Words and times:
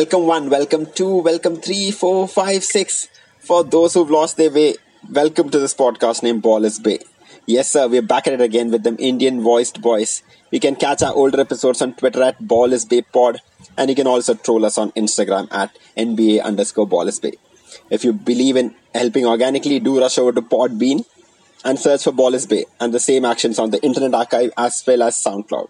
Welcome 0.00 0.26
one, 0.26 0.48
welcome 0.48 0.86
two, 0.86 1.16
welcome 1.20 1.56
three, 1.56 1.90
four, 1.90 2.26
five, 2.26 2.64
six. 2.64 3.08
For 3.40 3.62
those 3.62 3.92
who've 3.92 4.10
lost 4.10 4.38
their 4.38 4.50
way, 4.50 4.76
welcome 5.10 5.50
to 5.50 5.58
this 5.58 5.74
podcast 5.74 6.22
named 6.22 6.40
Ball 6.40 6.64
is 6.64 6.78
Bay. 6.78 7.00
Yes, 7.44 7.70
sir, 7.70 7.86
we're 7.86 8.00
back 8.00 8.26
at 8.26 8.32
it 8.32 8.40
again 8.40 8.70
with 8.70 8.82
them 8.82 8.96
Indian 8.98 9.42
voiced 9.42 9.82
boys. 9.82 10.22
You 10.50 10.58
can 10.58 10.76
catch 10.76 11.02
our 11.02 11.12
older 11.12 11.38
episodes 11.38 11.82
on 11.82 11.92
Twitter 11.92 12.22
at 12.22 12.38
Ball 12.40 12.72
is 12.72 12.86
Bay 12.86 13.02
Pod, 13.02 13.42
and 13.76 13.90
you 13.90 13.94
can 13.94 14.06
also 14.06 14.32
troll 14.32 14.64
us 14.64 14.78
on 14.78 14.90
Instagram 14.92 15.52
at 15.52 15.76
NBA 15.98 16.42
underscore 16.42 16.86
Ball 16.86 17.06
is 17.06 17.20
Bay. 17.20 17.34
If 17.90 18.02
you 18.02 18.14
believe 18.14 18.56
in 18.56 18.74
helping 18.94 19.26
organically, 19.26 19.80
do 19.80 20.00
rush 20.00 20.16
over 20.16 20.32
to 20.32 20.40
Podbean 20.40 21.04
and 21.62 21.78
search 21.78 22.04
for 22.04 22.12
Ball 22.12 22.32
is 22.32 22.46
Bay, 22.46 22.64
and 22.80 22.94
the 22.94 23.00
same 23.00 23.26
actions 23.26 23.58
on 23.58 23.68
the 23.68 23.82
Internet 23.82 24.14
Archive 24.14 24.50
as 24.56 24.82
well 24.86 25.02
as 25.02 25.16
SoundCloud 25.16 25.68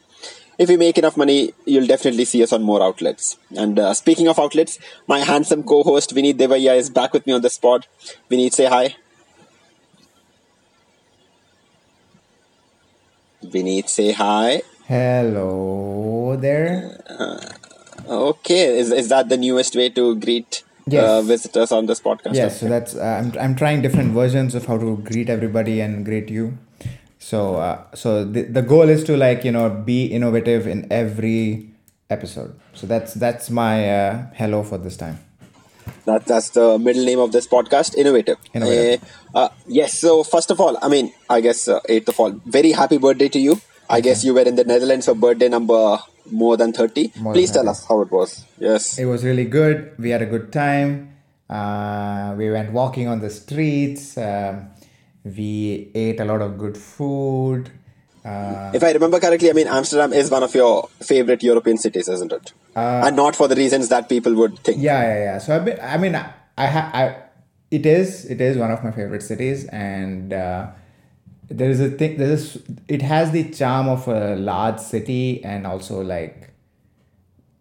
if 0.60 0.68
we 0.68 0.76
make 0.76 0.98
enough 0.98 1.16
money, 1.16 1.54
you'll 1.64 1.86
definitely 1.86 2.26
see 2.26 2.42
us 2.42 2.52
on 2.52 2.62
more 2.62 2.82
outlets. 2.82 3.38
And 3.56 3.78
uh, 3.78 3.94
speaking 3.94 4.28
of 4.28 4.38
outlets, 4.38 4.78
my 5.06 5.20
handsome 5.20 5.62
co-host 5.62 6.14
Vineet 6.14 6.34
Devaya 6.34 6.76
is 6.76 6.90
back 6.90 7.14
with 7.14 7.26
me 7.26 7.32
on 7.32 7.40
the 7.40 7.48
spot. 7.48 7.86
Vineet, 8.30 8.52
say 8.52 8.66
hi. 8.66 8.94
Vineet, 13.42 13.88
say 13.88 14.12
hi. 14.12 14.60
Hello 14.86 16.36
there. 16.38 17.02
Uh, 17.08 17.40
okay, 18.28 18.78
is 18.78 18.92
is 18.92 19.08
that 19.08 19.30
the 19.30 19.38
newest 19.38 19.74
way 19.74 19.88
to 19.88 20.14
greet 20.16 20.62
uh, 20.62 20.90
yes. 20.92 21.04
uh, 21.08 21.22
visitors 21.22 21.72
on 21.72 21.86
this 21.86 22.00
podcast? 22.00 22.34
Yes, 22.34 22.60
so 22.60 22.68
that's 22.68 22.94
uh, 22.94 23.22
I'm 23.22 23.32
I'm 23.40 23.54
trying 23.56 23.80
different 23.80 24.12
versions 24.12 24.54
of 24.54 24.66
how 24.66 24.76
to 24.76 24.98
greet 24.98 25.30
everybody 25.30 25.80
and 25.80 26.04
greet 26.04 26.28
you 26.28 26.58
so 27.20 27.56
uh, 27.56 27.84
so 27.94 28.24
the, 28.24 28.42
the 28.42 28.62
goal 28.62 28.88
is 28.88 29.04
to 29.04 29.16
like 29.16 29.44
you 29.44 29.52
know 29.52 29.68
be 29.70 30.06
innovative 30.06 30.66
in 30.66 30.90
every 30.90 31.70
episode. 32.08 32.58
So 32.74 32.86
that's 32.86 33.14
that's 33.14 33.50
my 33.50 33.88
uh, 33.88 34.26
hello 34.34 34.64
for 34.64 34.78
this 34.78 34.96
time. 34.96 35.20
That 36.06 36.24
that's 36.24 36.50
the 36.50 36.78
middle 36.78 37.04
name 37.04 37.20
of 37.20 37.30
this 37.32 37.46
podcast 37.46 37.94
innovative, 37.94 38.38
innovative. 38.54 39.04
Uh, 39.34 39.38
uh 39.38 39.48
yes 39.66 39.94
so 39.94 40.24
first 40.24 40.50
of 40.50 40.60
all 40.60 40.76
i 40.82 40.88
mean 40.88 41.12
i 41.28 41.40
guess 41.40 41.68
uh, 41.68 41.78
eighth 41.88 42.08
of 42.08 42.18
all 42.18 42.32
very 42.46 42.72
happy 42.72 42.98
birthday 42.98 43.28
to 43.28 43.38
you. 43.38 43.60
I 43.88 43.98
okay. 43.98 44.02
guess 44.02 44.24
you. 44.24 44.34
were 44.34 44.42
in 44.42 44.54
the 44.54 44.64
netherlands 44.64 45.06
for 45.06 45.14
birthday 45.14 45.48
number 45.48 45.98
more 46.30 46.56
than 46.56 46.72
30 46.72 47.12
more 47.20 47.32
please 47.34 47.52
than 47.52 47.64
30. 47.64 47.64
tell 47.64 47.70
us 47.70 47.84
how 47.86 48.00
it 48.02 48.10
was. 48.10 48.44
Yes. 48.58 48.98
It 48.98 49.06
was 49.06 49.24
really 49.24 49.44
good. 49.44 49.94
We 49.98 50.10
had 50.10 50.22
a 50.22 50.26
good 50.26 50.52
time. 50.52 51.16
Uh, 51.48 52.34
we 52.38 52.50
went 52.50 52.72
walking 52.72 53.08
on 53.08 53.20
the 53.20 53.30
streets. 53.30 54.16
Um, 54.16 54.70
we 55.24 55.90
ate 55.94 56.20
a 56.20 56.24
lot 56.24 56.40
of 56.42 56.58
good 56.58 56.76
food. 56.76 57.70
Uh, 58.24 58.70
if 58.74 58.82
I 58.82 58.92
remember 58.92 59.18
correctly, 59.18 59.50
I 59.50 59.52
mean 59.54 59.66
Amsterdam 59.66 60.12
is 60.12 60.30
one 60.30 60.42
of 60.42 60.54
your 60.54 60.88
favorite 61.00 61.42
European 61.42 61.78
cities, 61.78 62.08
isn't 62.08 62.32
it? 62.32 62.52
Uh, 62.76 63.02
and 63.06 63.16
not 63.16 63.34
for 63.34 63.48
the 63.48 63.56
reasons 63.56 63.88
that 63.88 64.08
people 64.08 64.34
would 64.34 64.58
think. 64.58 64.78
Yeah, 64.80 65.00
yeah, 65.02 65.18
yeah. 65.24 65.38
So 65.38 65.58
been, 65.60 65.78
I 65.80 65.96
mean, 65.96 66.14
I, 66.14 66.32
I, 66.58 66.66
I, 66.66 67.16
it 67.70 67.86
is, 67.86 68.26
it 68.26 68.40
is 68.40 68.56
one 68.56 68.70
of 68.70 68.84
my 68.84 68.90
favorite 68.90 69.22
cities, 69.22 69.64
and 69.66 70.32
uh, 70.32 70.70
there 71.48 71.70
is 71.70 71.80
a 71.80 71.90
thing. 71.90 72.18
There 72.18 72.30
is, 72.30 72.62
it 72.88 73.02
has 73.02 73.30
the 73.30 73.50
charm 73.50 73.88
of 73.88 74.06
a 74.08 74.36
large 74.36 74.80
city, 74.80 75.42
and 75.42 75.66
also 75.66 76.02
like 76.02 76.50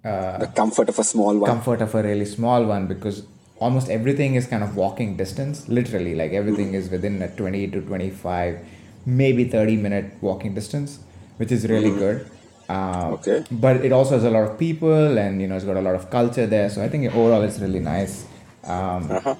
uh, 0.04 0.38
the 0.40 0.48
comfort 0.48 0.90
of 0.90 1.00
a 1.00 1.04
small 1.04 1.38
one. 1.38 1.50
Comfort 1.50 1.82
of 1.82 1.96
a 1.96 2.04
really 2.04 2.26
small 2.26 2.66
one 2.66 2.88
because 2.88 3.24
almost 3.60 3.90
everything 3.90 4.36
is 4.36 4.48
kind 4.48 4.64
of 4.64 4.76
walking 4.76 5.16
distance 5.18 5.68
literally 5.68 6.16
like 6.16 6.32
everything 6.32 6.74
is 6.74 6.90
within 6.90 7.22
a 7.22 7.30
20 7.36 7.68
to 7.72 7.82
25 7.82 8.60
maybe 9.06 9.44
30 9.44 9.76
minute 9.76 10.14
walking 10.22 10.54
distance 10.54 11.00
which 11.38 11.52
is 11.52 11.68
really 11.68 11.90
mm-hmm. 11.90 12.00
good. 12.00 12.32
Uh, 12.70 13.12
okay. 13.14 13.44
but 13.50 13.78
it 13.78 13.92
also 13.92 14.14
has 14.14 14.24
a 14.24 14.30
lot 14.30 14.44
of 14.44 14.59
people 14.59 15.18
and 15.18 15.42
you 15.42 15.48
know 15.48 15.56
it's 15.56 15.66
got 15.66 15.75
a 15.75 15.81
lot 15.81 15.96
of 15.96 16.08
culture 16.12 16.46
there 16.46 16.69
so 16.69 16.84
i 16.84 16.88
think 16.88 17.03
overall 17.16 17.42
it's 17.42 17.59
really 17.59 17.80
nice. 17.80 18.25
Um, 18.64 19.09
uh-huh. 19.09 19.36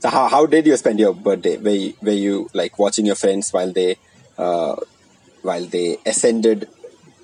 so 0.00 0.10
how, 0.10 0.28
how 0.28 0.44
did 0.44 0.66
you 0.66 0.76
spend 0.76 0.98
your 0.98 1.14
birthday? 1.14 1.56
Were 1.56 1.70
you, 1.70 1.94
were 2.02 2.10
you 2.10 2.50
like 2.52 2.78
watching 2.78 3.06
your 3.06 3.14
friends 3.14 3.52
while 3.52 3.72
they 3.72 3.96
uh, 4.36 4.76
while 5.40 5.64
they 5.64 5.96
ascended 6.04 6.68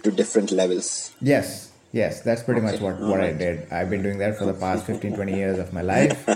to 0.04 0.10
different 0.10 0.52
levels? 0.52 1.12
Yes 1.20 1.69
Yes, 1.92 2.20
that's 2.22 2.42
pretty 2.42 2.60
okay. 2.60 2.72
much 2.72 2.80
what, 2.80 3.00
what 3.00 3.18
right. 3.18 3.34
I 3.34 3.36
did. 3.36 3.72
I've 3.72 3.90
been 3.90 4.02
doing 4.02 4.18
that 4.18 4.38
for 4.38 4.44
the 4.44 4.54
past 4.54 4.86
15, 4.90 5.14
20 5.14 5.34
years 5.34 5.58
of 5.58 5.72
my 5.72 5.82
life. 5.82 6.28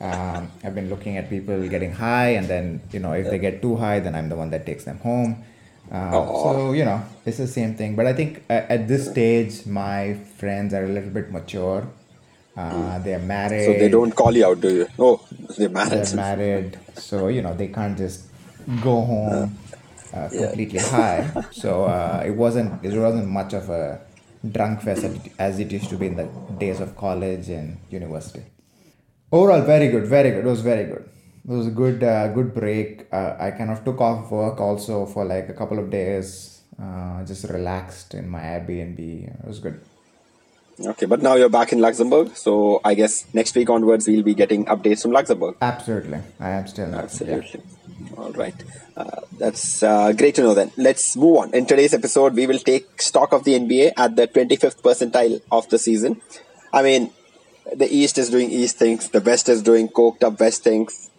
Um, 0.00 0.50
I've 0.62 0.74
been 0.74 0.88
looking 0.88 1.16
at 1.16 1.28
people 1.28 1.68
getting 1.68 1.92
high, 1.92 2.30
and 2.30 2.46
then, 2.46 2.80
you 2.92 3.00
know, 3.00 3.12
if 3.12 3.30
they 3.30 3.38
get 3.38 3.60
too 3.60 3.76
high, 3.76 4.00
then 4.00 4.14
I'm 4.14 4.28
the 4.28 4.36
one 4.36 4.50
that 4.50 4.64
takes 4.64 4.84
them 4.84 4.98
home. 4.98 5.44
Uh, 5.90 6.10
so, 6.10 6.72
you 6.72 6.84
know, 6.84 7.04
it's 7.26 7.38
the 7.38 7.46
same 7.46 7.74
thing. 7.74 7.96
But 7.96 8.06
I 8.06 8.14
think 8.14 8.42
uh, 8.48 8.64
at 8.68 8.88
this 8.88 9.10
stage, 9.10 9.66
my 9.66 10.14
friends 10.38 10.72
are 10.72 10.84
a 10.84 10.88
little 10.88 11.10
bit 11.10 11.30
mature. 11.30 11.86
Uh, 12.56 12.98
hmm. 12.98 13.04
they're 13.04 13.18
married. 13.18 13.66
So 13.66 13.72
they 13.72 13.88
don't 13.88 14.14
call 14.14 14.34
you 14.34 14.46
out, 14.46 14.60
do 14.60 14.74
you? 14.74 14.88
Oh, 14.98 15.20
they're 15.58 15.68
married. 15.68 16.04
They're 16.04 16.16
married. 16.16 16.78
So, 16.96 17.28
you 17.28 17.42
know, 17.42 17.52
they 17.52 17.68
can't 17.68 17.98
just 17.98 18.24
go 18.80 19.02
home 19.02 19.58
uh, 20.14 20.28
completely 20.28 20.78
yeah. 20.78 20.88
high. 20.88 21.44
So 21.50 21.84
uh, 21.96 22.22
it 22.24 22.30
wasn't 22.30 22.84
it 22.84 22.96
wasn't 22.96 23.28
much 23.28 23.52
of 23.52 23.70
a 23.70 24.00
drunk 24.52 24.82
fest 24.82 25.06
as 25.38 25.58
it 25.58 25.72
used 25.72 25.88
to 25.90 25.96
be 25.96 26.06
in 26.06 26.16
the 26.16 26.28
days 26.58 26.80
of 26.80 26.96
college 26.96 27.48
and 27.48 27.78
university. 27.90 28.42
Overall, 29.32 29.62
very 29.62 29.88
good, 29.88 30.06
very 30.06 30.30
good. 30.30 30.44
It 30.44 30.48
was 30.48 30.60
very 30.60 30.84
good. 30.84 31.08
It 31.46 31.50
was 31.50 31.66
a 31.66 31.70
good, 31.70 32.02
uh, 32.02 32.28
good 32.28 32.54
break. 32.54 33.06
Uh, 33.12 33.36
I 33.38 33.50
kind 33.50 33.70
of 33.70 33.84
took 33.84 34.00
off 34.00 34.30
work 34.30 34.60
also 34.60 35.06
for 35.06 35.24
like 35.24 35.48
a 35.48 35.54
couple 35.54 35.78
of 35.78 35.90
days. 35.90 36.62
Uh, 36.80 37.24
just 37.24 37.44
relaxed 37.44 38.14
in 38.14 38.28
my 38.28 38.40
Airbnb. 38.40 38.98
It 38.98 39.46
was 39.46 39.58
good. 39.60 39.80
Okay, 40.80 41.06
but 41.06 41.22
now 41.22 41.36
you're 41.36 41.48
back 41.48 41.72
in 41.72 41.80
Luxembourg, 41.80 42.36
so 42.36 42.80
I 42.84 42.94
guess 42.94 43.26
next 43.32 43.54
week 43.54 43.70
onwards 43.70 44.08
we'll 44.08 44.24
be 44.24 44.34
getting 44.34 44.64
updates 44.64 45.02
from 45.02 45.12
Luxembourg. 45.12 45.56
Absolutely, 45.60 46.18
I 46.40 46.50
am 46.50 46.66
still. 46.66 46.92
Absolutely. 46.92 47.60
Yeah. 47.60 47.73
All 48.16 48.32
right. 48.32 48.54
Uh, 48.96 49.20
that's 49.38 49.82
uh, 49.82 50.12
great 50.12 50.36
to 50.36 50.42
know 50.42 50.54
then. 50.54 50.70
Let's 50.76 51.16
move 51.16 51.36
on. 51.38 51.54
In 51.54 51.66
today's 51.66 51.94
episode, 51.94 52.34
we 52.34 52.46
will 52.46 52.58
take 52.58 53.02
stock 53.02 53.32
of 53.32 53.44
the 53.44 53.58
NBA 53.58 53.92
at 53.96 54.16
the 54.16 54.28
25th 54.28 54.82
percentile 54.82 55.40
of 55.50 55.68
the 55.68 55.78
season. 55.78 56.20
I 56.72 56.82
mean, 56.82 57.12
the 57.74 57.92
East 57.92 58.18
is 58.18 58.30
doing 58.30 58.50
East 58.50 58.78
things, 58.78 59.08
the 59.08 59.20
West 59.20 59.48
is 59.48 59.62
doing 59.62 59.88
coked 59.88 60.22
up 60.22 60.38
West 60.38 60.62
things. 60.62 61.10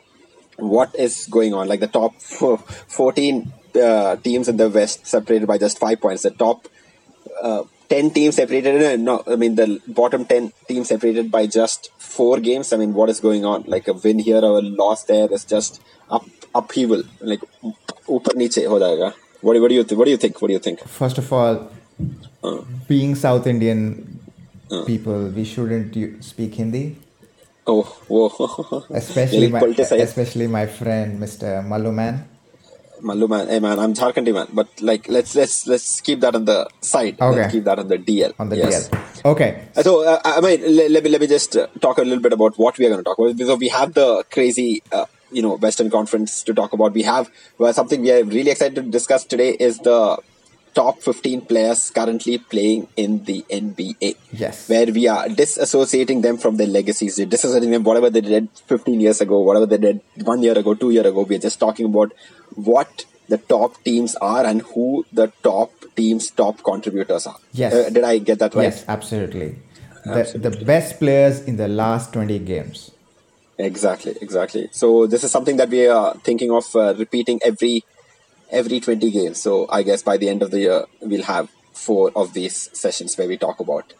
What 0.58 0.96
is 0.96 1.28
going 1.30 1.54
on? 1.54 1.68
Like 1.68 1.82
the 1.82 1.88
top 1.88 2.22
14 2.22 3.54
uh, 3.76 4.16
teams 4.18 4.48
in 4.48 4.58
the 4.58 4.70
West 4.70 5.06
separated 5.06 5.48
by 5.48 5.58
just 5.58 5.80
five 5.80 6.00
points. 6.00 6.24
The 6.24 6.32
top 6.32 6.68
uh, 7.42 7.64
10 7.90 8.12
teams 8.12 8.36
separated, 8.36 9.00
no, 9.02 9.22
I 9.28 9.36
mean, 9.36 9.56
the 9.56 9.82
bottom 9.88 10.26
10 10.26 10.54
teams 10.68 10.88
separated 10.88 11.30
by 11.30 11.46
just 11.48 11.92
four 11.98 12.40
games. 12.40 12.72
I 12.72 12.78
mean, 12.78 12.94
what 12.94 13.10
is 13.10 13.20
going 13.20 13.44
on? 13.44 13.64
Like 13.68 13.88
a 13.88 13.94
win 13.94 14.20
here 14.20 14.38
or 14.38 14.60
a 14.60 14.62
loss 14.62 15.04
there 15.04 15.32
is 15.32 15.44
just 15.44 15.82
up 16.10 16.26
upheaval 16.55 17.03
like 17.23 17.45
ऊपर 18.11 18.37
नीचे 18.37 18.65
हो 18.65 18.79
जाएगा 18.79 19.13
what, 19.43 19.61
what 19.61 19.69
do 19.69 19.75
you 19.75 19.85
th- 19.85 19.99
what 19.99 20.05
do 20.05 20.11
you 20.11 20.17
think 20.17 20.41
what 20.43 20.49
do 20.49 20.55
you 20.55 20.63
think 20.65 20.81
first 20.97 21.19
of 21.19 21.33
all 21.33 21.61
uh. 22.45 22.59
being 22.89 23.15
south 23.15 23.47
indian 23.47 23.85
uh. 24.73 24.85
people 24.85 25.31
we 25.39 25.45
shouldn't 25.45 25.97
speak 26.31 26.59
hindi 26.63 26.83
oh 27.67 27.85
whoa 28.09 28.83
especially 29.03 29.49
my 29.57 29.63
especially 30.09 30.51
my 30.59 30.67
friend 30.81 31.23
mr 31.23 31.55
maluman 31.73 32.21
Malu 33.03 33.29
man, 33.29 33.49
hey 33.49 33.61
man, 33.61 33.79
I'm 33.79 33.95
Jharkhandi 33.95 34.33
man, 34.33 34.49
but 34.53 34.69
like 34.81 35.09
let's 35.09 35.35
let's 35.35 35.67
let's 35.67 36.01
keep 36.01 36.21
that 36.21 36.35
on 36.35 36.45
the 36.45 36.69
side. 36.81 37.17
Okay. 37.21 37.37
Let's 37.37 37.53
keep 37.53 37.65
that 37.65 37.79
on 37.79 37.89
the 37.89 37.99
DL. 37.99 38.35
On 38.39 38.49
the 38.49 38.57
yes. 38.57 38.89
DL. 38.89 39.31
Okay. 39.33 39.69
So 39.83 40.05
uh, 40.05 40.21
I 40.25 40.41
mean, 40.41 40.61
let, 40.77 40.91
let, 40.91 41.05
me 41.05 41.11
let 41.11 41.21
me 41.21 41.27
just 41.27 41.57
uh, 41.57 41.67
talk 41.81 41.99
a 41.99 42.03
little 42.03 42.21
bit 42.21 42.33
about 42.33 42.59
what 42.59 42.79
we 42.79 42.87
are 42.87 42.91
going 42.91 43.01
to 43.01 43.05
talk 43.05 43.19
about. 43.19 43.39
So 43.39 43.55
we 43.55 43.69
have 43.69 43.95
the 43.95 44.25
crazy 44.31 44.83
uh, 44.93 45.07
you 45.36 45.42
know 45.42 45.56
Western 45.58 45.90
Conference 45.90 46.44
to 46.44 46.54
talk 46.54 46.74
about. 46.74 46.94
We 46.94 47.04
have 47.04 47.30
well, 47.58 47.74
something 47.74 48.02
we 48.02 48.12
are 48.12 48.24
really 48.24 48.52
excited 48.52 48.76
to 48.76 48.82
discuss 48.84 49.26
today 49.26 49.52
is 49.60 49.80
the 49.80 50.18
top 50.76 51.02
15 51.02 51.42
players 51.50 51.90
currently 51.90 52.38
playing 52.38 52.88
in 52.98 53.24
the 53.24 53.44
NBA. 53.50 54.16
Yes. 54.34 54.70
Where 54.70 54.88
we 54.88 55.08
are 55.08 55.28
disassociating 55.28 56.22
them 56.22 56.38
from 56.38 56.58
their 56.58 56.68
legacies, 56.68 57.18
disassociating 57.18 57.72
them 57.72 57.84
whatever 57.84 58.10
they 58.10 58.22
did 58.22 58.50
15 58.68 59.00
years 59.00 59.22
ago, 59.22 59.40
whatever 59.40 59.66
they 59.66 59.78
did 59.78 60.02
one 60.24 60.44
year 60.44 60.58
ago, 60.58 60.74
two 60.74 60.92
year 60.92 61.08
ago. 61.08 61.22
We're 61.22 61.40
just 61.40 61.60
talking 61.60 61.86
about 61.86 62.12
what 62.56 63.06
the 63.30 63.38
top 63.38 63.82
teams 63.84 64.16
are 64.16 64.46
and 64.46 64.62
who 64.62 65.06
the 65.14 65.32
top 65.44 65.72
teams' 65.96 66.30
top 66.30 66.62
contributors 66.62 67.26
are. 67.26 67.38
Yes. 67.54 67.74
Uh, 67.74 67.90
did 67.90 68.04
I 68.04 68.18
get 68.18 68.40
that 68.40 68.54
right? 68.54 68.64
Yes, 68.64 68.84
absolutely. 68.88 69.56
absolutely. 70.06 70.50
The, 70.50 70.58
the 70.58 70.66
best 70.66 71.00
players 71.00 71.40
in 71.40 71.56
the 71.56 71.70
last 71.70 72.12
20 72.12 72.38
games. 72.40 72.92
Exactly, 73.58 74.16
exactly. 74.22 74.70
So 74.72 75.08
this 75.08 75.24
is 75.24 75.32
something 75.32 75.58
that 75.58 75.70
we 75.70 75.88
are 75.88 76.16
thinking 76.16 76.52
of 76.52 76.76
uh, 76.76 76.94
repeating 76.96 77.40
every 77.44 77.84
every 78.52 78.80
20 78.80 79.12
games. 79.12 79.42
So 79.42 79.68
I 79.70 79.84
guess 79.84 80.04
by 80.04 80.18
the 80.18 80.30
end 80.30 80.42
of 80.42 80.52
the 80.52 80.60
year 80.60 80.86
we'll 81.02 81.24
have 81.24 81.50
four 81.74 82.12
of 82.16 82.34
these 82.34 82.70
sessions 82.78 83.18
where 83.18 83.28
we 83.28 83.38
talk 83.38 83.60
about 83.60 83.94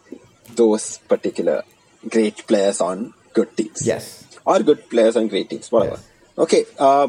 those 0.54 0.98
particular 0.98 1.64
great 2.08 2.46
players 2.46 2.80
on 2.80 3.14
good 3.32 3.56
teams. 3.56 3.86
Yes. 3.86 4.24
Or 4.44 4.60
good 4.60 4.88
players 4.88 5.16
on 5.16 5.28
great 5.28 5.50
teams, 5.50 5.72
whatever. 5.72 5.96
Yes. 5.96 6.08
Okay. 6.38 6.64
Uh, 6.78 7.08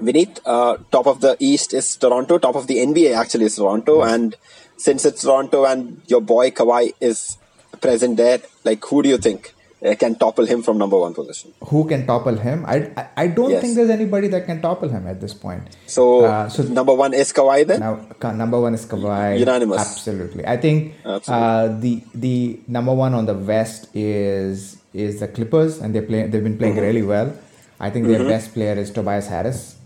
Vineet, 0.00 0.40
uh, 0.44 0.76
top 0.90 1.06
of 1.06 1.20
the 1.20 1.36
East 1.38 1.72
is 1.72 1.96
Toronto. 1.96 2.38
Top 2.38 2.56
of 2.56 2.66
the 2.66 2.76
NBA 2.76 3.16
actually 3.16 3.46
is 3.46 3.56
Toronto. 3.56 4.00
Yes. 4.00 4.12
And 4.12 4.36
since 4.76 5.04
it's 5.04 5.22
Toronto 5.22 5.64
and 5.64 6.02
your 6.06 6.20
boy 6.20 6.50
Kawhi 6.50 6.92
is 7.00 7.38
present 7.80 8.16
there, 8.16 8.40
like 8.64 8.84
who 8.84 9.02
do 9.02 9.08
you 9.08 9.18
think 9.18 9.54
can 9.98 10.14
topple 10.16 10.44
him 10.46 10.62
from 10.62 10.76
number 10.78 10.98
one 10.98 11.14
position? 11.14 11.52
Who 11.64 11.86
can 11.86 12.06
topple 12.06 12.36
him? 12.36 12.64
I 12.66 12.90
I, 12.96 13.06
I 13.16 13.26
don't 13.28 13.50
Yes. 13.50 13.62
think 13.62 13.76
there's 13.76 13.90
anybody 13.90 14.28
that 14.28 14.46
can 14.46 14.60
topple 14.60 14.88
him 14.88 15.06
at 15.06 15.20
this 15.20 15.34
point. 15.34 15.62
So, 15.86 16.24
Uh, 16.24 16.48
so 16.48 16.62
number 16.64 16.94
one 16.94 17.14
is 17.14 17.32
Kawhi 17.32 17.66
then. 17.66 17.80
Now, 17.80 18.32
number 18.32 18.60
one 18.60 18.74
is 18.74 18.84
Kawhi. 18.86 19.38
Unanimous. 19.38 19.80
Absolutely. 19.80 20.44
I 20.46 20.56
think 20.56 20.94
Absolutely. 21.04 21.46
uh, 21.46 21.66
the 21.80 22.02
the 22.14 22.60
number 22.66 22.92
one 22.94 23.14
on 23.14 23.26
the 23.26 23.34
West 23.34 23.88
is 23.94 24.76
is 24.94 25.20
the 25.20 25.28
Clippers, 25.28 25.78
and 25.80 25.94
they 25.94 26.00
play. 26.00 26.26
They've 26.26 26.42
been 26.42 26.58
playing 26.58 26.74
Mm-hmm. 26.74 26.90
really 26.90 27.02
well. 27.02 27.32
I 27.80 27.90
think 27.90 28.06
their 28.08 28.24
best 28.24 28.52
player 28.54 28.74
is 28.74 28.90
Tobias 28.90 29.28
Harris. 29.28 29.76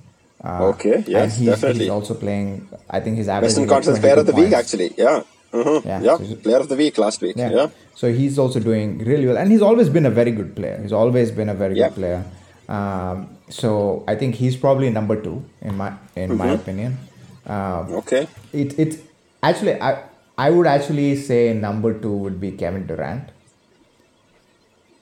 Uh, 0.43 0.73
Okay, 0.75 0.95
and 0.95 1.09
yes, 1.09 1.37
he's, 1.39 1.49
definitely. 1.49 1.85
He's 1.85 1.91
also 1.91 2.15
playing. 2.15 2.67
I 2.91 2.99
think 3.01 3.17
his 3.19 3.29
average. 3.29 3.51
Western 3.51 3.69
Conference 3.69 3.99
Player 4.01 4.19
of 4.19 4.27
the 4.27 4.33
22 4.33 4.45
Week, 4.49 4.55
actually. 4.61 4.89
Yeah. 4.97 5.23
Mhm. 5.53 5.85
Yeah, 5.85 6.01
Yeah. 6.03 6.17
so 6.17 6.35
Player 6.45 6.59
of 6.65 6.69
the 6.69 6.77
Week 6.77 6.99
last 6.99 7.21
week. 7.23 7.37
Yeah. 7.37 7.51
Yeah. 7.51 7.67
So 7.95 8.11
he's 8.13 8.39
also 8.39 8.61
doing 8.61 8.99
really 9.11 9.27
well, 9.27 9.37
and 9.37 9.51
he's 9.53 9.63
always 9.63 9.89
been 9.89 10.07
a 10.07 10.11
very 10.11 10.31
good 10.31 10.55
player. 10.57 10.79
He's 10.83 10.93
always 10.93 11.31
been 11.31 11.49
a 11.49 11.55
very 11.55 11.77
Yeah. 11.79 11.89
good 11.89 11.97
player. 11.97 12.23
Um, 12.69 13.29
so 13.49 14.03
I 14.09 14.15
think 14.15 14.35
he's 14.37 14.57
probably 14.57 14.89
number 14.91 15.17
two 15.21 15.43
in 15.61 15.77
my 15.77 15.93
in 16.17 16.37
my 16.37 16.47
Mm-hmm. 16.47 16.55
opinion. 16.63 16.99
Um, 17.47 17.93
Okay. 18.01 18.27
it 18.53 18.79
it's 18.79 18.97
actually 19.43 19.75
I 19.91 19.93
I 20.39 20.51
would 20.51 20.67
actually 20.67 21.17
say 21.17 21.53
number 21.53 21.93
two 22.05 22.13
would 22.25 22.41
be 22.41 22.53
Kevin 22.53 22.87
Durant 22.87 23.29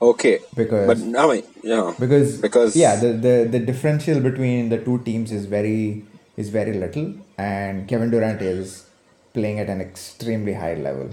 Okay. 0.02 0.38
Because- 0.56 0.86
but 0.86 1.18
I 1.22 1.26
mean, 1.32 1.42
yeah. 1.62 1.92
because 1.98 2.38
because 2.40 2.74
yeah 2.74 2.96
the, 2.96 3.12
the 3.12 3.34
the 3.50 3.58
differential 3.58 4.20
between 4.20 4.70
the 4.70 4.78
two 4.78 4.98
teams 5.04 5.30
is 5.30 5.44
very 5.46 6.04
is 6.36 6.48
very 6.48 6.72
little 6.72 7.12
and 7.36 7.86
Kevin 7.86 8.10
Durant 8.10 8.40
is 8.40 8.86
playing 9.32 9.58
at 9.60 9.68
an 9.68 9.80
extremely 9.80 10.54
high 10.54 10.74
level. 10.74 11.10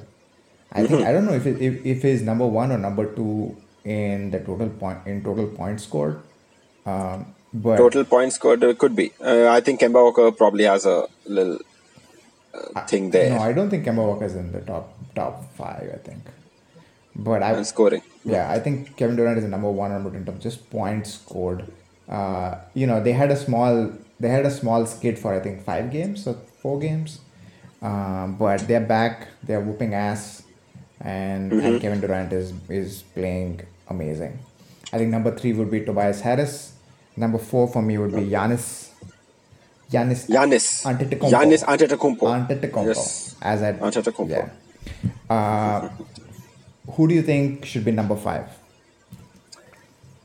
I 0.72 0.86
think. 0.86 1.06
I 1.06 1.12
don't 1.12 1.26
know 1.26 1.34
if 1.34 1.46
it, 1.46 1.62
if 1.62 1.86
if 1.86 2.02
he's 2.02 2.22
number 2.22 2.46
one 2.46 2.72
or 2.72 2.78
number 2.78 3.06
two 3.14 3.56
in 3.84 4.32
the 4.32 4.40
total 4.40 4.70
point 4.70 5.00
in 5.06 5.24
total 5.24 5.48
points 5.48 5.84
scored. 5.84 6.20
Um, 6.86 7.34
but 7.54 7.78
total 7.78 8.04
points 8.04 8.36
scored 8.36 8.64
uh, 8.64 8.74
could 8.74 8.96
be. 8.96 9.12
Uh, 9.22 9.48
I 9.48 9.62
think 9.62 9.80
Kemba 9.80 10.04
Walker 10.04 10.32
probably 10.32 10.66
has 10.66 10.86
a 10.86 11.08
little 11.26 11.60
uh, 12.54 12.86
thing 12.86 13.12
there 13.12 13.30
no, 13.30 13.40
I 13.40 13.54
don't 13.54 13.70
think 13.70 13.86
Kemba 13.86 14.06
Walker 14.06 14.26
is 14.26 14.36
in 14.36 14.52
the 14.52 14.62
top 14.62 14.94
top 15.16 15.54
five. 15.56 15.90
I 15.94 15.98
think, 15.98 16.24
but 17.16 17.42
I 17.42 17.54
and 17.54 17.66
scoring. 17.66 18.02
Yeah, 18.26 18.52
I 18.52 18.60
think 18.60 18.98
Kevin 18.98 19.16
Durant 19.16 19.38
is 19.38 19.44
the 19.44 19.50
number 19.50 19.72
one 19.72 19.92
number 19.92 20.10
two 20.10 20.18
in 20.18 20.26
terms 20.26 20.38
of 20.38 20.44
just 20.44 20.70
points 20.70 21.14
scored. 21.14 21.66
Uh, 22.10 22.56
you 22.74 22.88
know, 22.88 23.02
they 23.02 23.14
had 23.14 23.32
a 23.32 23.36
small 23.38 23.92
they 24.20 24.30
had 24.30 24.46
a 24.46 24.52
small 24.52 24.86
skid 24.86 25.18
for 25.20 25.34
I 25.34 25.40
think 25.40 25.64
five 25.64 25.92
games 25.92 26.28
or 26.28 26.36
four 26.62 26.80
games, 26.80 27.20
um, 27.82 28.36
but 28.38 28.68
they're 28.68 28.80
back. 28.82 29.28
They're 29.44 29.62
whooping 29.62 29.94
ass, 29.94 30.44
and, 31.02 31.52
and 31.54 31.82
Kevin 31.82 32.02
Durant 32.02 32.34
is 32.34 32.54
is 32.70 33.04
playing 33.14 33.62
amazing. 33.90 34.40
I 34.92 34.98
think 34.98 35.12
number 35.12 35.36
three 35.36 35.54
would 35.54 35.70
be 35.70 35.82
Tobias 35.82 36.22
Harris. 36.22 36.74
Number 37.16 37.38
four 37.38 37.68
for 37.68 37.82
me 37.82 37.98
would 37.98 38.14
be 38.14 38.22
Giannis. 38.22 38.90
Giannis 39.92 40.28
Giannis. 40.28 40.84
Antetokounmpo. 40.84 41.32
Giannis 41.32 41.64
Antetokounmpo. 41.64 42.26
Antetokounmpo. 42.28 42.88
Yes. 42.88 43.36
As 43.42 43.64
I 43.64 43.74
Antetokounmpo. 43.74 44.30
Yeah. 44.30 44.50
Uh, 45.30 45.90
who 46.92 47.08
do 47.08 47.16
you 47.16 47.22
think 47.22 47.66
should 47.66 47.86
be 47.86 47.92
number 47.92 48.16
five? 48.16 48.48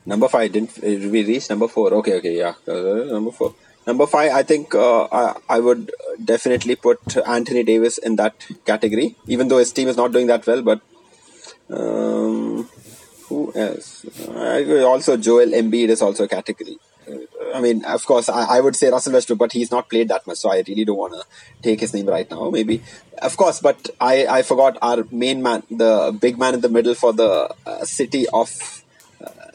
Number 0.04 0.28
five 0.28 0.50
didn't 0.52 0.78
we 0.82 1.25
reach 1.25 1.49
number 1.50 1.69
four? 1.69 1.94
Okay, 1.94 2.14
okay, 2.19 2.37
yeah. 2.37 2.54
Uh, 2.66 3.04
number 3.12 3.31
four. 3.31 3.54
Number 3.87 4.06
five, 4.06 4.32
I 4.32 4.43
think 4.43 4.75
uh, 4.75 5.05
I, 5.11 5.34
I 5.49 5.61
would 5.61 5.90
definitely 6.25 6.76
put 6.76 7.17
Anthony 7.26 7.64
Davis 7.64 7.99
in 7.99 8.17
that 8.17 8.46
category, 8.64 9.17
even 9.26 9.49
though 9.49 9.58
his 9.58 9.73
team 9.73 9.88
is 9.88 9.96
not 9.96 10.12
doing 10.12 10.29
that 10.29 10.46
well. 10.46 10.62
But 10.62 10.81
um, 11.69 12.69
who 13.29 13.52
else? 13.55 14.06
Also, 14.29 15.17
Joel 15.17 15.49
Embiid 15.49 15.88
is 15.88 16.02
also 16.02 16.25
a 16.25 16.29
category. 16.29 16.79
I 17.55 17.61
mean, 17.61 17.84
of 17.84 18.06
course, 18.06 18.29
I, 18.29 18.58
I 18.58 18.61
would 18.61 18.76
say 18.76 18.88
Russell 18.88 19.12
Westbrook, 19.12 19.38
but 19.38 19.52
he's 19.52 19.70
not 19.70 19.90
played 19.90 20.08
that 20.08 20.26
much, 20.26 20.38
so 20.38 20.50
I 20.50 20.62
really 20.67 20.85
don't 20.85 20.96
want 20.96 21.14
to 21.14 21.25
take 21.61 21.81
his 21.81 21.93
name 21.93 22.06
right 22.06 22.31
now. 22.31 22.50
Maybe, 22.50 22.82
of 23.20 23.37
course, 23.37 23.61
but 23.61 23.90
I, 24.00 24.26
I 24.26 24.43
forgot 24.43 24.78
our 24.81 25.05
main 25.11 25.43
man, 25.43 25.64
the 25.70 26.17
big 26.19 26.38
man 26.38 26.55
in 26.55 26.61
the 26.61 26.69
middle 26.69 26.94
for 26.94 27.12
the 27.12 27.52
uh, 27.67 27.85
city 27.85 28.26
of 28.32 28.81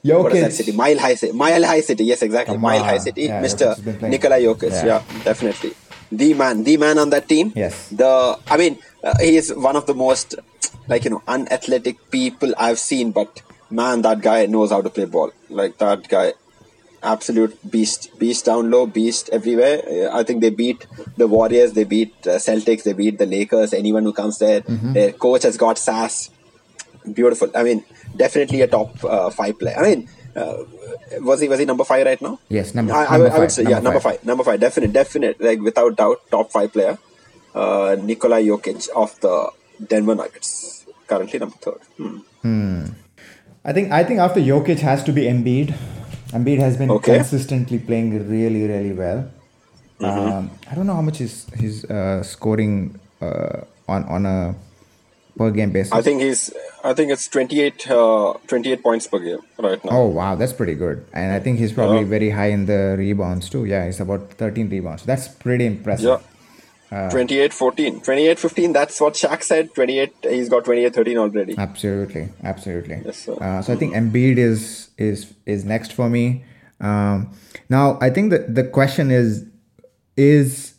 what 0.03 0.33
is 0.35 0.41
that 0.41 0.53
city? 0.53 0.71
Mile 0.71 0.97
High 0.99 1.15
City. 1.15 1.33
Mile 1.33 1.63
High 1.65 1.81
City. 1.81 2.03
Yes, 2.05 2.21
exactly. 2.21 2.55
Come 2.55 2.61
Mile 2.61 2.79
on. 2.81 2.85
High 2.85 2.97
City. 2.97 3.23
Yeah, 3.23 3.41
Mr. 3.43 3.67
Nikola 4.01 4.35
Jokic. 4.39 4.71
Yeah. 4.71 4.85
Yeah. 4.85 5.23
definitely. 5.23 5.73
The 6.11 6.33
man, 6.33 6.63
the 6.63 6.77
man 6.77 6.97
on 6.99 7.09
that 7.09 7.27
team. 7.27 7.51
Yes. 7.55 7.89
The, 7.89 8.39
I 8.47 8.57
mean, 8.57 8.79
uh, 9.03 9.13
he 9.19 9.35
is 9.35 9.53
one 9.53 9.75
of 9.75 9.85
the 9.87 9.93
most, 9.93 10.35
like 10.87 11.03
you 11.05 11.11
know, 11.11 11.21
unathletic 11.27 11.97
people 12.11 12.53
I've 12.57 12.79
seen. 12.79 13.11
But 13.11 13.41
man, 13.69 14.01
that 14.03 14.21
guy 14.21 14.45
knows 14.45 14.71
how 14.71 14.81
to 14.81 14.89
play 14.89 15.05
ball. 15.05 15.31
Like 15.49 15.77
that 15.79 16.07
guy, 16.07 16.33
absolute 17.03 17.57
beast, 17.69 18.17
beast 18.17 18.45
down 18.45 18.71
low, 18.71 18.85
beast 18.85 19.29
everywhere. 19.33 19.81
Uh, 19.89 20.17
I 20.17 20.23
think 20.23 20.41
they 20.41 20.49
beat 20.49 20.87
the 21.17 21.27
Warriors, 21.27 21.73
they 21.73 21.83
beat 21.83 22.13
uh, 22.25 22.37
Celtics, 22.37 22.83
they 22.83 22.93
beat 22.93 23.17
the 23.17 23.25
Lakers. 23.25 23.73
Anyone 23.73 24.03
who 24.03 24.13
comes 24.13 24.39
there, 24.39 24.61
Mm-hmm. 24.61 24.93
their 24.93 25.11
coach 25.11 25.43
has 25.43 25.57
got 25.57 25.77
sass 25.77 26.29
beautiful. 27.13 27.49
I 27.55 27.63
mean, 27.63 27.85
definitely 28.17 28.61
a 28.61 28.67
top 28.67 29.03
uh, 29.03 29.29
five 29.29 29.57
player. 29.59 29.77
I 29.77 29.83
mean, 29.89 30.09
uh, 30.35 30.63
was 31.21 31.41
he 31.41 31.47
was 31.47 31.59
he 31.59 31.65
number 31.65 31.83
five 31.83 32.05
right 32.05 32.21
now? 32.21 32.39
Yes, 32.49 32.73
number- 32.75 32.93
I, 32.93 33.05
I, 33.05 33.17
number 33.17 33.27
I 33.35 33.39
would 33.39 33.47
five, 33.47 33.51
say 33.51 33.63
number 33.63 33.77
yeah, 33.77 33.79
number 33.83 33.99
five. 33.99 34.17
five, 34.17 34.25
number 34.25 34.43
five, 34.43 34.59
definite, 34.59 34.93
definite, 34.93 35.41
like 35.41 35.59
without 35.61 35.95
doubt, 35.95 36.19
top 36.31 36.51
five 36.51 36.71
player. 36.73 36.97
Uh, 37.55 37.95
Nikola 37.99 38.37
Jokic 38.41 38.89
of 38.95 39.19
the 39.21 39.49
Denver 39.87 40.13
Nuggets, 40.15 40.85
currently 41.07 41.39
number 41.39 41.55
third. 41.57 41.81
Hmm. 42.43 42.85
I 43.65 43.73
think 43.73 43.91
I 43.91 44.03
think 44.03 44.19
after 44.19 44.39
Jokic 44.39 44.79
has 44.79 45.03
to 45.03 45.11
be 45.11 45.23
Embiid. 45.23 45.73
Embiid 46.31 46.59
has 46.59 46.77
been 46.77 46.91
Okay. 46.91 47.15
consistently 47.17 47.79
playing 47.79 48.27
really 48.29 48.67
really 48.67 48.91
well. 48.93 49.31
Um, 49.99 50.51
I 50.69 50.75
don't 50.75 50.85
know 50.85 50.93
how 50.93 51.01
much 51.01 51.19
is 51.21 51.47
his 51.55 51.83
uh, 51.85 52.21
scoring 52.21 52.99
uh, 53.21 53.61
on 53.87 54.03
on 54.05 54.25
a 54.25 54.55
per 55.37 55.51
game 55.51 55.71
basis. 55.71 55.91
I 55.93 56.01
think 56.01 56.21
he's, 56.21 56.51
I 56.83 56.93
think 56.93 57.11
it's 57.11 57.27
28, 57.27 57.89
uh, 57.91 58.33
28 58.47 58.83
points 58.83 59.07
per 59.07 59.19
game 59.19 59.39
right 59.59 59.83
now. 59.85 59.91
Oh 59.91 60.07
wow, 60.07 60.35
that's 60.35 60.53
pretty 60.53 60.75
good. 60.75 61.05
And 61.13 61.31
I 61.31 61.39
think 61.39 61.59
he's 61.59 61.71
probably 61.73 61.99
Yeah. 61.99 62.05
very 62.17 62.29
high 62.31 62.47
in 62.49 62.65
the 62.65 62.95
rebounds 62.97 63.49
too. 63.49 63.65
Yeah, 63.65 63.85
he's 63.85 63.99
about 63.99 64.31
13 64.33 64.69
rebounds. 64.69 65.03
That's 65.03 65.27
pretty 65.27 65.65
impressive. 65.65 66.05
Yeah. 66.89 67.09
28 67.09 67.53
14. 67.53 67.99
28 68.01 68.39
15, 68.39 68.71
that's 68.73 69.01
what 69.01 69.13
Shaq 69.13 69.43
said. 69.43 69.73
28, 69.75 70.13
he's 70.23 70.47
got 70.47 70.63
28 70.63 70.95
13 70.95 71.17
already. 71.17 71.55
Absolutely, 71.57 72.29
absolutely. 72.43 73.01
Yes, 73.05 73.17
sir. 73.17 73.33
Uh, 73.41 73.61
so 73.61 73.73
I 73.73 73.75
think 73.75 73.93
Embiid 73.93 74.37
is 74.37 74.89
is 74.97 75.33
is 75.45 75.65
next 75.65 75.91
for 75.91 76.09
me. 76.09 76.45
Um, 76.79 77.31
now 77.69 77.97
I 77.99 78.09
think 78.09 78.29
that 78.31 78.55
the 78.55 78.63
question 78.63 79.11
is 79.11 79.43
is 80.15 80.75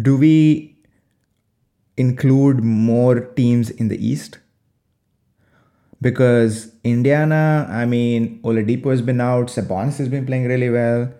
do 0.00 0.16
we 0.18 0.76
include 1.98 2.62
more 2.64 3.20
teams 3.20 3.70
in 3.70 3.88
the 3.88 3.98
East? 4.12 4.38
Because 6.00 6.72
Indiana, 6.84 7.66
I 7.68 7.84
mean, 7.84 8.40
Oladipo 8.44 8.90
has 8.90 9.02
been 9.02 9.20
out, 9.20 9.48
Sabonis 9.48 9.98
has 9.98 10.08
been 10.08 10.24
playing 10.26 10.46
really 10.46 10.70
well, 10.70 11.12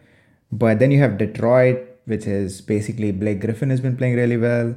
but 0.52 0.78
then 0.78 0.92
you 0.92 1.00
have 1.00 1.18
Detroit, 1.18 1.78
which 2.04 2.26
is 2.26 2.61
basically 2.61 3.11
Blake 3.11 3.40
Griffin 3.40 3.70
has 3.70 3.80
been 3.80 3.97
playing 3.97 4.14
really 4.14 4.37
well. 4.37 4.76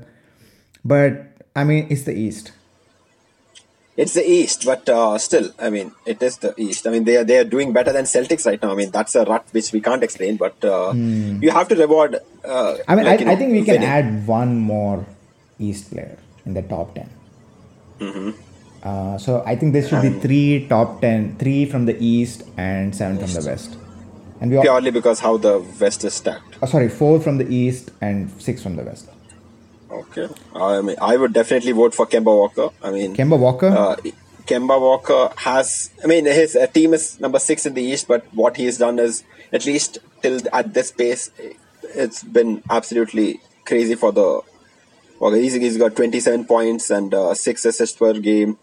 But 0.84 1.38
I 1.55 1.63
mean, 1.63 1.86
it's 1.91 2.03
the 2.03 2.13
East. 2.13 2.51
It's 3.98 4.13
the 4.13 4.27
East, 4.27 4.65
but 4.65 4.88
uh, 4.89 5.17
still, 5.20 5.51
I 5.60 5.70
mean, 5.70 5.91
it 6.08 6.24
is 6.24 6.38
the 6.38 6.55
East. 6.58 6.88
I 6.88 6.91
mean, 6.91 7.03
they 7.03 7.17
are 7.17 7.24
they 7.24 7.38
are 7.38 7.43
doing 7.43 7.72
better 7.74 7.91
than 7.93 8.05
Celtics 8.05 8.46
right 8.48 8.60
now. 8.62 8.72
I 8.72 8.75
mean, 8.75 8.89
that's 8.89 9.13
a 9.15 9.25
rut 9.25 9.46
which 9.51 9.72
we 9.74 9.81
can't 9.81 10.01
explain, 10.01 10.38
but 10.38 10.63
uh, 10.65 10.93
you 10.96 11.51
have 11.51 11.67
to 11.67 11.75
reward. 11.75 12.15
Uh, 12.43 12.75
Hmm. 12.75 12.81
I 12.88 12.96
mean, 12.96 13.05
like, 13.05 13.20
I, 13.20 13.24
you 13.25 13.29
I 13.31 13.36
think 13.36 13.51
we 13.51 13.63
can 13.63 13.75
winning. 13.75 13.88
add 13.89 14.25
one 14.25 14.58
more 14.58 15.05
East 15.63 15.91
player 15.91 16.18
in 16.46 16.53
the 16.53 16.62
top 16.62 16.96
10. 16.96 17.10
Mm-hmm. 18.00 18.32
Uh, 18.84 19.18
so 19.18 19.44
I 19.46 19.56
think 19.56 19.74
there 19.74 19.88
should 19.88 20.01
be 20.01 20.10
three 20.20 20.68
top 20.68 21.01
10, 21.01 21.38
three 21.38 21.65
from 21.65 21.86
the 21.86 21.96
East 22.03 22.44
and 22.58 22.96
seven 22.96 23.18
from 23.20 23.32
the 23.32 23.44
West. 23.48 23.77
And 24.39 24.50
we 24.50 24.58
all, 24.58 24.63
purely 24.63 24.89
because 24.89 25.20
how 25.20 25.38
the 25.38 25.63
West 25.80 26.03
is 26.03 26.15
stacked. 26.15 26.58
oh, 26.62 26.65
sorry, 26.65 26.89
four 26.89 27.20
from 27.20 27.38
the 27.38 27.48
East 27.53 27.91
and 28.01 28.32
six 28.41 28.63
from 28.63 28.75
the 28.75 28.84
West. 28.84 29.08
Okay, 29.91 30.27
I 30.56 30.82
mean, 30.82 30.96
I 31.00 31.15
would 31.18 31.34
definitely 31.34 31.74
vote 31.74 31.94
for 31.94 32.08
Kemba 32.08 32.25
Walker. 32.25 32.70
I 32.82 32.91
mean, 32.91 33.15
Kemba 33.15 33.38
Walker, 33.38 33.68
uh, 33.68 33.98
Kemba 34.48 34.80
Walker 34.80 35.30
has. 35.38 35.91
I 36.03 36.08
mean, 36.08 36.25
his 36.25 36.56
uh, 36.56 36.65
team 36.68 36.94
is 36.94 37.20
number 37.20 37.39
six 37.39 37.65
in 37.65 37.74
the 37.75 37.84
East, 37.84 38.08
but 38.08 38.25
what 38.34 38.58
he's 38.58 38.77
done 38.80 38.98
is 39.00 39.24
at 39.53 39.65
least 39.65 40.00
till 40.24 40.39
at 40.53 40.74
this 40.74 40.91
pace, 40.91 41.30
it's 41.84 42.24
been 42.24 42.63
absolutely 42.70 43.41
crazy 43.65 43.96
for 43.96 44.12
the. 44.12 44.41
Well, 45.22 45.34
he's, 45.34 45.54
he's 45.54 45.78
got 45.78 45.96
27 45.96 46.46
points 46.46 46.90
and 46.90 47.13
uh, 47.13 47.36
six 47.36 47.63
assists 47.63 47.96
per 47.96 48.13
game, 48.13 48.58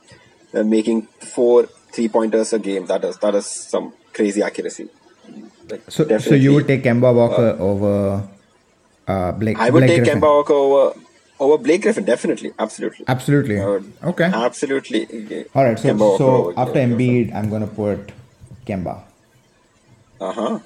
uh, 0.52 0.64
making 0.64 1.02
four 1.34 1.66
three 1.92 2.08
pointers 2.08 2.52
a 2.52 2.58
game. 2.58 2.86
That 2.86 3.04
is 3.04 3.16
that 3.18 3.36
is 3.36 3.46
some 3.46 3.92
crazy 4.12 4.42
accuracy. 4.42 4.88
Like, 5.68 5.82
so, 5.88 6.18
so 6.18 6.34
you 6.34 6.54
would 6.54 6.66
take 6.66 6.82
Kemba 6.82 7.14
Walker 7.14 7.56
over 7.60 8.28
uh, 9.06 9.32
Blake 9.32 9.56
I 9.56 9.70
would 9.70 9.80
Blake 9.80 9.88
take 9.90 10.02
Griffin. 10.02 10.20
Kemba 10.20 10.34
Walker 10.34 10.54
over 10.54 11.00
over 11.38 11.62
Blake 11.62 11.82
Griffin, 11.82 12.04
definitely, 12.04 12.50
absolutely, 12.58 13.04
Absolutely. 13.06 13.60
I 13.60 13.66
would 13.66 13.92
Okay. 14.02 14.24
absolutely. 14.24 15.44
All 15.54 15.62
right. 15.62 15.78
So, 15.78 15.90
Kemba 15.94 16.18
so 16.18 16.26
over 16.26 16.58
after 16.58 16.72
Griffin. 16.72 16.98
Embiid, 16.98 17.34
I'm 17.36 17.50
going 17.50 17.62
to 17.62 17.72
put 17.72 18.10
Kemba. 18.66 19.02
Uh 20.20 20.32
huh. 20.32 20.58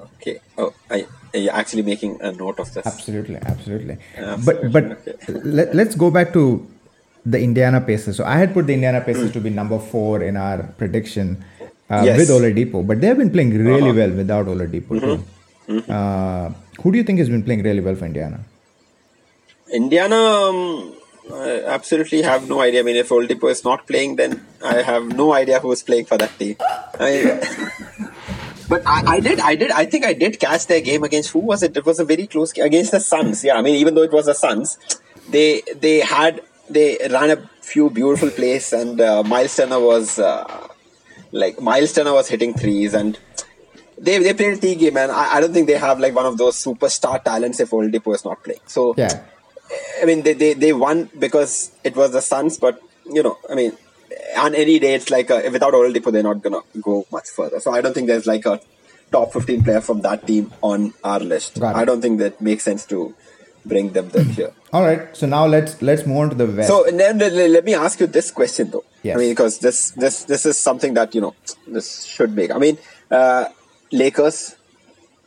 Okay. 0.00 0.40
Oh, 0.58 0.74
I, 0.90 1.06
you're 1.34 1.52
actually 1.52 1.82
making 1.82 2.20
a 2.20 2.32
note 2.32 2.58
of 2.58 2.72
this. 2.74 2.86
Absolutely, 2.86 3.36
absolutely. 3.36 3.96
Absolutely, 4.16 4.44
But 4.44 4.72
but 4.72 4.84
okay. 5.08 5.32
let, 5.44 5.74
let's 5.74 5.94
go 5.94 6.10
back 6.10 6.32
to 6.32 6.66
the 7.24 7.38
Indiana 7.40 7.80
Pacers. 7.80 8.16
So 8.16 8.24
I 8.24 8.36
had 8.38 8.52
put 8.54 8.66
the 8.66 8.74
Indiana 8.74 9.00
Hmm. 9.00 9.06
Pacers 9.06 9.32
to 9.32 9.40
be 9.40 9.50
number 9.50 9.78
four 9.78 10.22
in 10.22 10.36
our 10.36 10.62
prediction 10.78 11.44
uh, 11.90 12.02
Yes. 12.04 12.18
with 12.18 12.30
Oladipo, 12.30 12.86
but 12.86 13.00
they 13.00 13.06
have 13.08 13.18
been 13.18 13.30
playing 13.30 13.50
really 13.56 13.90
Uh-huh. 13.90 13.98
well 14.00 14.10
without 14.22 14.46
Oladipo 14.46 15.00
too. 15.00 15.24
Mm-hmm. 15.68 15.90
Uh, 15.90 16.50
who 16.82 16.90
do 16.92 16.98
you 16.98 17.04
think 17.04 17.18
has 17.18 17.28
been 17.28 17.42
playing 17.42 17.62
really 17.62 17.80
well 17.80 17.94
for 17.94 18.06
Indiana? 18.06 18.40
Indiana, 19.72 20.16
um, 20.16 20.94
I 21.32 21.62
absolutely 21.66 22.22
have 22.22 22.48
no 22.48 22.60
idea. 22.60 22.80
I 22.80 22.82
mean, 22.82 22.96
if 22.96 23.08
Oladipo 23.10 23.50
is 23.50 23.62
not 23.64 23.86
playing, 23.86 24.16
then 24.16 24.44
I 24.64 24.82
have 24.82 25.04
no 25.16 25.32
idea 25.32 25.60
who 25.60 25.70
is 25.70 25.82
playing 25.82 26.06
for 26.06 26.18
that 26.18 26.36
team. 26.38 26.56
I, 26.98 27.38
but 28.70 28.86
I, 28.86 29.16
I 29.16 29.20
did, 29.20 29.40
I 29.40 29.54
did, 29.56 29.70
I 29.72 29.84
think 29.84 30.04
I 30.06 30.12
did 30.12 30.38
catch 30.38 30.66
their 30.68 30.80
game 30.80 31.02
against 31.02 31.30
who 31.32 31.40
was 31.40 31.62
it? 31.62 31.76
It 31.76 31.84
was 31.84 31.98
a 31.98 32.04
very 32.04 32.26
close 32.26 32.52
game 32.52 32.64
against 32.64 32.92
the 32.92 33.00
Suns. 33.00 33.42
Yeah, 33.44 33.56
I 33.56 33.62
mean, 33.62 33.74
even 33.74 33.94
though 33.94 34.02
it 34.02 34.12
was 34.12 34.26
the 34.26 34.34
Suns, 34.34 34.78
they 35.28 35.62
they 35.76 35.98
had 36.00 36.40
they 36.68 36.96
ran 37.10 37.30
a 37.30 37.38
few 37.60 37.90
beautiful 37.90 38.30
plays, 38.30 38.72
and 38.72 39.00
uh, 39.00 39.24
Miles 39.24 39.56
Turner 39.56 39.80
was 39.80 40.18
uh, 40.20 40.68
like 41.32 41.60
Miles 41.60 41.92
Turner 41.92 42.14
was 42.14 42.28
hitting 42.28 42.54
threes 42.54 42.94
and. 42.94 43.18
They, 44.02 44.16
they 44.16 44.32
played 44.32 44.54
a 44.54 44.56
T 44.56 44.76
game, 44.76 44.96
and 44.96 45.12
I, 45.12 45.34
I 45.34 45.40
don't 45.42 45.52
think 45.52 45.66
they 45.66 45.76
have 45.76 46.00
like 46.00 46.14
one 46.14 46.24
of 46.24 46.38
those 46.38 46.56
superstar 46.56 47.22
talents 47.22 47.60
if 47.60 47.68
Oladipo 47.68 48.14
is 48.14 48.24
not 48.24 48.42
playing. 48.42 48.60
So 48.64 48.94
Yeah, 48.96 49.24
I 50.00 50.06
mean, 50.06 50.22
they, 50.22 50.32
they, 50.32 50.54
they 50.54 50.72
won 50.72 51.10
because 51.18 51.72
it 51.84 51.94
was 51.94 52.12
the 52.12 52.22
Suns, 52.22 52.56
but 52.56 52.80
you 53.04 53.22
know, 53.22 53.36
I 53.50 53.54
mean, 53.54 53.72
on 54.36 54.54
any 54.54 54.78
day, 54.78 54.94
it's 54.94 55.10
like 55.10 55.30
a, 55.30 55.48
without 55.50 55.72
Oladipo, 55.72 56.12
they're 56.12 56.22
not 56.22 56.42
gonna 56.42 56.60
go 56.80 57.06
much 57.12 57.28
further. 57.28 57.60
So 57.60 57.72
I 57.72 57.80
don't 57.80 57.94
think 57.94 58.06
there's 58.06 58.26
like 58.26 58.46
a 58.46 58.60
top 59.12 59.32
15 59.32 59.64
player 59.64 59.80
from 59.80 60.02
that 60.02 60.26
team 60.26 60.52
on 60.62 60.94
our 61.02 61.20
list. 61.20 61.62
I 61.62 61.84
don't 61.84 62.00
think 62.00 62.18
that 62.20 62.40
makes 62.40 62.64
sense 62.64 62.86
to 62.86 63.14
bring 63.66 63.92
them 63.92 64.08
there 64.10 64.24
here. 64.24 64.52
All 64.72 64.82
right. 64.84 65.14
So 65.16 65.26
now 65.26 65.46
let's 65.46 65.80
let's 65.82 66.06
move 66.06 66.18
on 66.18 66.30
to 66.30 66.36
the 66.36 66.46
West. 66.46 66.68
So 66.68 66.84
then 66.90 67.18
let 67.18 67.32
let 67.32 67.64
me 67.64 67.74
ask 67.74 67.98
you 68.00 68.06
this 68.06 68.30
question 68.30 68.70
though. 68.70 68.84
Yes. 69.02 69.16
I 69.16 69.18
mean, 69.18 69.30
because 69.30 69.58
this 69.58 69.90
this 69.92 70.24
this 70.24 70.46
is 70.46 70.56
something 70.56 70.94
that 70.94 71.14
you 71.14 71.20
know 71.20 71.34
this 71.66 72.04
should 72.04 72.34
make. 72.34 72.50
I 72.50 72.58
mean, 72.58 72.78
uh, 73.10 73.46
Lakers. 73.92 74.56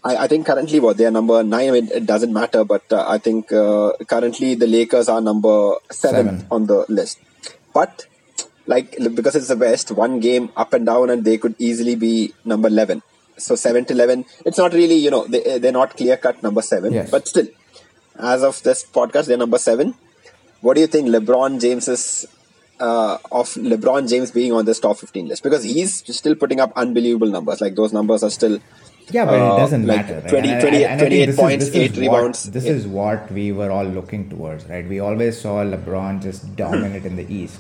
I, 0.05 0.17
I 0.17 0.27
think 0.27 0.45
currently 0.45 0.81
what 0.81 0.98
they 0.98 1.05
are 1.05 1.12
number 1.12 1.43
nine. 1.43 1.69
I 1.69 1.72
mean, 1.72 1.89
it 1.93 2.05
doesn't 2.05 2.33
matter, 2.33 2.65
but 2.65 2.83
uh, 2.91 3.05
I 3.07 3.17
think 3.19 3.51
uh, 3.53 3.93
currently 4.07 4.53
the 4.55 4.67
Lakers 4.67 5.07
are 5.07 5.22
number 5.22 5.75
seven, 5.91 6.25
Seven. 6.25 6.48
on 6.51 6.65
the 6.67 6.86
list. 6.89 7.19
But 7.74 8.05
like 8.65 8.96
because 9.15 9.36
it's 9.36 9.48
the 9.50 9.58
West, 9.58 9.91
one 9.91 10.20
game 10.20 10.50
up 10.55 10.74
and 10.74 10.86
down, 10.86 11.10
and 11.10 11.24
they 11.24 11.38
could 11.38 11.55
easily 11.60 11.96
be 11.96 12.34
number 12.46 12.67
eleven. 12.70 13.01
So 13.38 13.55
seven 13.55 13.86
to 13.86 13.93
eleven, 13.93 14.25
it's 14.46 14.58
not 14.58 14.74
really 14.74 14.96
you 14.96 15.12
know 15.12 15.25
they 15.27 15.58
they're 15.60 15.72
not 15.72 15.98
clear 15.98 16.17
cut 16.17 16.41
number 16.43 16.62
seven, 16.62 16.93
Yes. 16.93 17.10
but 17.12 17.27
still, 17.27 17.48
as 18.20 18.43
of 18.43 18.62
this 18.63 18.86
podcast, 18.86 19.25
they're 19.27 19.38
number 19.38 19.58
seven. 19.58 19.96
What 20.62 20.75
do 20.75 20.82
you 20.82 20.88
think 20.88 21.10
LeBron 21.10 21.60
James's 21.60 22.25
uh, 22.79 23.17
of 23.32 23.50
LeBron 23.55 24.08
James 24.10 24.32
being 24.32 24.53
on 24.53 24.63
this 24.65 24.79
top 24.79 24.98
15 24.98 25.27
list? 25.27 25.43
Because 25.43 25.63
he's 25.63 25.96
still 26.15 26.36
putting 26.36 26.60
up 26.62 26.72
unbelievable 26.77 27.27
numbers. 27.27 27.60
Like 27.60 27.75
those 27.75 27.91
numbers 27.91 28.24
are 28.24 28.29
still. 28.29 28.60
Yeah, 29.12 29.25
but 29.25 29.34
uh, 29.41 29.55
it 29.55 29.58
doesn't 29.58 29.86
like 29.86 30.08
matter. 30.08 30.22
Right? 30.22 30.29
20, 30.29 30.50
And 30.50 30.62
20 30.62 30.86
and 30.86 31.00
28 31.01 31.25
this 31.25 31.34
is- 31.36 31.39
points, 31.41 31.65
is 31.65 31.75
8 31.75 31.91
what- 31.91 32.00
rebounds. 32.00 32.43
This 32.51 32.63
is 32.65 32.88
what 32.88 33.29
we 33.32 33.51
were 33.51 33.70
all 33.70 33.84
looking 33.84 34.29
towards, 34.29 34.63
right? 34.70 34.88
We 34.88 35.01
always 35.01 35.41
saw 35.41 35.62
LeBron 35.65 36.22
just 36.24 36.55
dominant 36.55 37.05
in 37.05 37.17
the 37.17 37.27
East. 37.34 37.60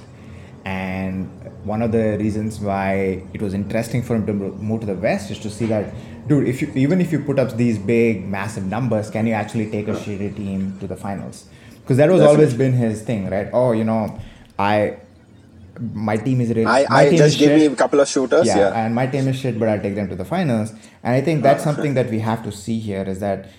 And 0.65 1.29
one 1.65 1.81
of 1.81 1.91
the 1.91 2.17
reasons 2.17 2.59
why 2.59 3.23
it 3.33 3.41
was 3.41 3.53
interesting 3.53 4.01
for 4.01 4.15
him 4.15 4.25
to 4.27 4.33
move 4.33 4.81
to 4.81 4.85
the 4.85 4.95
West 4.95 5.29
is 5.31 5.39
to 5.39 5.49
see 5.49 5.65
that, 5.67 5.93
dude, 6.27 6.47
if 6.47 6.61
you 6.61 6.71
even 6.75 7.01
if 7.01 7.11
you 7.11 7.19
put 7.19 7.37
up 7.39 7.57
these 7.57 7.77
big, 7.77 8.25
massive 8.27 8.65
numbers, 8.65 9.09
can 9.09 9.27
you 9.27 9.33
actually 9.33 9.69
take 9.69 9.87
a 9.87 9.93
shitty 9.93 10.35
team 10.35 10.77
to 10.79 10.87
the 10.87 10.95
finals? 10.95 11.45
Because 11.81 11.97
that 11.97 12.09
was 12.09 12.21
always 12.21 12.53
been 12.53 12.71
his 12.73 13.01
thing, 13.01 13.29
right? 13.29 13.49
Oh, 13.51 13.73
you 13.73 13.83
know, 13.83 14.19
I 14.57 14.97
my 15.79 16.17
team 16.17 16.39
is 16.39 16.49
really 16.49 16.65
I, 16.65 16.85
I 16.89 17.09
just 17.17 17.37
give 17.39 17.49
shit. 17.49 17.59
me 17.59 17.65
a 17.65 17.75
couple 17.75 17.99
of 17.99 18.07
shooters. 18.07 18.45
Yeah, 18.47 18.57
Yeah. 18.57 18.85
and 18.85 18.95
my 18.95 19.07
team 19.07 19.27
is 19.27 19.37
shit, 19.37 19.59
but 19.59 19.67
I'll 19.67 19.81
take 19.81 19.95
them 19.95 20.07
to 20.09 20.15
the 20.15 20.23
finals. 20.25 20.71
And 21.03 21.13
I 21.15 21.21
think 21.21 21.43
that's 21.43 21.63
something 21.63 21.95
that 21.95 22.09
we 22.09 22.19
have 22.19 22.43
to 22.43 22.51
see 22.51 22.79
here 22.79 23.03
is 23.03 23.19
that 23.19 23.49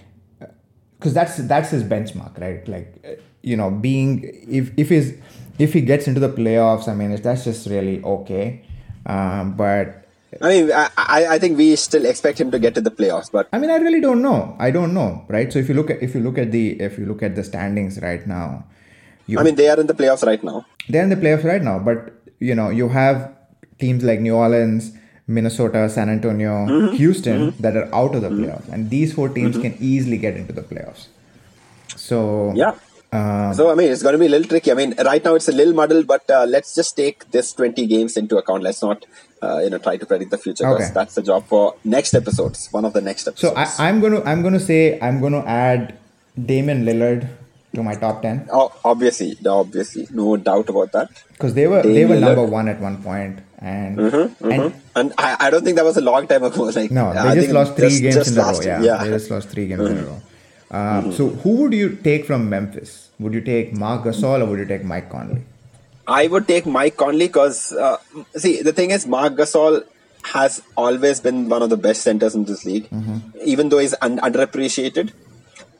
because 0.98 1.12
that's 1.12 1.36
that's 1.36 1.70
his 1.70 1.82
benchmark, 1.84 2.40
right? 2.40 2.66
Like 2.66 2.94
uh, 3.04 3.20
you 3.42 3.56
know, 3.56 3.70
being 3.70 4.24
if 4.48 4.70
if 4.78 4.88
he's 4.88 5.14
if 5.58 5.72
he 5.72 5.80
gets 5.80 6.06
into 6.08 6.20
the 6.20 6.28
playoffs, 6.28 6.88
I 6.88 6.94
mean, 6.94 7.14
that's 7.22 7.44
just 7.44 7.66
really 7.68 8.02
okay. 8.02 8.64
Um, 9.06 9.56
but 9.56 10.06
I 10.40 10.48
mean, 10.48 10.72
I, 10.72 10.88
I, 10.96 11.38
think 11.38 11.56
we 11.56 11.76
still 11.76 12.04
expect 12.06 12.40
him 12.40 12.50
to 12.50 12.58
get 12.58 12.74
to 12.74 12.80
the 12.80 12.90
playoffs, 12.90 13.30
but 13.30 13.48
I 13.52 13.58
mean, 13.58 13.70
I 13.70 13.76
really 13.76 14.00
don't 14.00 14.20
know. 14.22 14.56
I 14.58 14.70
don't 14.70 14.92
know, 14.94 15.24
right? 15.28 15.52
So 15.52 15.58
if 15.58 15.68
you 15.68 15.74
look 15.74 15.90
at 15.90 16.02
if 16.02 16.14
you 16.14 16.20
look 16.20 16.38
at 16.38 16.50
the 16.50 16.80
if 16.80 16.98
you 16.98 17.06
look 17.06 17.22
at 17.22 17.36
the 17.36 17.44
standings 17.44 18.00
right 18.00 18.26
now, 18.26 18.64
you 19.26 19.38
I 19.38 19.42
mean, 19.42 19.54
they 19.54 19.68
are 19.68 19.78
in 19.78 19.86
the 19.86 19.94
playoffs 19.94 20.26
right 20.26 20.42
now. 20.42 20.66
they're 20.88 21.02
in 21.04 21.10
the 21.10 21.16
playoffs 21.16 21.44
right 21.44 21.62
now, 21.62 21.78
but 21.78 22.12
you 22.40 22.54
know, 22.54 22.70
you 22.70 22.88
have 22.88 23.32
teams 23.78 24.02
like 24.02 24.20
New 24.20 24.34
Orleans, 24.34 24.92
Minnesota, 25.26 25.88
San 25.88 26.08
Antonio, 26.08 26.66
Mm-hmm. 26.66 26.96
Houston 26.96 27.54
that 27.60 27.76
are 27.76 27.94
out 27.94 28.14
of 28.14 28.22
the 28.22 28.30
playoffs, 28.30 28.68
and 28.72 28.90
these 28.90 29.12
four 29.14 29.28
teams 29.28 29.56
can 29.56 29.76
easily 29.80 30.18
get 30.18 30.36
into 30.36 30.52
the 30.52 30.62
playoffs. 30.62 31.06
So 31.96 32.52
Yeah. 32.56 32.74
Um, 33.14 33.54
So 33.54 33.70
I 33.70 33.74
mean, 33.74 33.90
it's 33.92 34.02
going 34.02 34.14
to 34.14 34.18
be 34.18 34.26
a 34.26 34.32
little 34.34 34.48
tricky. 34.48 34.70
I 34.72 34.74
mean, 34.74 34.94
right 35.10 35.24
now 35.24 35.34
it's 35.34 35.48
a 35.48 35.52
little 35.60 35.74
muddled, 35.80 36.06
but 36.06 36.28
uh, 36.30 36.44
let's 36.54 36.74
just 36.74 36.96
take 36.96 37.30
this 37.30 37.52
20 37.52 37.86
games 37.86 38.16
into 38.16 38.36
account. 38.38 38.62
Let's 38.62 38.82
not, 38.82 39.06
uh, 39.42 39.58
you 39.64 39.70
know, 39.70 39.78
try 39.78 39.96
to 39.96 40.06
predict 40.06 40.30
the 40.30 40.38
future 40.38 40.64
because 40.64 40.88
Okay. 40.90 40.94
that's 40.98 41.14
the 41.14 41.22
job 41.22 41.46
for 41.46 41.74
next 41.84 42.14
episodes. 42.14 42.68
One 42.72 42.84
of 42.84 42.92
the 42.92 43.00
next 43.10 43.28
episodes. 43.28 43.54
so 43.54 43.82
I, 43.82 43.88
I'm 43.88 44.00
gonna 44.00 44.20
I'm 44.32 44.42
gonna 44.42 44.60
say 44.60 44.98
I'm 45.00 45.20
gonna 45.20 45.44
add 45.46 45.94
Damian 46.50 46.84
Lillard 46.84 47.28
to 47.74 47.82
my 47.82 47.94
top 47.94 48.22
ten 48.22 48.48
Oh, 48.52 48.72
obviously, 48.84 49.36
obviously, 49.46 50.06
no 50.12 50.36
doubt 50.36 50.68
about 50.68 50.92
that. 50.92 51.08
because 51.32 51.54
they 51.54 51.66
were 51.66 51.82
they 51.82 52.04
were 52.04 52.14
Damian 52.16 52.20
number 52.20 52.42
Lillard. 52.42 52.50
one 52.58 52.68
at 52.68 52.80
one 52.80 53.02
point, 53.02 53.40
and 53.58 53.98
Mm-hmm, 53.98 54.50
and 54.50 54.74
And 54.96 55.12
I, 55.18 55.36
I 55.40 55.50
don't 55.50 55.64
think 55.64 55.76
that 55.76 55.84
was 55.84 55.96
a 55.96 56.06
long 56.12 56.26
time 56.26 56.44
ago. 56.44 56.64
Like 56.76 56.90
No, 56.90 57.12
they 57.12 57.18
I 57.18 57.34
just 57.34 57.50
lost 57.50 57.76
three 57.76 57.88
just- 57.90 58.02
games 58.02 58.14
just 58.14 58.32
in 58.32 58.38
a 58.38 58.44
row. 58.44 58.60
Yeah. 58.60 58.78
Mm-hmm. 58.78 59.04
they 59.04 59.10
just 59.18 59.30
lost 59.30 59.48
three 59.50 59.66
games 59.68 59.88
in 59.90 59.98
a 59.98 60.04
row. 60.04 60.20
Um, 60.70 61.12
So, 61.12 61.28
who 61.28 61.56
would 61.62 61.72
you 61.74 61.90
take 61.96 62.24
from 62.26 62.48
Memphis? 62.48 63.10
Would 63.20 63.34
you 63.34 63.40
take 63.40 63.72
Mark 63.76 64.04
Gasol 64.04 64.42
or 64.42 64.46
would 64.46 64.58
you 64.58 64.66
take 64.66 64.84
Mike 64.84 65.10
Conley? 65.10 65.42
I 66.06 66.26
would 66.26 66.46
take 66.48 66.66
Mike 66.66 66.96
Conley 66.96 67.28
because 67.28 67.72
uh, 67.72 67.96
see 68.36 68.60
the 68.62 68.72
thing 68.72 68.90
is 68.90 69.06
Mark 69.06 69.34
Gasol 69.34 69.84
has 70.32 70.62
always 70.76 71.20
been 71.20 71.48
one 71.48 71.62
of 71.62 71.70
the 71.70 71.76
best 71.76 72.02
centers 72.02 72.34
in 72.34 72.44
this 72.44 72.64
league, 72.64 72.88
Mm-hmm. 72.90 73.18
even 73.44 73.68
though 73.68 73.78
he's 73.78 73.94
un- 74.02 74.18
underappreciated. 74.18 75.12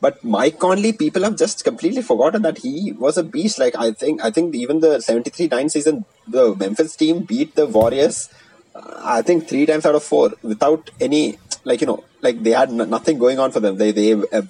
But 0.01 0.23
Mike 0.23 0.59
Conley, 0.59 0.93
people 0.93 1.23
have 1.23 1.37
just 1.37 1.65
completely 1.65 2.03
forgotten 2.03 2.43
that 2.43 2.59
he 2.59 2.93
was 2.93 3.17
a 3.17 3.23
beast. 3.23 3.59
Like 3.59 3.75
I 3.77 3.93
think, 3.93 4.23
I 4.23 4.31
think 4.31 4.55
even 4.55 4.81
the 4.81 4.99
'73-9 4.99 5.71
season, 5.71 6.05
the 6.29 6.55
Memphis 6.55 6.95
team 6.95 7.21
beat 7.23 7.55
the 7.55 7.67
Warriors. 7.67 8.29
Uh, 8.75 9.01
I 9.03 9.23
think 9.23 9.49
three 9.49 9.65
times 9.67 9.87
out 9.87 9.95
of 9.95 10.03
four 10.05 10.33
without 10.43 10.91
any 11.01 11.39
like 11.65 11.81
you 11.81 11.87
know 11.87 12.03
like 12.21 12.43
they 12.43 12.51
had 12.51 12.71
n- 12.71 12.89
nothing 12.91 13.19
going 13.19 13.39
on 13.39 13.51
for 13.51 13.61
them. 13.61 13.77
They 13.79 13.91
they 13.93 14.13
uh, 14.13 14.43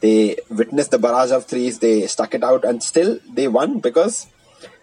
they 0.00 0.36
witnessed 0.50 0.90
the 0.90 0.98
barrage 0.98 1.30
of 1.30 1.46
threes. 1.46 1.78
They 1.78 2.06
stuck 2.06 2.34
it 2.34 2.42
out 2.44 2.64
and 2.64 2.82
still 2.82 3.18
they 3.32 3.48
won 3.48 3.78
because 3.80 4.26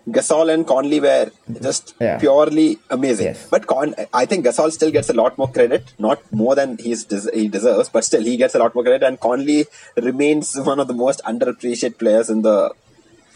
Gasol 0.08 0.52
and 0.54 0.66
Conley 0.66 1.00
were 1.00 1.30
just 1.62 1.94
Yeah. 2.00 2.18
purely 2.18 2.80
amazing. 2.90 3.26
Yes. 3.28 3.48
But 3.52 3.68
Con, 3.68 3.94
I 4.14 4.26
think 4.26 4.46
Gasol 4.46 4.72
still 4.72 4.92
gets 4.92 5.10
a 5.10 5.14
lot 5.14 5.38
more 5.38 5.50
credit, 5.52 5.94
not 6.00 6.20
more 6.32 6.56
than 6.56 6.78
he's 6.78 7.04
des- 7.04 7.32
he 7.34 7.48
deserves, 7.48 7.90
but 7.90 8.04
still 8.06 8.24
he 8.24 8.36
gets 8.38 8.56
a 8.56 8.60
lot 8.60 8.74
more 8.74 8.84
credit. 8.84 9.04
And 9.06 9.20
Conley 9.20 9.66
remains 9.98 10.58
one 10.60 10.80
of 10.80 10.88
the 10.88 10.94
most 10.94 11.22
underappreciated 11.26 12.00
players 12.00 12.30
in 12.30 12.42
the 12.42 12.74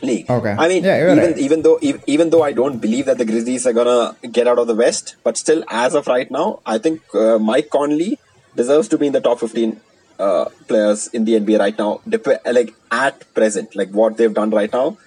league. 0.01 0.29
Okay. 0.29 0.55
I 0.57 0.67
mean, 0.67 0.83
Yeah, 0.83 1.03
even 1.11 1.17
right. 1.19 1.37
even 1.37 1.61
though 1.61 1.75
ev- 1.83 2.03
even 2.07 2.29
though 2.31 2.43
I 2.43 2.53
don't 2.53 2.79
believe 2.79 3.05
that 3.05 3.17
the 3.19 3.25
Grizzlies 3.25 3.67
are 3.67 3.73
gonna 3.73 4.15
get 4.31 4.47
out 4.47 4.57
of 4.57 4.67
the 4.67 4.75
West, 4.75 5.15
but 5.23 5.37
still, 5.37 5.63
as 5.69 5.93
of 5.95 6.07
right 6.07 6.31
now, 6.31 6.59
I 6.65 6.77
think 6.77 7.01
uh, 7.13 7.37
Mike 7.39 7.69
Conley 7.69 8.19
deserves 8.55 8.87
to 8.89 8.97
be 8.97 9.07
in 9.07 9.13
the 9.13 9.21
top 9.21 9.39
15 9.39 9.79
uh, 10.19 10.45
players 10.67 11.07
in 11.07 11.25
the 11.25 11.33
NBA 11.33 11.59
right 11.59 11.77
now. 11.77 12.01
Dep- 12.07 12.45
like 12.45 12.73
at 12.91 13.33
present, 13.33 13.75
like 13.75 13.89
what 13.89 14.17
they've 14.17 14.33
done 14.33 14.49
right 14.51 14.71
now, 14.71 14.97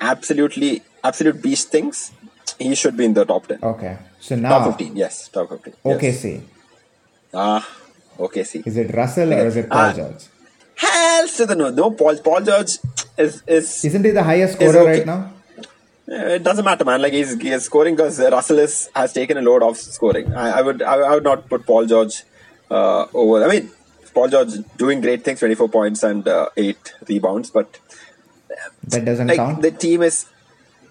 absolutely, 0.00 0.82
absolute 1.04 1.42
beast 1.42 1.70
things. 1.70 2.12
He 2.58 2.74
should 2.74 2.96
be 2.96 3.04
in 3.04 3.14
the 3.14 3.24
top 3.24 3.46
10. 3.48 3.58
Okay. 3.62 3.98
So 4.20 4.36
now. 4.36 4.58
Top 4.58 4.78
15, 4.78 4.96
yes, 4.96 5.28
top 5.28 5.48
15. 5.48 5.74
yes. 5.84 5.96
OKC. 6.00 6.42
Ah, 7.34 7.66
okay, 8.20 8.44
see. 8.44 8.62
Is 8.64 8.76
it 8.76 8.94
Russell 8.94 9.32
or 9.32 9.46
is 9.46 9.56
it 9.56 9.68
Paul 9.68 9.78
Ah. 9.78 9.92
George? 9.92 10.24
Hell 10.76 11.28
to 11.28 11.46
the 11.46 11.54
no. 11.56 11.70
No, 11.70 11.90
Paul, 11.92 12.16
Paul 12.18 12.40
George 12.42 12.78
is. 13.16 13.42
is 13.46 13.84
Isn't 13.84 14.04
he 14.04 14.10
the 14.10 14.22
highest 14.22 14.54
scorer 14.54 14.78
okay. 14.80 14.90
right 14.98 15.06
now? 15.06 15.32
Uh, 16.10 16.34
It 16.36 16.42
doesn't 16.42 16.64
matter, 16.64 16.84
man. 16.84 17.00
Like 17.00 17.12
he's, 17.14 17.40
he's 17.40 17.64
scoring 17.64 17.96
because 17.96 18.18
Russell 18.20 18.58
is, 18.58 18.90
has 18.94 19.12
taken 19.12 19.38
a 19.38 19.42
load 19.42 19.62
of 19.62 19.76
scoring. 19.78 20.34
I, 20.34 20.58
I 20.58 20.62
would 20.62 20.82
I, 20.82 20.94
I 20.96 21.14
would 21.14 21.24
not 21.24 21.48
put 21.48 21.64
Paul 21.66 21.86
George 21.86 22.22
uh, 22.78 23.06
over. 23.22 23.44
I 23.44 23.48
mean, 23.54 23.70
Paul 24.14 24.28
George 24.34 24.52
doing 24.82 25.00
great 25.00 25.24
things, 25.24 25.38
24 25.40 25.68
points 25.68 26.02
and 26.02 26.26
uh, 26.28 26.48
8 26.56 26.94
rebounds, 27.08 27.50
but 27.50 27.78
That 28.88 29.04
doesn't 29.04 29.26
like 29.28 29.36
count. 29.36 29.62
the 29.62 29.70
team 29.70 30.02
is. 30.02 30.26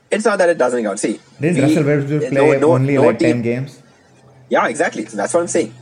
It's 0.09 0.25
not 0.25 0.37
that 0.39 0.49
it 0.49 0.57
doesn't 0.57 0.83
count. 0.83 0.99
See, 0.99 1.19
we- 1.39 1.61
Russell 1.61 1.83
Westbrook 1.89 2.21
play 2.21 2.31
no- 2.31 2.59
no- 2.63 2.71
only 2.73 2.95
no 2.95 3.03
like 3.07 3.19
team- 3.19 3.37
10 3.37 3.41
games? 3.49 3.81
Yeah, 4.49 4.67
exactly. 4.67 5.05
So 5.05 5.15
that's 5.17 5.33
what 5.33 5.41
I'm 5.41 5.47
saying. 5.47 5.73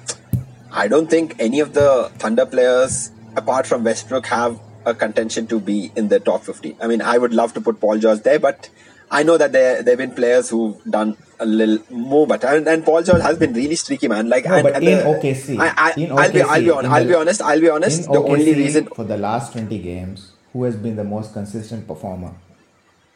I 0.71 0.87
don't 0.87 1.09
think 1.09 1.35
any 1.39 1.59
of 1.61 1.73
the 1.73 2.11
Thunder 2.19 2.45
players, 2.45 3.11
apart 3.35 3.65
from 3.65 3.83
Westbrook, 3.83 4.27
have 4.27 4.59
a 4.85 4.93
contention 4.93 5.47
to 5.47 5.59
be 5.59 5.91
in 5.95 6.09
the 6.09 6.19
top 6.19 6.43
50. 6.43 6.75
I 6.81 6.87
mean, 6.91 7.01
I 7.01 7.17
would 7.17 7.33
love 7.33 7.53
to 7.55 7.61
put 7.61 7.79
Paul 7.81 7.97
George 7.97 8.21
there, 8.27 8.37
but 8.39 8.69
I 9.09 9.23
know 9.23 9.37
that 9.37 9.51
there 9.51 9.81
there 9.81 9.93
have 9.93 10.03
been 10.03 10.11
players 10.21 10.49
who've 10.49 10.77
done 10.97 11.17
a 11.39 11.45
little 11.45 11.79
more 11.89 12.27
better, 12.27 12.47
and, 12.47 12.67
and 12.67 12.83
Paul 12.85 13.03
George 13.03 13.21
has 13.21 13.37
been 13.37 13.53
really 13.53 13.75
streaky, 13.75 14.07
man. 14.07 14.29
Like, 14.29 14.45
No, 14.45 14.55
and, 14.55 14.63
but 14.63 14.75
and 14.75 14.83
in 14.87 14.97
the- 14.97 15.03
OKC, 15.05 15.59
I, 15.59 15.73
I, 15.77 15.93
in 15.97 16.11
I'll 16.11 16.31
be, 16.31 16.41
I'll 16.41 16.61
be, 16.61 16.69
on, 16.71 16.85
I'll 16.85 17.03
the- 17.03 17.09
be 17.09 17.15
honest. 17.15 17.41
I'll 17.41 17.61
be 17.61 17.69
honest. 17.69 18.03
The 18.03 18.19
only 18.19 18.53
reason 18.53 18.87
for 18.87 19.03
the 19.03 19.17
last 19.17 19.53
20 19.53 19.77
games, 19.79 20.31
who 20.53 20.63
has 20.63 20.75
been 20.75 20.95
the 20.95 21.03
most 21.03 21.33
consistent 21.33 21.87
performer? 21.87 22.31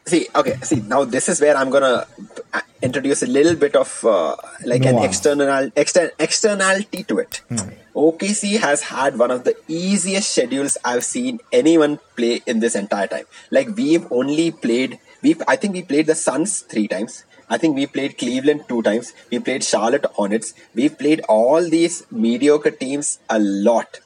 see 0.06 0.26
okay 0.36 0.54
see 0.60 0.76
now 0.86 1.02
this 1.02 1.30
is 1.30 1.40
where 1.40 1.56
i'm 1.56 1.70
gonna 1.70 2.06
uh, 2.52 2.60
introduce 2.82 3.22
a 3.22 3.26
little 3.26 3.54
bit 3.56 3.74
of 3.74 4.04
uh, 4.04 4.36
like 4.66 4.84
an 4.84 4.96
Nuance. 4.96 5.06
external 5.06 5.70
exter- 5.82 6.12
externality 6.18 7.04
to 7.04 7.20
it 7.20 7.40
Hmm. 7.48 7.70
okc 7.96 8.58
has 8.64 8.82
had 8.82 9.16
one 9.22 9.30
of 9.30 9.44
the 9.44 9.54
easiest 9.66 10.28
schedules 10.34 10.76
i've 10.84 11.04
seen 11.04 11.40
anyone 11.60 11.98
play 12.16 12.42
in 12.46 12.60
this 12.60 12.74
entire 12.74 13.06
time 13.06 13.24
like 13.50 13.74
we've 13.78 14.06
only 14.12 14.50
played 14.50 14.98
we 15.22 15.34
i 15.48 15.56
think 15.56 15.72
we 15.72 15.82
played 15.82 16.06
the 16.06 16.14
suns 16.26 16.60
three 16.60 16.86
times 16.86 17.24
I 17.48 17.58
think 17.58 17.76
we 17.76 17.86
played 17.86 18.16
Cleveland 18.18 18.64
two 18.68 18.82
times. 18.82 19.12
We 19.30 19.38
played 19.38 19.62
Charlotte 19.64 20.06
Hornets. 20.14 20.54
We've 20.74 20.96
played 20.98 21.20
all 21.28 21.68
these 21.68 22.04
mediocre 22.10 22.70
teams 22.70 23.18
a 23.28 23.38
lot. 23.38 24.00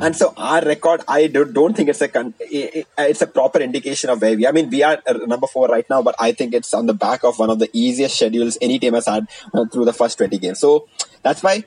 And 0.00 0.16
so 0.16 0.32
our 0.38 0.62
record, 0.64 1.02
I 1.06 1.26
do, 1.26 1.44
don't 1.44 1.76
think 1.76 1.90
it's 1.90 2.00
a 2.00 2.08
con- 2.08 2.32
i- 2.40 2.86
i- 2.98 3.06
it's 3.08 3.20
a 3.20 3.26
proper 3.26 3.58
indication 3.60 4.08
of 4.08 4.22
where 4.22 4.34
we. 4.34 4.46
I 4.46 4.52
mean, 4.52 4.70
we 4.70 4.82
are 4.82 5.02
uh, 5.06 5.12
number 5.26 5.46
four 5.46 5.66
right 5.68 5.84
now, 5.90 6.00
but 6.00 6.14
I 6.18 6.32
think 6.32 6.54
it's 6.54 6.72
on 6.72 6.86
the 6.86 6.94
back 6.94 7.24
of 7.24 7.38
one 7.38 7.50
of 7.50 7.58
the 7.58 7.68
easiest 7.74 8.16
schedules 8.16 8.56
any 8.62 8.78
team 8.78 8.94
has 8.94 9.04
had 9.06 9.26
uh, 9.52 9.66
through 9.66 9.84
the 9.84 9.92
first 9.92 10.16
twenty 10.16 10.38
games. 10.38 10.60
So 10.60 10.88
that's 11.22 11.42
why. 11.42 11.64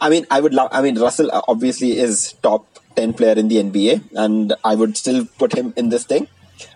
I 0.00 0.08
mean, 0.08 0.26
I 0.30 0.40
would 0.40 0.54
love. 0.54 0.70
I 0.72 0.80
mean, 0.80 0.98
Russell 0.98 1.30
uh, 1.30 1.42
obviously 1.48 1.98
is 1.98 2.32
top 2.42 2.64
ten 2.96 3.12
player 3.12 3.34
in 3.34 3.48
the 3.48 3.58
NBA, 3.58 4.00
and 4.14 4.54
I 4.64 4.74
would 4.74 4.96
still 4.96 5.26
put 5.38 5.52
him 5.52 5.74
in 5.76 5.90
this 5.90 6.04
thing. 6.04 6.28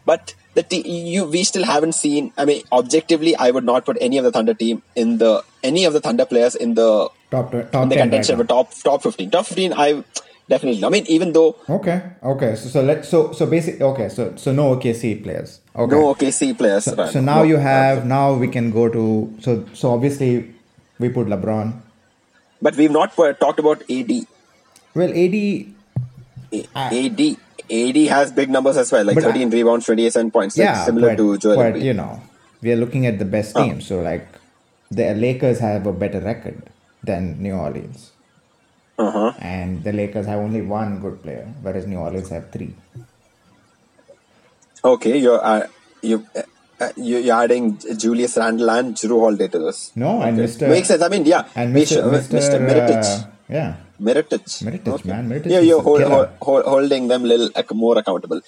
But 0.04 0.34
the 0.54 0.62
t- 0.62 0.88
you 0.88 1.24
we 1.24 1.44
still 1.44 1.64
haven't 1.64 1.92
seen. 1.92 2.32
I 2.36 2.44
mean, 2.44 2.62
objectively, 2.72 3.36
I 3.36 3.50
would 3.50 3.64
not 3.64 3.84
put 3.84 3.98
any 4.00 4.18
of 4.18 4.24
the 4.24 4.32
Thunder 4.32 4.54
team 4.54 4.82
in 4.94 5.18
the 5.18 5.42
any 5.62 5.84
of 5.84 5.92
the 5.92 6.00
Thunder 6.00 6.24
players 6.26 6.54
in 6.54 6.74
the 6.74 7.08
Top, 7.30 7.50
tw- 7.50 7.54
in 7.54 7.70
top 7.70 7.88
the 7.88 7.96
10 7.96 7.98
right 7.98 7.98
contention 8.02 8.40
of 8.40 8.48
top 8.48 8.70
top 8.82 9.02
fifteen. 9.02 9.30
Top 9.30 9.46
fifteen, 9.46 9.72
I 9.72 10.04
definitely. 10.48 10.84
I 10.84 10.88
mean, 10.88 11.04
even 11.08 11.32
though 11.32 11.56
Okay, 11.68 12.02
okay. 12.22 12.54
So, 12.54 12.68
so 12.68 12.82
let 12.82 13.04
so 13.04 13.32
so 13.32 13.46
basic. 13.46 13.80
Okay, 13.80 14.08
so 14.08 14.34
so 14.36 14.52
no 14.52 14.76
OKC 14.76 15.22
players. 15.22 15.60
Okay. 15.74 15.94
no 15.94 16.14
OKC 16.14 16.56
players. 16.56 16.84
So, 16.84 16.94
right, 16.94 17.10
so 17.10 17.20
now 17.20 17.38
no, 17.38 17.42
you 17.42 17.56
have 17.56 18.06
now 18.06 18.34
we 18.34 18.48
can 18.48 18.70
go 18.70 18.88
to 18.88 19.34
so 19.40 19.64
so 19.74 19.92
obviously 19.92 20.54
we 20.98 21.08
put 21.08 21.26
LeBron. 21.26 21.80
But 22.62 22.76
we've 22.76 22.90
not 22.90 23.18
uh, 23.18 23.32
talked 23.34 23.58
about 23.58 23.82
AD. 23.90 24.12
Well, 24.94 25.10
AD. 25.10 25.34
A-. 25.34 26.66
AD. 26.76 27.36
AD 27.70 27.96
has 28.08 28.32
big 28.32 28.50
numbers 28.50 28.76
as 28.76 28.90
well, 28.92 29.04
like 29.04 29.14
But 29.14 29.24
I- 29.24 29.32
13 29.32 29.50
rebounds, 29.50 29.86
27 29.86 30.30
points, 30.30 30.56
like 30.58 30.64
Yeah, 30.66 30.84
similar 30.84 31.08
but, 31.10 31.16
to 31.18 31.38
Joel 31.38 31.56
but 31.56 31.80
you 31.80 31.94
know 31.94 32.20
we 32.62 32.72
are 32.72 32.76
looking 32.76 33.06
at 33.06 33.18
the 33.18 33.24
best 33.24 33.52
Oh. 33.56 33.62
team. 33.64 33.80
So 33.80 34.00
like 34.00 34.26
the 34.90 35.14
Lakers 35.14 35.58
have 35.60 35.86
a 35.86 35.92
better 35.92 36.20
record 36.20 36.62
than 37.02 37.40
New 37.42 37.54
Orleans, 37.54 38.10
Uh-huh. 38.98 39.32
and 39.40 39.82
the 39.84 39.92
Lakers 39.92 40.26
have 40.26 40.38
only 40.38 40.62
one 40.62 41.00
good 41.00 41.22
player, 41.22 41.46
whereas 41.62 41.86
New 41.86 41.98
Orleans 41.98 42.28
have 42.30 42.50
three. 42.50 42.74
Okay, 44.84 45.16
you're 45.18 45.42
uh, 45.44 45.66
you. 46.02 46.26
Uh, 46.36 46.42
you- 46.96 47.18
you're 47.18 47.38
adding 47.40 47.78
Julius 47.96 48.36
Randle 48.36 48.68
and 48.68 48.94
Jrue 48.96 49.20
Holiday 49.20 49.46
to 49.48 49.58
this. 49.60 49.92
No, 49.94 50.20
and 50.20 50.36
Okay. 50.38 50.44
Mr. 50.48 50.68
Makes 50.68 50.88
sense. 50.88 51.02
I 51.02 51.08
mean, 51.08 51.24
yeah. 51.24 51.44
and 51.54 51.72
Mr. 51.74 51.86
should- 51.86 52.04
Mr. 52.34 52.58
Mr. 52.58 52.58
Uh, 52.90 53.26
yeah, 53.48 53.74
Mirotic. 54.00 54.42
Mirotic, 54.66 55.04
man. 55.04 55.28
Mirotic 55.28 55.46
yeah, 55.46 55.60
you're 55.60 55.82
hold, 55.82 56.02
hold, 56.02 56.28
hold, 56.40 56.64
holding 56.64 57.08
them 57.08 57.24
a 57.24 57.26
little 57.26 57.50
more 57.74 57.98
accountable. 57.98 58.40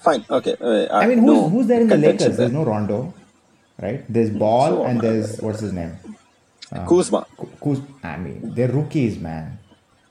Fine. 0.00 0.24
Okay. 0.28 0.56
Uh, 0.60 0.86
I 0.94 1.06
mean, 1.06 1.18
who's, 1.18 1.26
no 1.26 1.48
who's 1.48 1.66
there 1.66 1.80
in 1.80 1.88
the 1.88 1.96
Lakers? 1.96 2.36
There's 2.36 2.52
no 2.52 2.64
Rondo, 2.64 3.14
right? 3.80 4.04
There's 4.08 4.30
Ball 4.30 4.68
So, 4.70 4.84
and 4.84 4.98
uh, 4.98 5.02
there's 5.02 5.40
what's 5.40 5.60
his 5.60 5.72
name? 5.72 5.96
Kuzma. 6.88 7.26
Ku- 7.36 7.48
Kuz, 7.62 7.82
I 8.02 8.16
mean, 8.16 8.52
they're 8.54 8.68
rookies, 8.72 9.18
man. 9.18 9.58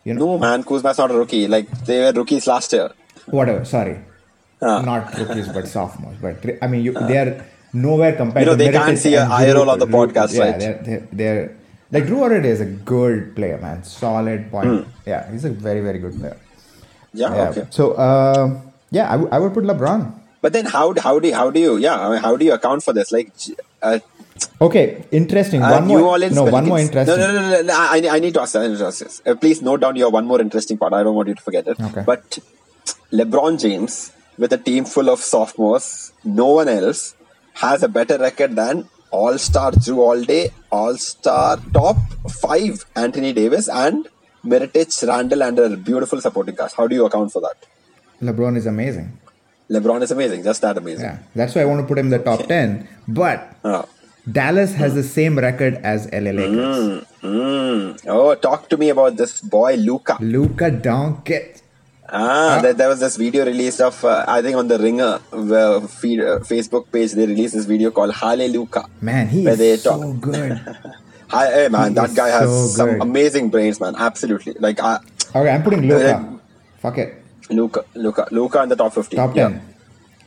You 0.06 0.14
know, 0.14 0.26
No, 0.26 0.40
man. 0.40 0.64
Kuzma's 0.64 0.98
not 0.98 1.12
a 1.12 1.18
rookie. 1.18 1.48
Like, 1.48 1.70
they 1.86 2.00
were 2.06 2.12
rookies 2.14 2.48
last 2.48 2.72
year. 2.74 2.90
whatever. 3.28 3.66
Sorry, 3.66 4.00
Ah. 4.62 4.82
not 4.82 5.14
rookies, 5.18 5.50
but 5.50 5.68
sophomores. 5.76 6.18
But 6.22 6.58
I 6.62 6.68
mean, 6.68 6.84
you, 6.86 6.94
they 6.94 7.18
are 7.18 7.46
nowhere 7.74 8.16
compared. 8.16 8.42
You 8.44 8.46
know, 8.52 8.58
to 8.58 8.64
they 8.64 8.72
can't 8.72 8.98
see 8.98 9.14
a 9.16 9.24
and 9.24 9.34
eye 9.34 9.52
roll 9.54 9.70
on 9.70 9.80
the 9.80 9.88
podcast, 9.88 10.34
yeah, 10.34 10.44
right? 10.44 10.60
They're, 10.60 10.80
they're, 10.84 11.08
they're 11.12 11.58
like 11.94 12.06
Jrue 12.10 12.20
Holiday 12.26 12.50
is 12.50 12.62
a 12.62 12.66
good 12.94 13.36
player, 13.38 13.58
man. 13.66 13.84
Solid 13.84 14.50
point. 14.52 14.68
Hmm. 14.68 14.90
Yeah, 15.12 15.32
he's 15.32 15.46
a 15.46 15.52
very 15.68 15.82
very 15.88 16.00
good 16.06 16.20
player. 16.20 16.38
Yeah, 17.14 17.34
Yeah. 17.38 17.50
okay. 17.50 17.66
So, 17.70 17.92
uh, 17.94 18.60
yeah, 18.90 19.08
I, 19.08 19.16
w- 19.22 19.30
I 19.32 19.38
would 19.40 19.54
put 19.54 19.64
LeBron. 19.72 20.12
But 20.42 20.52
then 20.54 20.66
how, 20.66 20.94
how, 21.00 21.20
do, 21.20 21.32
how 21.34 21.50
do 21.52 21.60
you, 21.60 21.78
yeah, 21.78 21.98
I 22.06 22.10
mean, 22.12 22.22
how 22.22 22.36
do 22.36 22.44
you 22.44 22.54
account 22.54 22.84
for 22.84 22.92
this? 22.92 23.12
Like, 23.12 23.32
uh, 23.82 24.00
Okay, 24.60 25.06
interesting. 25.12 25.62
Uh, 25.62 25.70
one 25.78 25.88
New 25.88 26.00
more. 26.00 26.10
Orleans 26.14 26.36
no, 26.36 26.44
one 26.46 26.66
more 26.66 26.80
interesting. 26.80 27.18
No, 27.18 27.28
no, 27.28 27.40
no, 27.40 27.50
no, 27.52 27.62
no. 27.62 27.74
I, 27.74 28.02
I 28.16 28.20
need 28.20 28.34
to 28.34 28.42
ask. 28.42 28.56
I 28.56 28.68
need 28.68 28.80
to 28.80 28.88
ask 28.88 29.00
this. 29.00 29.22
Uh, 29.26 29.36
please 29.36 29.62
note 29.62 29.82
down 29.82 29.96
your 29.96 30.10
one 30.10 30.26
more 30.26 30.42
interesting 30.42 30.78
part. 30.78 30.92
I 30.92 31.04
don't 31.04 31.16
want 31.16 31.28
you 31.30 31.36
to 31.36 31.42
forget 31.42 31.68
it. 31.68 31.80
Okay. 31.80 32.04
But 32.06 32.40
LeBron 33.12 33.62
James, 33.62 34.12
with 34.38 34.52
a 34.52 34.58
team 34.58 34.86
full 34.86 35.10
of 35.10 35.20
sophomores, 35.20 36.12
no 36.24 36.48
one 36.48 36.68
else 36.68 37.16
has 37.54 37.84
a 37.84 37.88
better 37.88 38.18
record 38.18 38.56
than 38.56 38.90
All 39.20 39.38
Star 39.38 39.72
Jrue 39.86 40.04
Holiday, 40.06 40.44
All 40.72 40.96
Star 40.98 41.58
top 41.74 41.98
five 42.42 42.86
Anthony 42.96 43.32
Davis, 43.34 43.68
and 43.70 44.08
Mirotic, 44.44 44.92
Randle, 45.08 45.44
and 45.44 45.60
a 45.60 45.78
beautiful 45.90 46.20
supporting 46.20 46.56
cast. 46.56 46.76
How 46.76 46.88
do 46.88 46.96
you 46.96 47.06
account 47.06 47.32
for 47.32 47.42
that? 47.42 47.66
LeBron 48.22 48.58
is 48.58 48.66
amazing. 48.66 49.10
LeBron 49.70 50.02
is 50.02 50.12
amazing, 50.12 50.44
just 50.44 50.62
that 50.62 50.78
amazing. 50.78 51.06
Yeah, 51.06 51.18
that's 51.36 51.56
why 51.56 51.62
I 51.62 51.66
want 51.66 51.82
to 51.82 51.88
put 51.88 51.98
him 51.98 52.08
in 52.08 52.16
the 52.18 52.20
top 52.20 52.46
ten. 52.48 52.88
But 53.08 53.56
Oh. 53.64 53.86
Dallas 54.40 54.74
has 54.76 54.96
the 54.96 55.04
same 55.04 55.38
record 55.38 55.76
as 55.94 56.06
LA 56.12 56.32
Lakers. 56.32 57.04
Mm. 57.22 58.00
Oh, 58.08 58.36
talk 58.36 58.70
to 58.70 58.78
me 58.78 58.90
about 58.90 59.18
this 59.18 59.42
boy 59.42 59.76
Luka. 59.76 60.18
Luka 60.22 60.72
Doncic. 60.72 61.62
Ah, 62.16 62.60
there, 62.62 62.74
there 62.74 62.90
was 62.90 63.00
this 63.00 63.18
video 63.18 63.44
released 63.46 63.82
of 63.82 63.98
uh, 64.06 64.24
I 64.28 64.42
think 64.44 64.56
on 64.56 64.68
the 64.68 64.78
Ringer 64.78 65.20
uh, 65.34 65.82
feed, 65.88 66.20
uh, 66.22 66.40
Facebook 66.46 66.92
page. 66.92 67.14
They 67.14 67.26
released 67.26 67.56
this 67.56 67.66
video 67.66 67.90
called 67.90 68.14
Hallelujah. 68.14 68.86
Man, 69.02 69.28
he 69.28 69.44
Where 69.44 69.56
they 69.56 69.72
is 69.72 69.84
talk- 69.84 70.00
so 70.00 70.14
good. 70.14 70.54
Hi, 71.34 71.46
hey 71.52 71.68
man, 71.70 71.90
He 71.90 71.96
that 71.96 72.14
guy 72.14 72.30
has 72.30 72.46
so 72.50 72.68
some 72.86 73.02
amazing 73.02 73.50
brains, 73.50 73.80
man. 73.82 73.96
Absolutely, 73.98 74.54
like 74.60 74.78
uh, 74.84 75.00
Okay, 75.34 75.50
I'm 75.50 75.64
putting 75.64 75.82
Luka. 75.90 76.40
Fuck 76.78 76.98
it. 77.00 77.10
Luka, 77.50 77.84
Luka, 77.96 78.28
Luka 78.30 78.62
in 78.62 78.70
the 78.70 78.76
top 78.76 78.94
fifteen. 78.94 79.18
Top 79.18 79.36
Yeah. 79.36 79.50
ten. 79.50 79.62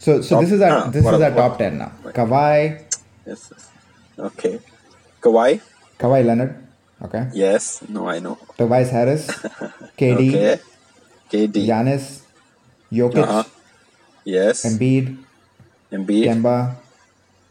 So, 0.00 0.20
so 0.22 0.34
Top- 0.36 0.40
this 0.42 0.52
is 0.52 0.60
our 0.60 0.70
ah, 0.78 0.90
this 0.90 1.04
what 1.04 1.14
is 1.14 1.20
a- 1.20 1.24
our 1.26 1.30
what- 1.30 1.48
top 1.50 1.58
ten 1.58 1.78
now. 1.78 1.92
Kawhi, 2.10 2.82
Yes. 3.24 3.52
yes. 3.54 3.70
Okay. 4.18 4.58
Kawhi. 5.22 5.60
Kawhi 6.00 6.24
Leonard. 6.26 6.56
Okay. 7.02 7.28
Yes. 7.34 7.82
No, 7.88 8.08
I 8.08 8.18
know. 8.18 8.38
Tobias 8.58 8.90
Harris, 8.90 9.26
KD, 9.98 10.34
Okay. 10.34 10.60
KD. 11.30 11.66
Giannis, 11.66 12.22
Jokic, 12.92 13.22
Uh-huh. 13.22 13.44
Yes. 14.24 14.64
Embiid, 14.64 15.16
Embiid. 15.92 16.24
Kemba, 16.26 16.76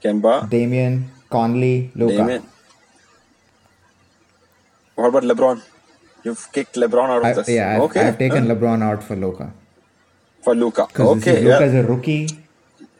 Kemba. 0.04 0.50
Damian, 0.50 1.10
Conley, 1.30 1.92
Luka. 1.96 2.18
Damian. 2.18 2.44
What 4.96 5.08
about 5.10 5.24
LeBron? 5.24 5.62
You've 6.24 6.48
kicked 6.52 6.76
LeBron 6.76 7.10
out 7.10 7.20
of 7.20 7.26
I, 7.26 7.34
this. 7.34 7.50
yeah, 7.50 7.76
I've, 7.76 7.82
okay. 7.84 8.08
I've 8.08 8.18
taken 8.18 8.48
huh? 8.48 8.56
LeBron 8.56 8.82
out 8.82 9.04
for 9.04 9.16
Luka 9.16 9.52
for 10.46 10.56
Luka. 10.56 10.88
Okay. 10.98 11.42
Luka's 11.44 11.74
yeah. 11.74 11.80
a 11.80 11.84
rookie. 11.84 12.28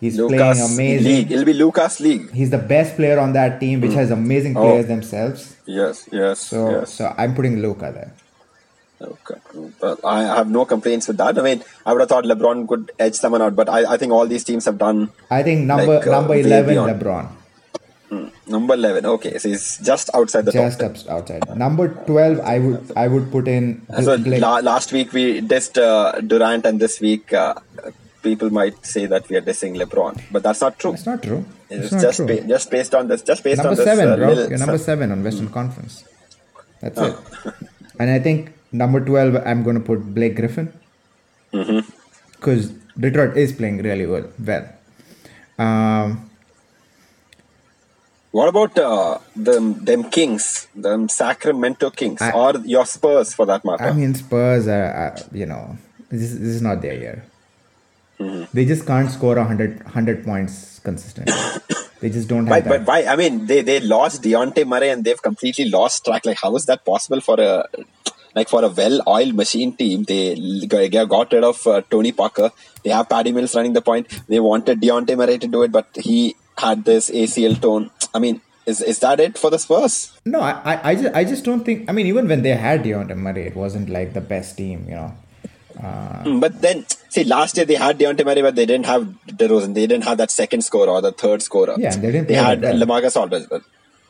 He's 0.02 0.18
Luka's 0.18 0.38
playing 0.38 0.74
amazing. 0.74 1.12
league. 1.12 1.32
It'll 1.32 1.46
be 1.46 1.54
Luka's 1.54 2.00
league. 2.00 2.32
He's 2.32 2.50
the 2.50 2.58
best 2.58 2.96
player 2.96 3.18
on 3.20 3.34
that 3.34 3.60
team, 3.60 3.82
which 3.82 3.94
has 3.94 4.12
amazing 4.12 4.58
Oh. 4.58 4.62
players 4.64 4.88
themselves. 4.88 5.56
Yes. 5.66 6.10
Yes. 6.12 6.40
So, 6.40 6.70
yes. 6.72 6.94
so 6.94 7.14
I'm 7.18 7.34
putting 7.36 7.60
Luka 7.62 7.92
there. 7.94 8.12
Okay. 9.02 9.36
Well, 9.82 10.00
I 10.06 10.24
have 10.24 10.50
no 10.50 10.66
complaints 10.66 11.08
with 11.08 11.18
that. 11.18 11.38
I 11.38 11.42
mean, 11.42 11.64
I 11.86 11.92
would 11.92 12.00
have 12.00 12.10
thought 12.10 12.24
LeBron 12.24 12.68
could 12.68 12.92
edge 12.98 13.16
someone 13.16 13.42
out, 13.42 13.56
but 13.56 13.68
I, 13.70 13.94
I 13.94 13.98
think 13.98 14.14
all 14.14 14.26
these 14.26 14.44
teams 14.44 14.66
have 14.66 14.78
done 14.78 15.12
I 15.30 15.44
think 15.44 15.66
number 15.66 15.96
Like, 15.98 16.08
uh, 16.08 16.12
number 16.12 16.30
way 16.32 16.42
eleven. 16.42 16.76
LeBron, 16.78 17.28
number 18.48 18.74
eleven. 18.74 19.06
Okay, 19.06 19.38
so 19.38 19.50
he's 19.50 19.78
just 19.80 20.10
outside 20.14 20.46
the 20.46 20.52
just 20.54 20.80
top. 20.80 20.92
up, 20.92 21.10
outside. 21.10 21.58
Number 21.58 21.90
twelve, 22.06 22.40
I 22.40 22.60
would 22.60 22.92
I 22.96 23.08
would 23.08 23.32
put 23.32 23.48
in. 23.50 23.86
So 24.02 24.16
la- 24.16 24.60
last 24.60 24.92
week 24.94 25.12
we 25.14 25.42
dissed 25.42 25.78
uh, 25.82 26.22
Durant, 26.22 26.66
and 26.66 26.80
this 26.80 27.02
week 27.02 27.34
uh, 27.34 27.56
people 28.24 28.50
might 28.50 28.86
say 28.86 29.06
that 29.08 29.28
we 29.30 29.36
are 29.36 29.42
dissing 29.42 29.76
LeBron, 29.78 30.22
but 30.32 30.42
that's 30.44 30.62
not 30.62 30.80
true. 30.80 30.94
It's 30.94 31.06
not 31.06 31.22
true. 31.22 31.44
It's, 31.70 31.92
It's 31.92 32.02
just 32.02 32.18
true. 32.18 32.28
ba- 32.28 32.48
just 32.48 32.72
based 32.72 32.96
on 32.96 33.08
this. 33.10 33.24
Just 33.24 33.44
based 33.44 33.58
number 33.58 33.72
on 33.72 33.76
this. 33.76 33.86
seven, 33.86 34.10
uh, 34.10 34.16
bro. 34.16 34.28
little- 34.30 34.50
You're 34.50 34.60
number 34.60 34.78
seven 34.92 35.12
on 35.12 35.22
Western 35.24 35.50
Conference. 35.50 36.06
That's 36.80 36.98
it. 37.00 37.16
Oh. 37.46 37.54
And 38.00 38.10
I 38.12 38.20
think 38.20 38.52
number 38.78 39.00
12, 39.04 39.36
I'm 39.46 39.64
going 39.64 39.76
to 39.76 39.82
put 39.82 40.14
Blake 40.14 40.36
Griffin. 40.36 40.72
Because 41.52 42.70
Detroit 43.00 43.38
is 43.38 43.54
playing 43.54 43.78
really 43.82 44.06
well. 44.06 44.28
well. 44.40 44.66
Um, 45.58 46.30
What 48.32 48.50
about 48.50 48.78
uh, 48.78 49.20
them, 49.34 49.86
them 49.86 50.02
Kings, 50.10 50.68
them 50.76 51.08
Sacramento 51.08 51.90
Kings, 51.92 52.22
I- 52.22 52.32
or 52.32 52.58
your 52.66 52.86
Spurs 52.86 53.34
for 53.34 53.46
that 53.46 53.64
matter? 53.64 53.86
I 53.86 53.94
mean, 53.94 54.14
Spurs 54.14 54.68
are, 54.68 54.92
are 55.04 55.16
you 55.32 55.46
know, 55.46 55.78
this, 56.10 56.32
this 56.32 56.56
is 56.58 56.62
not 56.62 56.82
their 56.82 56.96
year. 56.96 57.26
Mm-hmm. 58.20 58.44
They 58.54 58.66
just 58.66 58.86
can't 58.86 59.10
score 59.10 59.36
100, 59.36 59.84
100 59.86 60.26
points 60.26 60.80
consistently. 60.80 61.34
they 62.02 62.10
just 62.10 62.28
don't 62.28 62.46
Why, 62.46 62.56
have 62.60 62.66
but 62.68 62.80
that. 62.86 62.88
why? 62.88 63.06
I 63.06 63.16
mean, 63.16 63.46
they, 63.46 63.62
they 63.62 63.80
lost 63.80 64.22
Dejounte 64.22 64.68
Murray 64.68 64.90
and 64.90 65.04
they've 65.06 65.22
completely 65.22 65.70
lost 65.70 66.04
track. 66.04 66.26
Like, 66.26 66.38
how 66.42 66.54
is 66.58 66.66
that 66.66 66.84
possible 66.84 67.22
for 67.22 67.40
a 67.40 67.66
like 68.36 68.50
for 68.50 68.64
a 68.64 68.70
well-oiled 68.70 69.34
machine 69.34 69.76
team? 69.76 70.04
They 70.04 70.36
got 70.68 71.32
rid 71.34 71.44
of 71.44 71.66
uh, 71.68 71.82
Tony 71.90 72.12
Parker. 72.12 72.52
They 72.84 72.92
have 72.92 73.10
Patty 73.10 73.32
Mills 73.32 73.56
running 73.56 73.74
the 73.74 73.82
point. 73.82 74.08
They 74.28 74.40
wanted 74.40 74.82
Dejounte 74.82 75.18
Murray 75.18 75.38
to 75.40 75.48
do 75.48 75.64
it, 75.64 75.72
but 75.72 75.88
he 75.96 76.36
had 76.58 76.86
this 76.86 77.10
ACL 77.10 77.60
tone. 77.62 77.90
I 78.14 78.20
mean, 78.20 78.42
is 78.66 78.82
is 78.82 79.00
that 79.00 79.20
it 79.20 79.38
for 79.38 79.50
the 79.50 79.60
Spurs? 79.60 79.96
No, 80.26 80.40
I, 80.40 80.52
I, 80.74 80.90
I, 80.90 80.96
just, 80.96 81.16
I 81.16 81.24
just 81.24 81.44
don't 81.46 81.64
think. 81.64 81.90
I 81.90 81.94
mean, 81.94 82.08
even 82.08 82.28
when 82.28 82.42
they 82.44 82.56
had 82.56 82.84
Dejounte 82.84 83.16
Murray, 83.16 83.44
it 83.48 83.56
wasn't 83.56 83.90
like 83.90 84.14
the 84.14 84.22
best 84.22 84.58
team, 84.58 84.86
you 84.90 84.96
know. 84.96 85.14
Mm, 85.78 86.40
But 86.40 86.62
then, 86.62 86.86
see, 87.10 87.24
last 87.26 87.58
year 87.58 87.66
they 87.66 87.76
had 87.76 88.00
Dejounte 88.00 88.24
Murray, 88.26 88.42
but 88.42 88.56
they 88.56 88.66
didn't 88.66 88.86
have 88.86 89.04
DeRozan. 89.28 89.74
They 89.74 89.86
didn't 89.88 90.06
have 90.06 90.18
that 90.20 90.32
second 90.32 90.62
scorer 90.64 90.90
or 90.90 91.02
the 91.02 91.12
third 91.12 91.42
scorer. 91.42 91.76
Yeah, 91.78 91.96
they 91.96 92.12
didn't 92.12 92.28
They 92.30 92.36
had 92.36 92.62
well. 92.62 92.76
Lamarcus 92.76 93.16
Aldridge, 93.18 93.48
but 93.50 93.62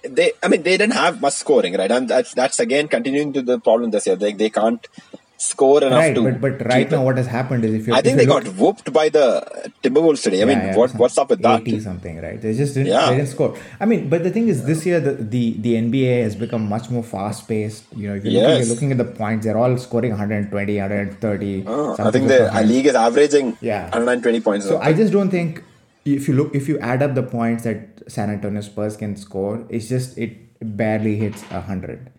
they, 0.09 0.31
I 0.43 0.47
mean, 0.47 0.63
they 0.63 0.77
didn't 0.77 0.93
have 0.93 1.21
much 1.21 1.33
scoring, 1.33 1.73
right? 1.75 1.91
And 1.91 2.07
that's 2.09 2.33
that's 2.33 2.59
again 2.59 2.87
continuing 2.87 3.33
to 3.33 3.41
the 3.41 3.59
problem 3.59 3.91
this 3.91 4.07
year. 4.07 4.15
They 4.15 4.33
they 4.33 4.49
can't 4.49 4.85
score 5.37 5.83
enough 5.83 5.99
Right, 5.99 6.15
to. 6.15 6.23
but 6.23 6.39
but 6.41 6.65
right 6.65 6.89
now, 6.89 7.01
it. 7.01 7.05
what 7.05 7.17
has 7.17 7.27
happened 7.27 7.65
is 7.65 7.73
if 7.73 7.87
you 7.87 7.93
I 7.93 8.01
think 8.01 8.15
they 8.17 8.23
you 8.23 8.29
got 8.29 8.47
whooped 8.47 8.93
by 8.93 9.09
the 9.09 9.71
Timberwolves 9.83 10.23
today. 10.23 10.41
I 10.41 10.45
mean, 10.45 10.57
Yeah, 10.57 10.65
yeah, 10.67 10.75
what 10.77 10.95
what's 10.95 11.17
up 11.17 11.29
with 11.29 11.41
that? 11.41 11.61
80 11.61 11.79
something, 11.81 12.21
right? 12.21 12.41
They 12.41 12.53
just 12.53 12.73
didn't, 12.73 12.87
Yeah. 12.87 13.09
they 13.09 13.17
didn't 13.17 13.29
score. 13.29 13.57
I 13.79 13.85
mean, 13.85 14.07
but 14.09 14.23
the 14.23 14.31
thing 14.31 14.47
is, 14.47 14.63
this 14.65 14.85
year 14.85 15.01
the, 15.01 15.11
the, 15.11 15.53
the 15.59 15.73
NBA 15.75 16.23
has 16.23 16.35
become 16.37 16.69
much 16.69 16.89
more 16.89 17.03
fast 17.03 17.47
paced. 17.49 17.83
You 17.95 18.07
know, 18.09 18.15
if 18.15 18.23
you're, 18.23 18.41
looking, 18.41 18.57
you're 18.59 18.73
looking 18.73 18.91
at 18.93 18.97
the 18.97 19.03
points, 19.03 19.45
they're 19.45 19.57
all 19.57 19.77
scoring 19.77 20.11
120, 20.11 20.77
130. 20.79 21.63
Oh, 21.67 21.95
I 21.99 22.11
think 22.11 22.27
the 22.29 22.49
league 22.65 22.85
is 22.85 22.95
averaging 22.95 23.57
Yeah. 23.59 23.83
120 23.89 24.39
points. 24.39 24.65
So 24.67 24.79
I 24.79 24.93
just 24.93 25.11
don't 25.11 25.29
think 25.29 25.63
if 26.05 26.27
you 26.29 26.35
look 26.35 26.53
if 26.55 26.69
you 26.69 26.79
add 26.79 27.01
up 27.03 27.13
the 27.15 27.23
points 27.23 27.63
that 27.63 27.94
San 28.07 28.29
Antonio 28.29 28.61
Spurs 28.61 28.97
can 28.97 29.15
score, 29.15 29.65
it's 29.69 29.89
just 29.89 30.17
it 30.17 30.37
barely 30.77 31.15
hits 31.17 31.41
hundred. 31.43 32.11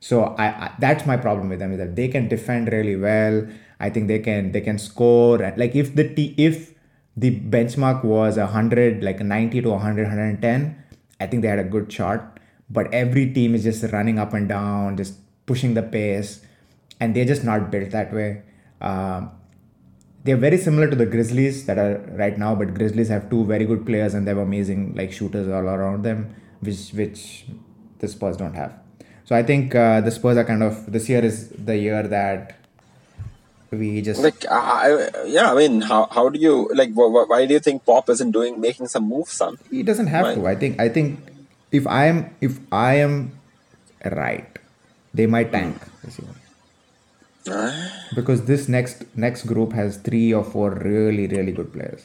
So 0.00 0.34
I, 0.38 0.46
I 0.46 0.72
that's 0.78 1.06
my 1.06 1.16
problem 1.16 1.48
with 1.48 1.58
them 1.58 1.72
is 1.72 1.78
that 1.78 1.96
they 1.96 2.08
can 2.08 2.28
defend 2.28 2.70
really 2.72 2.96
well. 2.96 3.46
I 3.80 3.90
think 3.90 4.08
they 4.08 4.18
can 4.18 4.52
they 4.52 4.60
can 4.60 4.78
score 4.78 5.42
and 5.42 5.56
like 5.58 5.74
if 5.74 5.94
the 5.94 6.08
t- 6.14 6.34
if 6.36 6.74
the 7.16 7.40
benchmark 7.40 8.04
was 8.04 8.36
hundred 8.36 9.02
like 9.02 9.20
90 9.20 9.62
to 9.62 9.70
100 9.70 10.02
110 10.04 10.84
I 11.20 11.26
think 11.26 11.42
they 11.42 11.48
had 11.48 11.58
a 11.58 11.64
good 11.64 11.92
shot 11.92 12.40
but 12.68 12.92
every 12.92 13.32
team 13.32 13.54
is 13.54 13.62
just 13.62 13.84
running 13.92 14.18
up 14.18 14.32
and 14.34 14.48
down 14.48 14.96
just 14.96 15.14
pushing 15.46 15.74
the 15.74 15.82
pace 15.82 16.40
and 17.00 17.14
they're 17.14 17.24
just 17.24 17.44
not 17.44 17.70
built 17.70 17.90
that 17.90 18.12
way 18.12 18.42
um, 18.80 19.30
they're 20.24 20.36
very 20.38 20.56
similar 20.58 20.88
to 20.88 20.96
the 20.96 21.06
Grizzlies 21.06 21.66
that 21.66 21.78
are 21.78 21.98
right 22.22 22.36
now, 22.38 22.54
but 22.54 22.74
Grizzlies 22.74 23.08
have 23.08 23.28
two 23.30 23.44
very 23.44 23.64
good 23.66 23.84
players 23.86 24.14
and 24.14 24.26
they 24.26 24.30
have 24.30 24.38
amazing 24.38 24.94
like 24.96 25.12
shooters 25.12 25.48
all 25.48 25.68
around 25.76 26.02
them, 26.02 26.34
which 26.60 26.90
which 26.92 27.44
the 27.98 28.08
Spurs 28.08 28.36
don't 28.36 28.54
have. 28.54 28.72
So 29.24 29.34
I 29.36 29.42
think 29.42 29.74
uh, 29.74 30.00
the 30.00 30.10
Spurs 30.10 30.36
are 30.36 30.44
kind 30.44 30.62
of 30.62 30.90
this 30.90 31.08
year 31.08 31.24
is 31.24 31.48
the 31.50 31.76
year 31.76 32.02
that 32.08 32.56
we 33.70 34.00
just 34.02 34.20
like 34.22 34.44
uh, 34.48 34.54
I, 34.54 35.10
yeah 35.26 35.50
i 35.50 35.54
mean 35.56 35.80
how, 35.80 36.06
how 36.16 36.28
do 36.28 36.38
you 36.38 36.70
like 36.80 36.90
wh- 36.90 37.10
wh- 37.14 37.28
why 37.28 37.44
do 37.44 37.54
you 37.54 37.58
think 37.58 37.84
pop 37.84 38.08
isn't 38.08 38.30
doing 38.30 38.60
making 38.60 38.86
some 38.86 39.08
moves 39.08 39.32
son 39.32 39.58
he 39.68 39.82
doesn't 39.82 40.06
have 40.06 40.26
Right. 40.26 40.36
to. 40.36 40.46
I 40.46 40.54
think 40.54 40.78
I 40.80 40.88
think 40.88 41.18
if 41.72 41.84
I 41.88 42.04
am 42.06 42.30
if 42.40 42.60
I 42.70 42.94
am 43.06 43.32
right, 44.04 44.46
they 45.12 45.26
might 45.26 45.50
tank 45.50 45.74
this 46.04 46.20
year. 46.20 46.28
Because 48.14 48.44
this 48.44 48.68
next 48.68 49.04
next 49.16 49.44
group 49.46 49.72
has 49.72 49.96
three 49.98 50.32
or 50.32 50.44
four 50.44 50.70
really 50.70 51.26
really 51.26 51.52
good 51.52 51.72
players. 51.72 52.04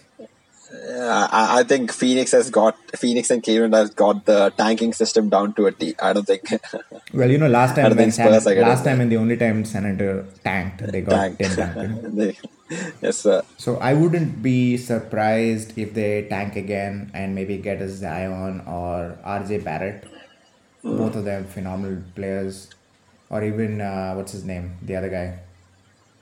Yeah, 0.72 1.28
I, 1.32 1.60
I 1.60 1.64
think 1.64 1.92
Phoenix 1.92 2.32
has 2.32 2.50
got 2.52 2.76
Phoenix 2.96 3.30
and 3.32 3.42
Cleveland 3.44 3.74
has 3.74 3.90
got 3.90 4.26
the 4.26 4.52
tanking 4.56 4.94
system 4.94 5.30
down 5.30 5.54
to 5.54 5.66
a 5.66 5.72
T. 5.72 5.96
I 6.02 6.14
don't 6.14 6.28
think 6.28 6.44
Well, 7.14 7.30
you 7.32 7.38
know, 7.40 7.48
last 7.48 7.76
time 7.76 7.96
when 7.96 8.12
San, 8.12 8.40
Spurs 8.40 8.58
last 8.58 8.84
time 8.84 9.02
and 9.02 9.12
the 9.12 9.18
only 9.18 9.36
time 9.38 9.66
San 9.66 9.86
Antonio 9.86 10.26
tanked, 10.44 10.84
they 10.92 11.02
got 11.02 11.16
tanked. 11.16 11.40
Tim 11.40 11.56
Duncan. 11.56 12.16
They- 12.18 12.38
yes, 13.02 13.18
sir. 13.18 13.42
So 13.58 13.78
I 13.78 13.94
wouldn't 13.96 14.44
be 14.44 14.78
surprised 14.78 15.76
if 15.76 15.96
they 15.96 16.28
tank 16.30 16.56
again 16.56 17.10
and 17.16 17.34
maybe 17.34 17.58
get 17.58 17.82
a 17.82 17.90
Zion 17.90 18.62
or 18.68 19.18
RJ 19.26 19.64
Barrett. 19.64 20.06
Both 20.84 21.16
of 21.16 21.26
them 21.26 21.46
phenomenal 21.46 22.04
players. 22.16 22.70
Or 23.30 23.44
even 23.44 23.82
uh, 23.82 24.14
what's 24.16 24.32
his 24.32 24.44
name? 24.44 24.78
The 24.82 24.96
other 24.96 25.10
guy. 25.10 25.40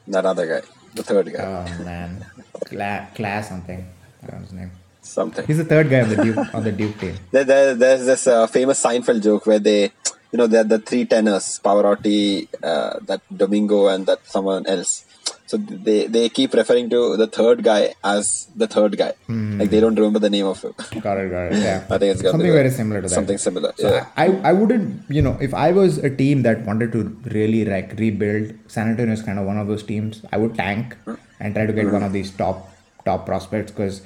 That 0.07 0.25
other 0.25 0.47
guy, 0.47 0.61
the 0.93 1.03
third 1.03 1.31
guy, 1.33 1.43
Oh 1.43 1.83
man, 1.83 2.25
Cla- 2.65 3.07
Class 3.15 3.49
something. 3.49 3.85
I 4.23 4.27
don't 4.27 4.35
know 4.39 4.43
his 4.43 4.53
name. 4.53 4.71
something. 5.01 5.45
He's 5.47 5.57
the 5.57 5.65
third 5.65 5.89
guy 5.89 6.01
on 6.01 6.09
the 6.09 6.15
Duke 6.23 6.53
on 6.53 6.63
the 6.63 6.71
Duke 6.71 6.97
team. 6.99 7.15
There, 7.31 7.43
there, 7.43 7.75
there's 7.75 8.05
this 8.05 8.27
uh, 8.27 8.47
famous 8.47 8.83
Seinfeld 8.83 9.21
joke 9.23 9.45
where 9.47 9.59
they, 9.59 9.83
you 10.31 10.37
know, 10.39 10.47
they're 10.47 10.63
the 10.63 10.79
three 10.79 11.05
tenors, 11.05 11.59
Pavarotti, 11.63 12.47
uh, 12.63 12.99
that 13.07 13.21
Domingo, 13.35 13.87
and 13.87 14.05
that 14.05 14.25
someone 14.27 14.65
else. 14.67 15.03
So 15.47 15.55
they, 15.55 16.07
they 16.07 16.27
keep 16.27 16.53
referring 16.53 16.89
to 16.89 17.15
the 17.15 17.25
third 17.25 17.63
guy 17.63 17.95
as 18.03 18.49
the 18.53 18.67
third 18.67 18.97
guy. 18.97 19.13
Hmm. 19.27 19.59
Like 19.59 19.69
they 19.69 19.79
don't 19.79 19.95
remember 19.95 20.19
the 20.19 20.29
name 20.29 20.45
of 20.45 20.61
him. 20.61 20.73
Got 20.99 21.19
it, 21.19 21.31
got 21.31 21.51
it. 21.51 21.53
Yeah, 21.67 21.85
I 21.89 21.97
think 21.97 22.11
it's 22.13 22.21
something 22.21 22.51
very 22.51 22.69
similar 22.69 23.01
to 23.01 23.07
that. 23.07 23.15
Something 23.15 23.37
similar. 23.37 23.73
So 23.77 23.89
yeah. 23.89 24.07
I, 24.17 24.25
I 24.49 24.51
wouldn't, 24.51 25.09
you 25.09 25.21
know, 25.21 25.37
if 25.39 25.53
I 25.53 25.71
was 25.71 25.99
a 25.99 26.09
team 26.09 26.41
that 26.41 26.65
wanted 26.65 26.91
to 26.91 27.03
really 27.37 27.63
like 27.63 27.97
rebuild, 27.97 28.53
San 28.67 28.89
Antonio 28.89 29.13
is 29.13 29.21
kind 29.21 29.39
of 29.39 29.45
one 29.45 29.57
of 29.57 29.67
those 29.67 29.83
teams. 29.83 30.25
I 30.33 30.37
would 30.37 30.55
tank 30.55 30.97
and 31.39 31.55
try 31.55 31.65
to 31.65 31.71
get 31.71 31.91
one 31.91 32.03
of 32.03 32.11
these 32.11 32.29
top 32.31 32.69
top 33.05 33.25
prospects 33.25 33.71
because, 33.71 34.01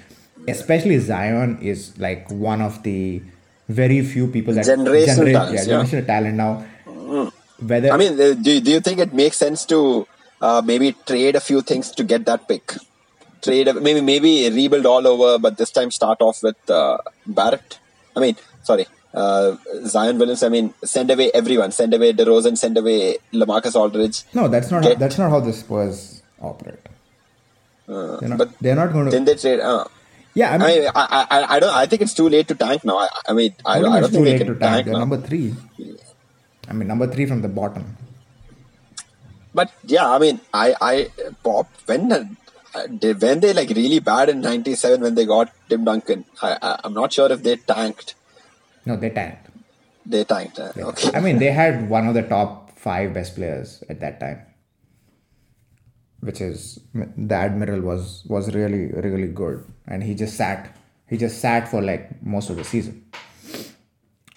especially 0.48 1.00
Zion 1.00 1.58
is 1.60 1.98
like 1.98 2.30
one 2.30 2.62
of 2.62 2.84
the 2.84 3.24
very 3.68 4.04
few 4.06 4.28
people 4.28 4.54
that 4.54 4.66
Generational 4.66 5.32
talents, 5.32 5.68
yeah, 5.68 6.00
yeah. 6.00 6.06
talent 6.06 6.36
now. 6.36 6.66
Hmm. 6.86 7.30
Whether 7.66 7.92
I 7.92 7.98
mean, 7.98 8.16
do, 8.16 8.36
do 8.62 8.72
you 8.72 8.80
think 8.80 9.00
it 9.00 9.14
makes 9.14 9.38
sense 9.38 9.66
to 9.66 10.08
uh, 10.42 10.62
maybe 10.66 10.88
trade 11.12 11.36
a 11.36 11.40
few 11.50 11.62
things 11.62 11.92
to 11.92 12.04
get 12.04 12.26
that 12.26 12.48
pick? 12.48 12.74
Trade 13.42 13.68
a- 13.70 13.74
maybe 13.88 14.02
maybe 14.02 14.32
rebuild 14.50 14.86
all 14.86 15.06
over, 15.14 15.30
but 15.46 15.58
this 15.58 15.72
time 15.72 15.92
start 15.92 16.20
off 16.22 16.44
with 16.44 16.70
uh, 16.70 16.98
Barrett. 17.26 17.80
I 18.16 18.20
mean, 18.20 18.36
sorry, 18.70 18.86
uh, 19.14 19.56
Zion 19.86 20.18
Williams. 20.20 20.44
I 20.44 20.50
mean, 20.50 20.74
send 20.84 21.10
away 21.16 21.32
everyone. 21.34 21.72
Send 21.72 21.94
away 21.94 22.14
DeRozan. 22.14 22.58
Send 22.58 22.78
away 22.78 23.18
Lamarcus 23.34 23.76
Aldridge. 23.84 24.24
no, 24.34 24.48
that's 24.48 24.70
not 24.72 24.84
Get- 24.84 25.00
that's 25.00 25.18
not 25.18 25.30
how 25.36 25.40
the 25.40 25.54
Spurs 25.54 26.22
operate. 26.42 26.80
they're 27.88 28.30
not, 28.30 28.38
but 28.38 28.60
they're 28.60 28.76
not 28.76 28.92
going 28.94 29.06
to. 29.06 29.12
Then 29.12 29.26
they 29.26 29.36
trade. 29.36 29.60
Uh, 29.60 29.86
yeah, 30.34 30.52
I 30.52 30.56
I 30.56 30.58
mean, 30.60 30.80
mean, 30.82 30.92
I, 30.96 31.28
I, 31.30 31.56
I 31.56 31.60
don't. 31.60 31.74
I 31.76 31.86
think 31.88 32.02
it's 32.04 32.14
too 32.14 32.30
late 32.30 32.48
to 32.50 32.56
tank 32.56 32.86
now. 32.86 32.98
I, 33.00 33.08
I 33.30 33.34
mean, 33.34 33.54
I, 33.66 33.78
I 33.78 33.82
don't- 33.82 33.92
I 33.94 34.00
don't 34.00 34.04
it's 34.06 34.14
think 34.14 34.22
too 34.22 34.26
they 34.26 34.32
late 34.38 34.46
can 34.46 34.54
to 34.54 34.60
tank. 34.60 34.86
tank 34.86 34.98
number 34.98 35.18
three. 35.18 35.56
I 36.70 36.74
mean, 36.74 36.88
number 36.88 37.08
three 37.08 37.26
from 37.26 37.42
the 37.42 37.50
bottom. 37.50 37.98
But 39.54 39.72
yeah, 39.86 40.10
I 40.10 40.18
mean, 40.20 40.40
I, 40.54 40.76
I, 40.82 41.08
Pop, 41.44 41.68
when, 41.86 42.12
uh, 42.12 42.26
they, 42.90 43.14
when 43.14 43.40
they 43.42 43.54
like 43.54 43.70
really 43.70 44.00
bad 44.00 44.30
in 44.30 44.42
'97 44.42 45.02
when 45.02 45.16
they 45.16 45.26
got 45.26 45.52
Tim 45.70 45.84
Duncan, 45.84 46.26
I, 46.42 46.58
I, 46.62 46.80
I'm 46.84 46.94
not 46.94 47.12
sure 47.14 47.32
if 47.32 47.44
they 47.44 47.58
tanked. 47.58 48.16
No, 48.86 48.96
they 48.96 49.10
tanked. 49.10 49.50
They 50.06 50.24
tanked. 50.24 50.58
uh, 50.60 50.72
Okay. 50.78 51.12
I 51.14 51.20
mean, 51.20 51.40
they 51.40 51.52
had 51.52 51.90
one 51.90 52.08
of 52.08 52.14
the 52.14 52.24
top 52.24 52.78
five 52.78 53.14
best 53.14 53.36
players 53.36 53.84
at 53.90 54.00
that 54.00 54.20
time, 54.20 54.42
which 56.22 56.40
is 56.42 56.80
the 56.94 57.36
Admiral 57.36 57.82
was 57.82 58.24
was 58.28 58.54
really 58.56 58.86
really 58.94 59.28
good, 59.28 59.66
and 59.88 60.02
he 60.04 60.16
just 60.16 60.36
sat. 60.36 60.76
He 61.10 61.18
just 61.18 61.40
sat 61.40 61.68
for 61.68 61.82
like 61.82 62.24
most 62.24 62.50
of 62.50 62.56
the 62.56 62.64
season. 62.64 63.06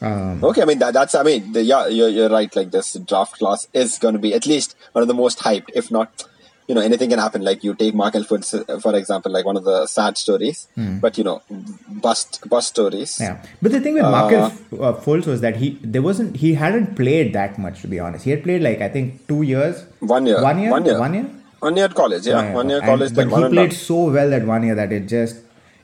Um, 0.00 0.42
okay, 0.44 0.62
I 0.62 0.64
mean 0.64 0.78
that, 0.80 0.92
that's 0.92 1.14
I 1.14 1.22
mean 1.22 1.52
the, 1.52 1.62
yeah 1.62 1.86
you're, 1.86 2.08
you're 2.08 2.28
right 2.28 2.54
like 2.56 2.70
this 2.70 2.94
draft 2.94 3.38
class 3.38 3.68
is 3.72 3.98
going 3.98 4.14
to 4.14 4.20
be 4.20 4.34
at 4.34 4.46
least 4.46 4.74
one 4.92 5.02
of 5.02 5.08
the 5.08 5.14
most 5.14 5.38
hyped 5.38 5.70
if 5.74 5.90
not 5.90 6.24
you 6.66 6.74
know 6.74 6.80
anything 6.80 7.10
can 7.10 7.18
happen 7.18 7.42
like 7.42 7.62
you 7.62 7.74
take 7.74 7.94
Mark 7.94 8.14
Elford 8.16 8.44
for 8.82 8.94
example 8.96 9.30
like 9.30 9.44
one 9.44 9.56
of 9.56 9.64
the 9.64 9.86
sad 9.86 10.18
stories 10.18 10.66
hmm. 10.74 10.98
but 10.98 11.16
you 11.16 11.24
know 11.24 11.42
bust 11.88 12.42
bust 12.48 12.68
stories. 12.68 13.18
Yeah, 13.20 13.42
but 13.62 13.72
the 13.72 13.80
thing 13.80 13.94
with 13.94 14.02
Markelle 14.02 14.46
uh, 14.46 14.92
Fultz 14.94 15.28
uh, 15.28 15.30
was 15.32 15.40
that 15.42 15.56
he 15.56 15.78
there 15.82 16.02
wasn't 16.02 16.36
he 16.36 16.54
hadn't 16.54 16.96
played 16.96 17.32
that 17.34 17.58
much 17.58 17.80
to 17.82 17.88
be 17.88 18.00
honest. 18.00 18.24
He 18.24 18.30
had 18.30 18.42
played 18.42 18.62
like 18.62 18.80
I 18.80 18.88
think 18.88 19.26
two 19.28 19.42
years. 19.42 19.84
one 20.00 20.26
year 20.26 20.42
One 20.42 20.58
year. 20.58 20.70
one 20.70 20.84
year 20.84 20.98
One 20.98 21.14
year. 21.14 21.30
one 21.60 21.76
year 21.76 21.88
college 21.88 22.26
yeah, 22.26 22.52
one 22.52 22.68
year 22.68 22.78
And- 22.78 22.86
college 22.86 23.14
but 23.14 23.26
he 23.26 23.32
one 23.32 23.50
played 23.50 23.72
so 23.72 24.10
well 24.10 24.28
that 24.30 24.44
one 24.44 24.64
year 24.64 24.74
that 24.74 24.92
it 24.92 25.06
just 25.06 25.36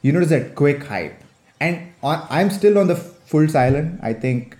you 0.02 0.12
notice 0.12 0.30
that 0.30 0.54
quick 0.54 0.84
hype 0.84 1.14
and 1.60 1.92
on, 2.02 2.26
i'm 2.30 2.50
still 2.50 2.78
on 2.78 2.86
the 2.86 2.96
full 3.30 3.48
silent 3.48 3.98
i 4.02 4.12
think 4.12 4.56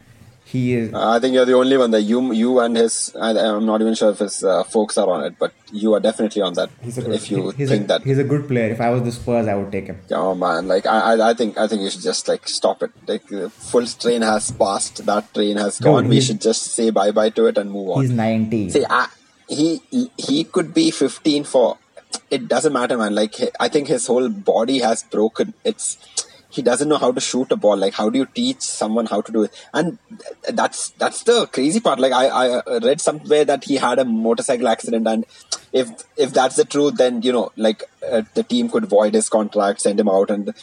he 0.50 0.74
is. 0.74 0.92
I 0.92 1.20
think 1.20 1.34
you're 1.34 1.44
the 1.44 1.54
only 1.54 1.76
one 1.76 1.92
that 1.92 2.02
you, 2.02 2.32
you 2.32 2.58
and 2.58 2.76
his. 2.76 3.14
I, 3.18 3.30
I'm 3.38 3.66
not 3.66 3.80
even 3.80 3.94
sure 3.94 4.10
if 4.10 4.18
his 4.18 4.42
uh, 4.42 4.64
folks 4.64 4.98
are 4.98 5.08
on 5.08 5.24
it, 5.24 5.38
but 5.38 5.52
you 5.72 5.94
are 5.94 6.00
definitely 6.00 6.42
on 6.42 6.54
that. 6.54 6.70
He's 6.82 6.98
a 6.98 7.02
good, 7.02 7.14
if 7.14 7.30
you 7.30 7.50
he's 7.50 7.68
think 7.68 7.84
a, 7.84 7.86
that, 7.86 8.02
he's 8.02 8.18
a 8.18 8.24
good 8.24 8.48
player. 8.48 8.68
If 8.68 8.80
I 8.80 8.90
was 8.90 9.02
the 9.04 9.12
Spurs, 9.12 9.46
I 9.46 9.54
would 9.54 9.70
take 9.70 9.86
him. 9.86 10.00
oh 10.10 10.34
man, 10.34 10.66
like 10.66 10.86
I, 10.86 11.14
I, 11.14 11.30
I 11.30 11.34
think, 11.34 11.56
I 11.56 11.68
think 11.68 11.82
you 11.82 11.90
should 11.90 12.02
just 12.02 12.26
like 12.26 12.48
stop 12.48 12.82
it. 12.82 12.90
Like 13.06 13.28
the 13.28 13.46
Fultz 13.46 14.00
train 14.00 14.22
has 14.22 14.50
passed. 14.50 15.06
That 15.06 15.32
train 15.32 15.56
has 15.56 15.78
gone. 15.78 16.08
we 16.08 16.20
should 16.20 16.40
just 16.40 16.62
say 16.62 16.90
bye 16.90 17.12
bye 17.12 17.30
to 17.30 17.46
it 17.46 17.56
and 17.56 17.70
move 17.70 17.90
on. 17.90 18.00
He's 18.00 18.10
19. 18.10 18.70
See, 18.70 18.84
I, 18.90 19.06
he 19.48 19.80
he 20.16 20.42
could 20.44 20.74
be 20.74 20.90
15 20.90 21.44
for. 21.44 21.78
It 22.28 22.48
doesn't 22.48 22.72
matter, 22.72 22.98
man. 22.98 23.14
Like 23.14 23.36
I 23.60 23.68
think 23.68 23.86
his 23.86 24.08
whole 24.08 24.28
body 24.28 24.80
has 24.80 25.04
broken. 25.04 25.54
It's 25.64 25.96
he 26.50 26.62
doesn't 26.62 26.88
know 26.88 26.98
how 26.98 27.12
to 27.12 27.20
shoot 27.20 27.52
a 27.52 27.56
ball. 27.56 27.76
Like 27.76 27.94
how 27.94 28.10
do 28.10 28.18
you 28.18 28.26
teach 28.26 28.60
someone 28.60 29.06
how 29.06 29.20
to 29.20 29.32
do 29.32 29.44
it? 29.44 29.66
And 29.72 29.98
that's 30.52 30.90
that's 30.90 31.22
the 31.22 31.46
crazy 31.46 31.80
part. 31.80 32.00
Like 32.00 32.12
I 32.12 32.26
I 32.26 32.78
read 32.78 33.00
somewhere 33.00 33.44
that 33.44 33.64
he 33.64 33.76
had 33.76 33.98
a 33.98 34.04
motorcycle 34.04 34.68
accident, 34.68 35.06
and 35.06 35.24
if 35.72 35.90
if 36.16 36.32
that's 36.32 36.56
the 36.56 36.64
truth, 36.64 36.96
then 36.96 37.22
you 37.22 37.32
know 37.32 37.50
like 37.56 37.84
uh, 38.10 38.22
the 38.34 38.42
team 38.42 38.68
could 38.68 38.86
void 38.86 39.14
his 39.14 39.28
contract, 39.28 39.80
send 39.80 40.00
him 40.00 40.08
out, 40.08 40.30
and 40.30 40.54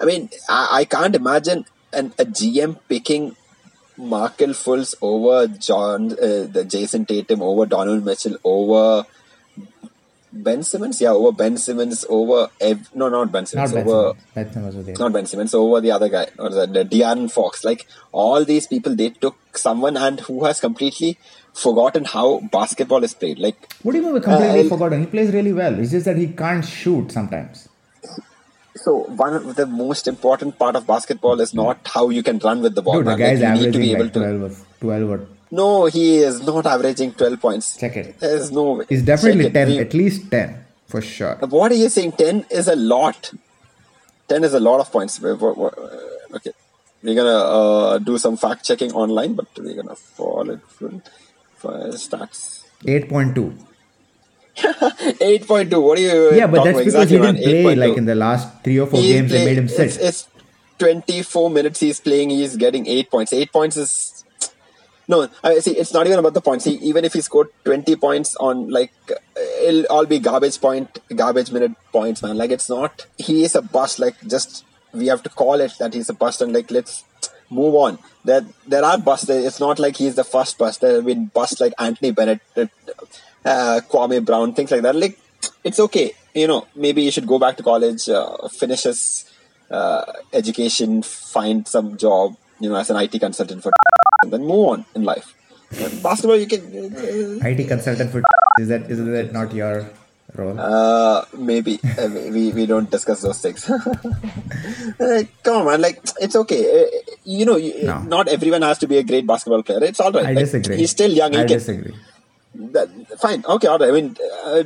I 0.00 0.04
mean 0.04 0.30
I, 0.48 0.68
I 0.80 0.84
can't 0.84 1.14
imagine 1.14 1.66
an, 1.92 2.12
a 2.18 2.24
GM 2.24 2.78
picking 2.88 3.36
Markelle 3.98 4.54
Fultz 4.62 4.94
over 5.00 5.46
John, 5.46 6.12
uh, 6.12 6.46
the 6.56 6.66
Jayson 6.68 7.06
Tatum 7.06 7.42
over 7.42 7.66
Donald 7.66 8.04
Mitchell 8.04 8.36
over 8.44 9.06
Ben 10.42 10.62
Simmons, 10.62 11.00
yeah, 11.00 11.10
over 11.10 11.32
Ben 11.32 11.56
Simmons 11.56 12.04
over 12.08 12.48
Ev- 12.60 12.88
no, 12.94 13.08
not 13.08 13.32
Ben 13.32 13.42
Not 13.42 13.48
Simmons, 13.48 13.72
Ben 13.72 13.88
over. 13.88 14.14
Ben 14.34 14.52
Simmons 14.52 14.98
not 14.98 15.12
Ben 15.12 15.26
Simmons, 15.26 15.54
over 15.54 15.80
the 15.80 15.90
other 15.90 16.08
guy 16.08 16.26
or 16.38 16.50
the, 16.50 16.66
the 16.66 16.84
De'Aaron 16.84 17.30
Fox. 17.30 17.64
Like 17.64 17.86
all 18.12 18.44
these 18.44 18.66
people, 18.66 18.94
they 18.94 19.10
took 19.10 19.36
someone 19.56 19.96
and 19.96 20.20
who 20.20 20.44
has 20.44 20.60
completely 20.60 21.18
forgotten 21.54 22.04
how 22.04 22.40
basketball 22.52 23.02
is 23.02 23.14
played. 23.14 23.38
Like 23.38 23.56
What 23.82 23.92
do 23.92 23.98
you 23.98 24.04
mean 24.04 24.14
by 24.14 24.20
completely 24.20 24.66
Uh, 24.66 24.68
forgotten? 24.68 25.00
He 25.00 25.06
plays 25.06 25.32
really 25.32 25.52
well. 25.52 25.78
It's 25.78 25.90
just 25.90 26.04
that 26.04 26.16
he 26.16 26.28
can't 26.28 26.64
shoot 26.64 27.10
sometimes. 27.12 27.68
so, 28.74 29.04
one 29.24 29.34
of 29.34 29.54
the 29.56 29.66
most 29.66 30.06
important 30.06 30.58
part 30.58 30.76
of 30.76 30.86
basketball 30.86 31.40
is 31.40 31.54
not 31.54 31.78
how 31.94 32.08
you 32.10 32.22
can 32.22 32.38
run 32.38 32.60
with 32.62 32.74
the 32.74 32.82
ball. 32.82 32.98
Dude, 32.98 33.06
the 33.06 33.16
guy's 33.16 33.40
Like, 33.40 33.48
you 33.48 33.66
need 33.66 33.72
to 33.72 33.78
averaging 33.78 33.80
be 33.80 33.92
able 33.92 34.04
like 34.04 34.12
to. 34.12 34.20
12 34.20 34.42
or, 34.42 34.56
12 34.80 35.10
or 35.10 35.26
No, 35.60 35.68
he 35.96 36.06
is 36.28 36.36
not 36.50 36.66
averaging 36.74 37.12
twelve 37.20 37.40
points. 37.40 37.76
check 37.82 37.96
it. 37.96 38.18
There's 38.20 38.50
no 38.52 38.64
way. 38.78 38.84
He's 38.88 39.02
definitely 39.02 39.44
Check 39.44 39.54
10, 39.54 39.68
We- 39.68 39.78
at 39.86 39.94
least 39.94 40.30
10 40.30 40.64
for 40.86 41.00
sure. 41.00 41.36
What 41.58 41.72
are 41.72 41.80
you 41.82 41.88
saying? 41.88 42.12
10 42.12 42.46
is 42.50 42.68
a 42.68 42.76
lot. 42.76 43.30
10 44.28 44.44
is 44.44 44.54
a 44.54 44.60
lot 44.68 44.80
of 44.80 44.90
points. 44.92 45.20
Wait, 45.20 45.38
what- 45.44 45.56
what- 45.56 45.78
Okay. 46.38 46.52
We're 47.02 47.14
going 47.14 47.32
to 47.38 47.42
uh, 47.58 47.98
do 47.98 48.18
some 48.18 48.36
fact 48.36 48.64
checking 48.64 48.92
online, 48.92 49.34
but 49.34 49.46
we're 49.56 49.74
going 49.80 49.88
to 49.88 49.94
fall 49.94 50.50
it 50.50 50.60
for 51.60 51.70
stats. 52.04 52.40
8.2. 52.84 53.52
8.2. 54.56 55.82
What 55.82 55.98
are 55.98 56.02
you 56.02 56.34
Yeah, 56.34 56.46
but 56.46 56.64
that's 56.64 56.78
because 56.78 56.94
exactly, 56.94 57.16
he 57.18 57.22
didn't 57.22 57.42
play 57.44 57.74
8.2. 57.76 57.76
like 57.88 57.96
in 57.98 58.06
the 58.06 58.14
last 58.14 58.48
three 58.64 58.78
or 58.80 58.86
four 58.86 59.00
He's 59.00 59.12
games. 59.12 59.30
They 59.30 59.44
made 59.44 59.58
him 59.58 59.68
sit. 59.68 59.86
It's, 59.86 59.96
it's 59.98 60.28
24 60.78 61.50
minutes 61.50 61.80
he's 61.80 62.00
playing. 62.00 62.30
He's 62.30 62.56
getting 62.56 62.86
8 62.86 63.10
points. 63.10 63.32
8 63.32 63.52
points 63.52 63.76
is. 63.76 64.24
No, 65.08 65.28
I 65.44 65.60
see. 65.60 65.76
It's 65.76 65.92
not 65.92 66.06
even 66.06 66.18
about 66.18 66.34
the 66.34 66.40
points. 66.40 66.64
He, 66.64 66.72
even 66.76 67.04
if 67.04 67.12
he 67.12 67.20
scored 67.20 67.48
20 67.64 67.94
points 67.96 68.34
on 68.36 68.70
like, 68.70 68.92
it'll 69.62 69.84
all 69.86 70.04
be 70.04 70.18
garbage 70.18 70.60
point, 70.60 70.98
garbage 71.14 71.52
minute 71.52 71.72
points, 71.92 72.22
man. 72.22 72.36
Like 72.36 72.50
it's 72.50 72.68
not. 72.68 73.06
He 73.16 73.44
is 73.44 73.54
a 73.54 73.62
bust. 73.62 74.00
Like 74.00 74.16
just 74.26 74.64
we 74.92 75.06
have 75.06 75.22
to 75.22 75.28
call 75.28 75.60
it 75.60 75.74
that 75.78 75.94
he's 75.94 76.08
a 76.08 76.14
bust, 76.14 76.42
and 76.42 76.52
like 76.52 76.70
let's 76.70 77.04
move 77.50 77.74
on. 77.74 77.98
There, 78.24 78.44
there 78.66 78.84
are 78.84 78.98
busts. 78.98 79.28
It's 79.28 79.60
not 79.60 79.78
like 79.78 79.96
he's 79.96 80.16
the 80.16 80.24
first 80.24 80.58
bust. 80.58 80.80
There 80.80 80.96
have 80.96 81.06
been 81.06 81.26
busts 81.26 81.60
like 81.60 81.74
Anthony 81.78 82.10
Bennett, 82.10 82.40
uh, 82.56 83.80
Kwame 83.88 84.24
Brown, 84.24 84.54
things 84.54 84.72
like 84.72 84.82
that. 84.82 84.96
Like 84.96 85.18
it's 85.62 85.78
okay. 85.78 86.14
You 86.34 86.48
know, 86.48 86.66
maybe 86.74 87.02
you 87.02 87.12
should 87.12 87.26
go 87.26 87.38
back 87.38 87.56
to 87.58 87.62
college, 87.62 88.08
uh, 88.08 88.48
finish 88.48 88.82
his 88.82 89.30
uh, 89.70 90.04
education, 90.32 91.02
find 91.02 91.66
some 91.68 91.96
job. 91.96 92.36
You 92.58 92.70
know, 92.70 92.76
as 92.76 92.90
an 92.90 92.96
IT 92.96 93.20
consultant 93.20 93.62
for, 93.62 93.70
then 94.24 94.42
move 94.42 94.68
on 94.68 94.84
in 94.94 95.02
life. 95.04 95.34
Basketball, 96.02 96.36
you 96.36 96.46
can. 96.46 96.62
IT 97.44 97.68
consultant 97.68 98.10
for 98.10 98.22
is 98.58 98.68
that 98.68 98.90
is 98.90 98.98
that 99.04 99.32
not 99.32 99.52
your 99.52 99.90
role? 100.36 100.58
Uh, 100.58 101.24
maybe 101.36 101.78
uh, 101.98 102.08
we 102.08 102.52
we 102.52 102.66
don't 102.66 102.90
discuss 102.90 103.22
those 103.22 103.40
things. 103.40 103.68
Uh, 105.00 105.22
come 105.42 105.56
on, 105.58 105.66
man! 105.66 105.80
Like 105.82 106.00
it's 106.20 106.36
okay. 106.36 106.60
Uh, 106.82 106.86
you 107.24 107.44
know, 107.44 107.56
you, 107.56 107.84
No. 107.84 108.00
not 108.02 108.28
everyone 108.28 108.62
has 108.62 108.78
to 108.78 108.86
be 108.88 108.98
a 108.98 109.02
great 109.02 109.26
basketball 109.26 109.62
player. 109.62 109.82
It's 109.84 110.00
all 110.00 110.12
right. 110.12 110.24
I 110.24 110.32
Like, 110.32 110.44
disagree. 110.46 110.76
He's 110.78 110.90
still 110.92 111.10
young. 111.10 111.34
I 111.34 111.44
can, 111.44 111.48
disagree. 111.58 111.94
that, 112.74 112.88
fine 113.22 113.40
okay 113.54 113.68
all 113.70 113.78
right 113.80 113.90
i 113.92 113.94
mean 113.96 114.06
uh, 114.50 114.62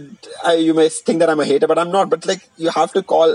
I, 0.51 0.53
you 0.67 0.75
may 0.75 0.89
think 1.07 1.19
that 1.23 1.29
i'm 1.33 1.41
a 1.45 1.47
hater 1.49 1.67
but 1.71 1.79
i'm 1.83 1.91
not 1.95 2.09
but 2.13 2.25
like 2.31 2.43
you 2.65 2.71
have 2.77 2.93
to 2.97 3.03
call 3.13 3.33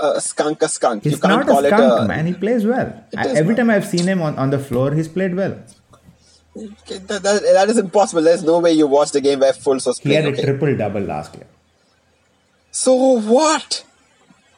a 0.00 0.20
skunk 0.20 0.62
a 0.62 0.68
skunk 0.68 1.04
you 1.04 1.10
He's 1.12 1.20
can't 1.20 1.34
not 1.40 1.46
call 1.46 1.64
a 1.64 1.68
skunk, 1.68 1.92
it 2.00 2.04
a 2.04 2.08
man. 2.08 2.26
He 2.26 2.34
plays 2.34 2.64
well. 2.66 3.04
I, 3.16 3.28
every 3.28 3.54
time 3.54 3.70
I've 3.70 3.86
seen 3.86 4.06
him 4.06 4.22
on, 4.22 4.36
on 4.38 4.50
the 4.50 4.58
floor, 4.58 4.92
he's 4.92 5.08
played 5.08 5.34
well. 5.34 5.56
that, 6.54 7.08
that, 7.08 7.42
that 7.56 7.68
is 7.68 7.78
impossible 7.78 8.22
there's 8.22 8.44
no 8.44 8.60
way 8.60 8.72
you 8.72 8.86
watched 8.86 9.14
a 9.16 9.20
game 9.20 9.40
where 9.40 9.52
Fultz 9.52 9.86
was 9.86 9.98
He 9.98 10.08
playing 10.10 10.24
had 10.24 10.32
a 10.32 10.36
okay. 10.36 10.44
triple 10.44 10.76
double 10.76 11.00
last 11.00 11.34
year. 11.34 11.46
so 12.70 12.94
what 12.94 13.84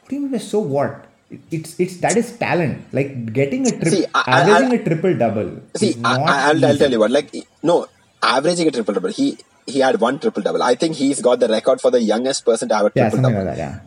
What 0.01 0.09
do 0.09 0.15
you 0.15 0.21
mean 0.27 0.39
so 0.39 0.59
what? 0.59 1.05
It's 1.51 1.77
it's 1.79 1.97
that 1.97 2.15
is 2.15 2.37
talent. 2.37 2.93
Like 2.93 3.33
getting 3.33 3.65
a 3.67 3.71
triple, 3.71 3.91
See, 3.91 4.05
I- 4.15 4.23
I- 4.27 4.39
averaging 4.41 4.71
I- 4.71 4.75
a 4.81 4.85
triple 4.85 5.17
double. 5.17 5.49
see 5.75 5.95
I, 6.03 6.17
not 6.17 6.29
I, 6.29 6.49
I'll, 6.49 6.65
I'll 6.65 6.77
tell 6.77 6.91
you 6.91 6.99
what 6.99 7.11
like 7.11 7.33
no 7.63 7.87
averaging 8.21 8.67
a 8.67 8.71
triple 8.71 8.93
double 8.93 9.09
he 9.09 9.37
he 9.65 9.79
had 9.79 9.99
one 9.99 10.17
triple 10.19 10.41
double 10.41 10.63
i 10.63 10.75
think 10.75 10.95
he's 10.95 11.21
got 11.21 11.39
the 11.41 11.47
record 11.49 11.81
for 11.81 11.91
the 11.91 12.01
youngest 12.01 12.45
person 12.45 12.69
to 12.69 12.75
have 12.75 12.85
a 12.85 12.91
Yeah, 12.95 13.09
triple 13.09 13.17
something 13.17 13.33
double 13.33 13.47
like 13.47 13.57
that. 13.57 13.81
Yeah. 13.81 13.86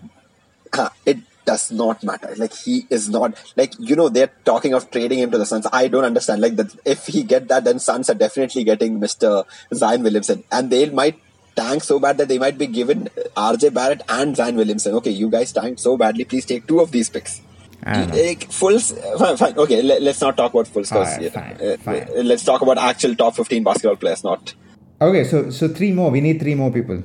It 1.07 1.19
does 1.47 1.73
not 1.73 2.03
matter. 2.05 2.35
Like 2.37 2.53
he 2.55 2.87
is 2.91 3.09
not 3.09 3.35
like 3.57 3.73
you 3.79 3.97
know 3.97 4.09
they're 4.09 4.31
talking 4.45 4.75
of 4.75 4.91
trading 4.91 5.19
him 5.19 5.31
to 5.33 5.39
the 5.39 5.47
Suns. 5.47 5.67
I 5.73 5.89
don't 5.89 6.05
understand. 6.05 6.41
Like 6.43 6.57
that 6.57 6.75
if 6.85 7.07
he 7.07 7.23
get 7.23 7.49
that, 7.49 7.65
then 7.65 7.79
Suns 7.79 8.11
are 8.11 8.15
definitely 8.15 8.63
getting 8.65 9.01
Mister 9.01 9.45
Zion 9.75 10.03
Williamson, 10.03 10.45
and 10.53 10.71
they 10.71 10.89
might 10.91 11.19
tank 11.57 11.83
so 11.83 11.99
bad 11.99 12.19
that 12.19 12.29
they 12.29 12.39
might 12.39 12.57
be 12.59 12.67
given 12.67 13.09
R.J. 13.37 13.71
Barrett 13.71 14.03
and 14.09 14.37
Zion 14.37 14.55
Williamson. 14.57 14.95
Okay, 14.97 15.11
you 15.11 15.29
guys 15.31 15.53
tanked 15.53 15.81
so 15.81 15.97
badly. 15.97 16.25
Please 16.25 16.45
take 16.45 16.67
two 16.69 16.79
of 16.81 16.93
these 16.93 17.09
picks. 17.09 17.41
Like 17.85 18.49
Fultz, 18.51 18.93
fine, 19.19 19.37
fine. 19.39 19.57
Okay, 19.59 19.81
let, 19.83 20.03
us 20.03 20.21
not 20.21 20.37
talk 20.37 20.53
about 20.53 20.67
Fultz. 20.67 20.91
'cause, 20.91 21.09
Alright, 21.09 21.23
you 21.23 21.31
fine, 21.31 21.57
uh, 21.63 21.77
fine. 21.79 22.03
uh, 22.03 22.23
Let's 22.23 22.45
talk 22.45 22.61
about 22.61 22.77
actual 22.79 23.15
top 23.17 23.35
fifteen 23.37 23.65
basketball 23.65 23.97
players. 23.97 24.23
Not 24.23 24.55
Okay, 25.01 25.25
so 25.25 25.49
so 25.51 25.67
three 25.69 25.91
more. 25.93 26.11
We 26.11 26.21
need 26.21 26.39
three 26.41 26.55
more 26.55 26.71
people. 26.71 27.03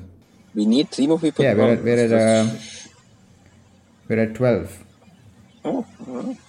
we 0.54 0.66
need 0.66 0.90
three 0.92 1.08
more 1.08 1.18
people. 1.20 1.44
Yeah, 1.46 1.54
we're 1.54 1.72
Oh, 1.78 1.82
we're 1.82 2.06
at 2.06 2.12
uh, 2.12 2.52
we're 4.08 4.20
at 4.20 4.36
twelve. 4.36 4.84
What, 5.64 5.86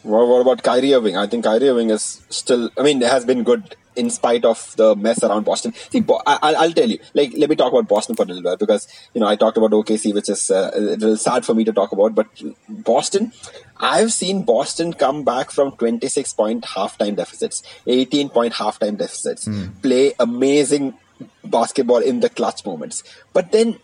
what 0.03 0.41
about 0.43 0.63
Kyrie 0.63 0.93
Irving? 0.93 1.17
I 1.17 1.27
think 1.27 1.45
Kyrie 1.45 1.69
Irving 1.69 1.91
is 1.91 2.23
still. 2.29 2.71
I 2.79 2.83
mean, 2.83 3.01
has 3.01 3.25
been 3.25 3.45
good 3.45 3.77
in 3.97 4.11
spite 4.11 4.45
of 4.45 4.77
the 4.77 4.95
mess 4.95 5.23
around 5.25 5.45
Boston. 5.45 5.73
See, 5.91 6.05
I, 6.27 6.39
I'll, 6.43 6.57
I'll 6.57 6.73
tell 6.73 6.89
you. 6.89 6.99
Like, 7.15 7.33
let 7.37 7.49
me 7.49 7.57
talk 7.57 7.73
about 7.73 7.89
Boston 7.89 8.15
for 8.15 8.25
a 8.25 8.27
little 8.27 8.43
bit 8.43 8.59
because 8.59 8.87
you 9.15 9.21
know 9.21 9.27
I 9.27 9.37
talked 9.37 9.57
about 9.57 9.71
OKC, 9.71 10.13
which 10.15 10.29
is 10.29 10.51
uh, 10.51 10.71
a 10.75 10.81
little 10.81 11.17
sad 11.17 11.45
for 11.47 11.55
me 11.55 11.65
to 11.65 11.73
talk 11.73 11.93
about. 11.93 12.15
But 12.15 12.27
Boston, 12.69 13.33
I've 13.79 14.13
seen 14.13 14.43
Boston 14.45 14.93
come 14.93 15.25
back 15.25 15.51
from 15.51 15.73
26 15.73 16.33
point 16.35 16.65
halftime 16.65 17.17
deficits, 17.17 17.63
18 17.87 18.29
point 18.29 18.55
halftime 18.55 18.99
deficits, 18.99 19.49
play 19.81 20.13
amazing 20.19 20.95
basketball 21.43 21.99
in 21.99 22.21
the 22.21 22.29
clutch 22.29 22.67
moments. 22.67 23.03
But 23.33 23.53
then 23.53 23.79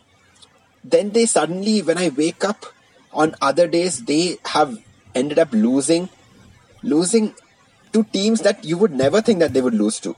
then 0.84 1.10
they 1.10 1.26
suddenly 1.26 1.80
when 1.80 1.96
i 1.96 2.08
wake 2.08 2.44
up 2.44 2.66
on 3.12 3.34
other 3.40 3.66
days 3.66 4.04
they 4.04 4.36
have 4.46 4.78
ended 5.14 5.38
up 5.38 5.52
losing 5.52 6.08
losing 6.82 7.34
to 7.92 8.02
teams 8.04 8.40
that 8.40 8.64
you 8.64 8.78
would 8.78 8.92
never 8.92 9.20
think 9.20 9.38
that 9.40 9.52
they 9.52 9.60
would 9.60 9.74
lose 9.74 10.00
to. 10.00 10.14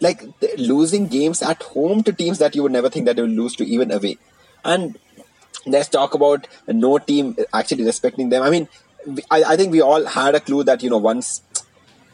Like 0.00 0.22
losing 0.58 1.06
games 1.08 1.42
at 1.42 1.62
home 1.62 2.02
to 2.04 2.12
teams 2.12 2.38
that 2.38 2.54
you 2.54 2.62
would 2.62 2.72
never 2.72 2.88
think 2.90 3.06
that 3.06 3.16
they 3.16 3.22
would 3.22 3.30
lose 3.30 3.56
to 3.56 3.64
even 3.64 3.90
away. 3.90 4.18
And 4.64 4.98
let's 5.66 5.88
talk 5.88 6.14
about 6.14 6.46
no 6.68 6.98
team 6.98 7.36
actually 7.52 7.84
respecting 7.84 8.28
them. 8.28 8.42
I 8.42 8.50
mean 8.50 8.68
I, 9.30 9.42
I 9.44 9.56
think 9.56 9.72
we 9.72 9.80
all 9.80 10.04
had 10.04 10.34
a 10.34 10.40
clue 10.40 10.64
that 10.64 10.82
you 10.82 10.90
know 10.90 10.98
once 10.98 11.42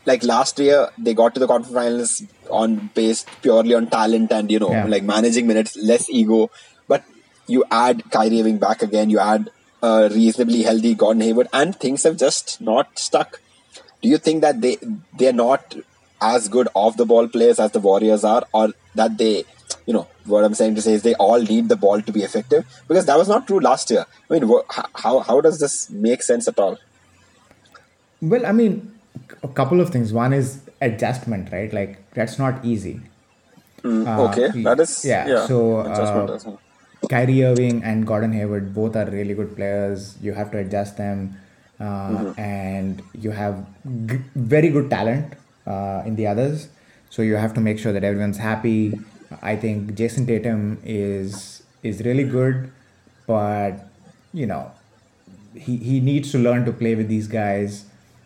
like 0.04 0.22
last 0.24 0.58
year 0.58 0.88
they 0.98 1.14
got 1.14 1.34
to 1.34 1.40
the 1.40 1.46
conference 1.46 1.74
finals 1.74 2.22
on 2.50 2.90
based 2.94 3.28
purely 3.42 3.74
on 3.74 3.86
talent 3.86 4.32
and 4.32 4.50
you 4.50 4.58
know 4.58 4.70
Yeah. 4.70 4.86
like 4.86 5.02
managing 5.02 5.46
minutes 5.46 5.76
less 5.76 6.08
ego. 6.10 6.50
But 6.88 7.04
you 7.46 7.64
add 7.70 8.10
Kyrie 8.10 8.40
Irving 8.40 8.58
back 8.58 8.82
again 8.82 9.10
you 9.10 9.18
add 9.18 9.50
a 9.82 10.08
reasonably 10.10 10.62
healthy 10.62 10.94
Gordon 10.94 11.22
Hayward 11.22 11.48
and 11.52 11.74
things 11.84 12.04
have 12.04 12.16
just 12.16 12.60
not 12.60 12.98
stuck 12.98 13.40
do 14.02 14.08
you 14.08 14.18
think 14.18 14.42
that 14.42 14.60
they 14.60 14.76
they're 15.18 15.32
not 15.32 15.74
as 16.20 16.48
good 16.48 16.68
off 16.74 16.96
the 16.96 17.06
ball 17.06 17.26
players 17.28 17.58
as 17.58 17.72
the 17.72 17.80
Warriors 17.80 18.24
are 18.24 18.44
or 18.52 18.68
that 18.94 19.18
they 19.18 19.44
you 19.86 19.92
know 19.92 20.06
what 20.24 20.44
I'm 20.44 20.54
saying 20.54 20.76
to 20.76 20.82
say 20.82 20.92
is 20.94 21.02
they 21.02 21.14
all 21.14 21.42
need 21.42 21.68
the 21.68 21.76
ball 21.84 22.00
to 22.02 22.12
be 22.12 22.22
effective 22.22 22.64
because 22.86 23.06
that 23.06 23.18
was 23.18 23.28
not 23.28 23.46
true 23.48 23.60
last 23.60 23.90
year 23.90 24.06
I 24.30 24.34
mean 24.34 24.48
wha- 24.48 24.62
how 24.94 25.18
how 25.20 25.40
does 25.40 25.58
this 25.58 25.90
make 25.90 26.22
sense 26.22 26.46
at 26.48 26.58
all 26.58 26.78
Well, 28.22 28.44
I 28.46 28.52
mean, 28.52 28.74
a 29.42 29.48
couple 29.48 29.80
of 29.80 29.90
things. 29.90 30.12
One 30.12 30.32
is 30.32 30.60
adjustment, 30.80 31.50
right? 31.54 31.72
Like 31.72 31.96
that's 32.18 32.38
not 32.38 32.64
easy. 32.64 33.00
Uh, 33.84 34.28
okay, 34.28 34.62
that 34.62 34.78
is 34.84 35.04
yeah. 35.04 35.26
yeah. 35.26 35.46
So 35.46 35.80
adjustment 35.80 36.30
uh, 36.30 36.34
as 36.34 36.46
well. 36.46 36.60
Kyrie 37.12 37.44
Irving 37.44 37.82
and 37.84 38.06
Gordon 38.06 38.32
Hayward 38.32 38.74
both 38.74 38.96
are 38.96 39.06
really 39.10 39.34
good 39.34 39.54
players. 39.56 40.16
You 40.22 40.32
have 40.40 40.50
to 40.52 40.58
adjust 40.58 40.96
them, 40.96 41.36
uh, 41.80 41.84
Mm-hmm. 41.84 42.40
and 42.40 43.02
you 43.26 43.30
have 43.38 43.56
g- 44.12 44.20
very 44.54 44.68
good 44.76 44.90
talent 44.90 45.34
uh, 45.66 46.02
in 46.06 46.16
the 46.16 46.26
others. 46.26 46.68
So 47.10 47.22
you 47.22 47.36
have 47.44 47.54
to 47.54 47.60
make 47.60 47.78
sure 47.78 47.92
that 47.92 48.04
everyone's 48.10 48.38
happy. 48.38 48.98
I 49.42 49.56
think 49.56 49.94
Jayson 50.02 50.26
Tatum 50.26 50.78
is 50.84 51.62
is 51.82 52.02
really 52.08 52.24
good, 52.24 52.70
but 53.26 53.88
you 54.32 54.46
know 54.46 54.70
he, 55.54 55.76
he 55.76 56.00
needs 56.00 56.30
to 56.32 56.38
learn 56.38 56.64
to 56.64 56.72
play 56.72 56.94
with 56.94 57.08
these 57.08 57.28
guys. 57.28 57.84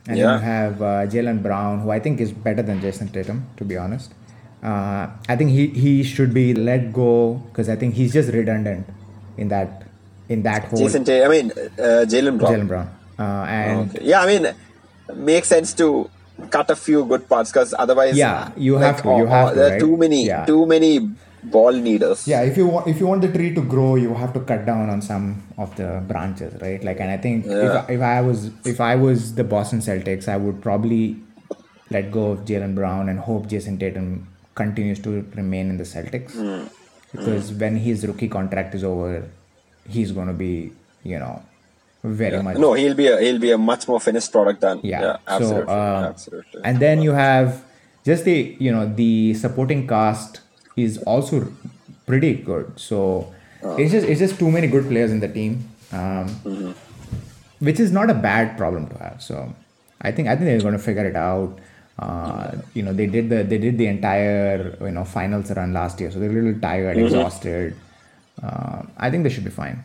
And 0.09 0.18
then 0.18 0.38
you 0.38 0.44
have 0.46 0.83
uh, 0.83 0.87
Jaylen 1.14 1.42
Brown, 1.42 1.81
who 1.81 1.90
I 1.90 1.99
think 1.99 2.20
is 2.20 2.33
better 2.33 2.62
than 2.62 2.81
Jayson 2.81 3.09
Tatum, 3.12 3.46
to 3.57 3.64
be 3.64 3.77
honest. 3.77 4.12
Uh, 4.62 5.08
I 5.28 5.36
think 5.36 5.50
he, 5.50 5.68
he 5.68 6.02
should 6.02 6.32
be 6.34 6.54
let 6.54 6.92
go 6.92 7.34
because 7.50 7.68
I 7.68 7.76
think 7.76 7.94
he's 7.94 8.12
just 8.12 8.32
redundant 8.32 8.86
in 9.36 9.48
that 9.48 9.82
in 10.28 10.42
that 10.42 10.64
whole 10.64 10.78
Jason 10.80 11.02
I 11.08 11.28
mean 11.28 11.52
uh, 11.52 12.04
Jaylen 12.08 12.38
Brown. 12.38 12.52
Jaylen 12.52 12.68
Brown. 12.68 12.88
Uh, 13.18 13.22
and 13.48 13.90
Okay. 13.90 14.04
Yeah, 14.06 14.20
I 14.22 14.26
mean, 14.26 14.54
makes 15.14 15.48
sense 15.48 15.72
to 15.74 16.10
cut 16.50 16.70
a 16.70 16.76
few 16.76 17.04
good 17.04 17.28
parts 17.28 17.50
because 17.52 17.74
otherwise, 17.78 18.16
Yeah, 18.16 18.50
you 18.56 18.76
have 18.76 19.02
to, 19.02 19.08
oh, 19.08 19.18
you 19.18 19.26
have 19.26 19.46
oh, 19.48 19.50
to, 19.50 19.56
There 19.56 19.66
are 19.68 19.70
right? 19.72 19.80
too 19.80 19.96
many, 19.96 20.26
Yeah. 20.26 20.44
too 20.46 20.66
many 20.66 21.10
ball 21.44 21.72
needers. 21.72 22.26
yeah, 22.26 22.40
if 22.42 22.56
you 22.56 22.66
want 22.66 22.88
if 22.88 22.98
you 22.98 23.06
want 23.06 23.20
the 23.22 23.28
tree 23.28 23.54
to 23.54 23.62
grow, 23.62 23.94
you 23.94 24.12
have 24.14 24.32
to 24.32 24.40
cut 24.40 24.66
down 24.66 24.90
on 24.90 25.00
some 25.00 25.42
of 25.58 25.74
the 25.76 26.02
branches, 26.08 26.60
right? 26.60 26.82
Like, 26.82 26.98
and 27.00 27.10
I 27.10 27.16
think 27.18 27.46
Yeah. 27.46 27.84
if, 27.84 27.90
if 27.90 28.00
I 28.00 28.20
was 28.20 28.50
if 28.64 28.80
I 28.80 28.96
was 28.96 29.34
the 29.36 29.44
Boston 29.44 29.78
Celtics, 29.80 30.26
I 30.28 30.36
would 30.36 30.60
probably 30.60 31.16
let 31.90 32.10
go 32.10 32.32
of 32.32 32.40
Jaylen 32.44 32.74
Brown 32.74 33.08
and 33.08 33.20
hope 33.20 33.46
Jayson 33.46 33.78
Tatum 33.78 34.26
continues 34.60 34.98
to 35.06 35.10
remain 35.40 35.70
in 35.72 35.76
the 35.82 35.88
Celtics 35.94 36.32
Hmm. 36.42 36.64
because 37.14 37.52
when 37.64 37.76
his 37.88 38.06
rookie 38.10 38.28
contract 38.36 38.74
is 38.78 38.84
over, 38.92 39.10
he's 39.96 40.12
going 40.18 40.28
to 40.34 40.38
be 40.46 40.72
you 41.12 41.18
know 41.24 41.34
very 42.04 42.40
much 42.46 42.56
No, 42.64 42.72
he'll 42.80 42.94
be 43.02 43.06
a 43.12 43.20
he'll 43.20 43.38
be 43.44 43.50
a 43.52 43.58
much 43.58 43.86
more 43.92 44.00
finished 44.08 44.32
product 44.32 44.60
than 44.66 44.80
yeah, 44.82 45.00
yeah, 45.06 45.16
absolutely, 45.36 45.64
so 45.66 45.72
uh, 45.78 46.06
absolutely. 46.10 46.60
and 46.64 46.78
then 46.86 47.02
you 47.06 47.12
have 47.12 47.62
just 48.10 48.24
the 48.30 48.36
you 48.66 48.72
know 48.72 48.84
the 49.00 49.34
supporting 49.34 49.86
cast 49.92 50.40
is 50.76 50.98
also 51.14 51.40
pretty 52.10 52.34
good 52.50 52.66
so 52.88 53.00
Uh. 53.66 53.76
it's 53.82 53.92
just 53.96 54.06
it's 54.14 54.20
just 54.24 54.38
too 54.40 54.50
many 54.56 54.68
good 54.74 54.84
players 54.90 55.10
in 55.16 55.20
the 55.26 55.30
team 55.38 55.54
um, 56.00 56.26
Mm-hmm. 56.50 56.72
which 57.68 57.80
is 57.84 57.90
not 57.98 58.10
a 58.10 58.14
bad 58.26 58.56
problem 58.60 58.86
to 58.92 58.98
have 59.04 59.22
so 59.28 59.38
i 60.08 60.12
think 60.16 60.28
i 60.28 60.34
think 60.36 60.46
they're 60.50 60.64
going 60.68 60.78
to 60.80 60.84
figure 60.90 61.06
it 61.12 61.16
out 61.16 61.58
uh, 61.98 62.52
you 62.74 62.82
know 62.82 62.92
they 62.92 63.06
did 63.06 63.28
the 63.30 63.42
they 63.42 63.59
did 63.59 63.78
the 63.78 63.87
entire 63.87 64.76
you 64.80 64.90
know 64.90 65.04
finals 65.04 65.50
run 65.52 65.72
last 65.72 66.00
year 66.00 66.11
so 66.11 66.18
they're 66.18 66.30
a 66.30 66.32
little 66.40 66.61
tired 66.61 66.96
Mm-hmm. 66.96 67.06
exhausted 67.06 67.74
uh, 68.42 68.82
i 68.98 69.11
think 69.11 69.22
they 69.24 69.30
should 69.30 69.44
be 69.44 69.50
fine 69.50 69.82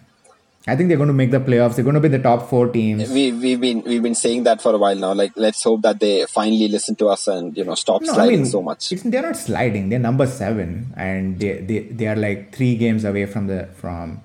i 0.67 0.75
think 0.75 0.89
they're 0.89 0.97
going 1.03 1.07
to 1.15 1.19
make 1.21 1.31
the 1.31 1.39
playoffs 1.39 1.75
they're 1.75 1.83
going 1.89 1.95
to 1.95 2.05
be 2.07 2.09
the 2.09 2.19
top 2.19 2.49
four 2.49 2.67
teams 2.67 3.09
we 3.09 3.31
we've 3.31 3.61
been 3.61 3.81
we've 3.83 4.03
been 4.03 4.13
saying 4.23 4.43
that 4.43 4.61
for 4.61 4.73
a 4.75 4.77
while 4.77 4.95
now. 4.95 5.13
Like, 5.13 5.31
let's 5.35 5.63
hope 5.63 5.81
that 5.83 5.99
they 5.99 6.25
finally 6.27 6.67
listen 6.67 6.95
to 6.97 7.07
us 7.07 7.27
and 7.27 7.55
you 7.57 7.63
know 7.63 7.75
stop 7.75 8.01
No, 8.01 8.13
sliding 8.13 8.45
so 8.45 8.61
much. 8.61 8.89
They're 8.89 9.23
not 9.29 9.37
sliding. 9.37 9.89
They're 9.89 10.05
number 10.09 10.27
seven, 10.27 10.93
and 10.95 11.39
they, 11.39 11.53
they 11.69 11.79
they 11.99 12.07
are 12.07 12.15
like 12.15 12.53
three 12.55 12.75
games 12.75 13.05
away 13.05 13.25
from 13.25 13.47
the 13.47 13.59
from 13.81 14.21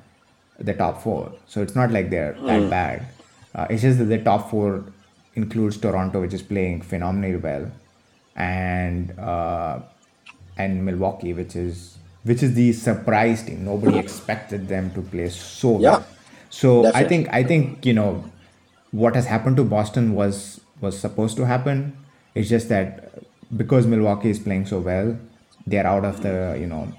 the 0.58 0.74
top 0.74 1.02
four. 1.02 1.32
So 1.46 1.62
it's 1.62 1.74
not 1.74 1.90
like 1.90 2.10
they're 2.10 2.34
Hmm. 2.34 2.46
that 2.48 2.68
bad. 2.70 3.06
Uh, 3.54 3.66
it's 3.70 3.80
just 3.82 3.98
that 3.98 4.10
the 4.12 4.18
top 4.18 4.50
four 4.50 4.84
includes 5.36 5.76
Toronto, 5.76 6.20
which 6.20 6.34
is 6.34 6.42
playing 6.42 6.82
phenomenally 6.82 7.36
well, 7.36 7.70
and 8.34 9.16
uh, 9.18 9.80
and 10.58 10.84
Milwaukee, 10.84 11.32
which 11.32 11.54
is 11.54 11.98
which 12.24 12.42
is 12.42 12.54
the 12.54 12.72
surprise 12.72 13.44
team. 13.44 13.64
Nobody 13.64 13.98
expected 13.98 14.68
them 14.68 14.90
to 14.94 15.02
play 15.02 15.28
so 15.28 15.78
Yeah, 15.78 15.98
well. 15.98 16.06
So 16.50 16.90
I 16.94 17.04
think 17.04 17.28
I 17.32 17.44
think 17.44 17.86
you 17.86 17.92
know 17.94 18.24
what 18.90 19.14
has 19.14 19.26
happened 19.26 19.56
to 19.58 19.64
Boston 19.64 20.14
was 20.14 20.60
was 20.80 20.98
supposed 20.98 21.36
to 21.36 21.46
happen. 21.46 21.96
It's 22.34 22.48
just 22.48 22.68
that 22.70 23.22
because 23.56 23.86
Milwaukee 23.86 24.30
is 24.30 24.38
playing 24.38 24.66
so 24.66 24.80
well, 24.80 25.16
they're 25.66 25.86
out 25.86 26.04
of 26.04 26.22
the 26.22 26.56
you 26.58 26.66
know. 26.66 26.92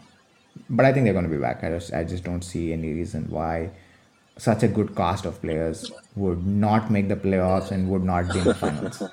But 0.69 0.85
I 0.85 0.93
think 0.93 1.05
they're 1.05 1.13
going 1.13 1.29
to 1.29 1.31
be 1.31 1.41
back. 1.41 1.63
I 1.63 1.69
just 1.69 1.93
I 1.93 2.03
just 2.03 2.23
don't 2.23 2.43
see 2.43 2.73
any 2.73 2.93
reason 2.93 3.29
why 3.29 3.71
such 4.37 4.63
a 4.63 4.67
good 4.67 4.95
cast 4.95 5.25
of 5.25 5.41
players 5.41 5.91
would 6.15 6.45
not 6.45 6.89
make 6.91 7.07
the 7.09 7.15
playoffs 7.15 7.71
and 7.71 7.89
would 7.89 8.03
not 8.03 8.31
be 8.31 8.39
in 8.39 8.45
the 8.45 8.53
finals. 8.55 9.03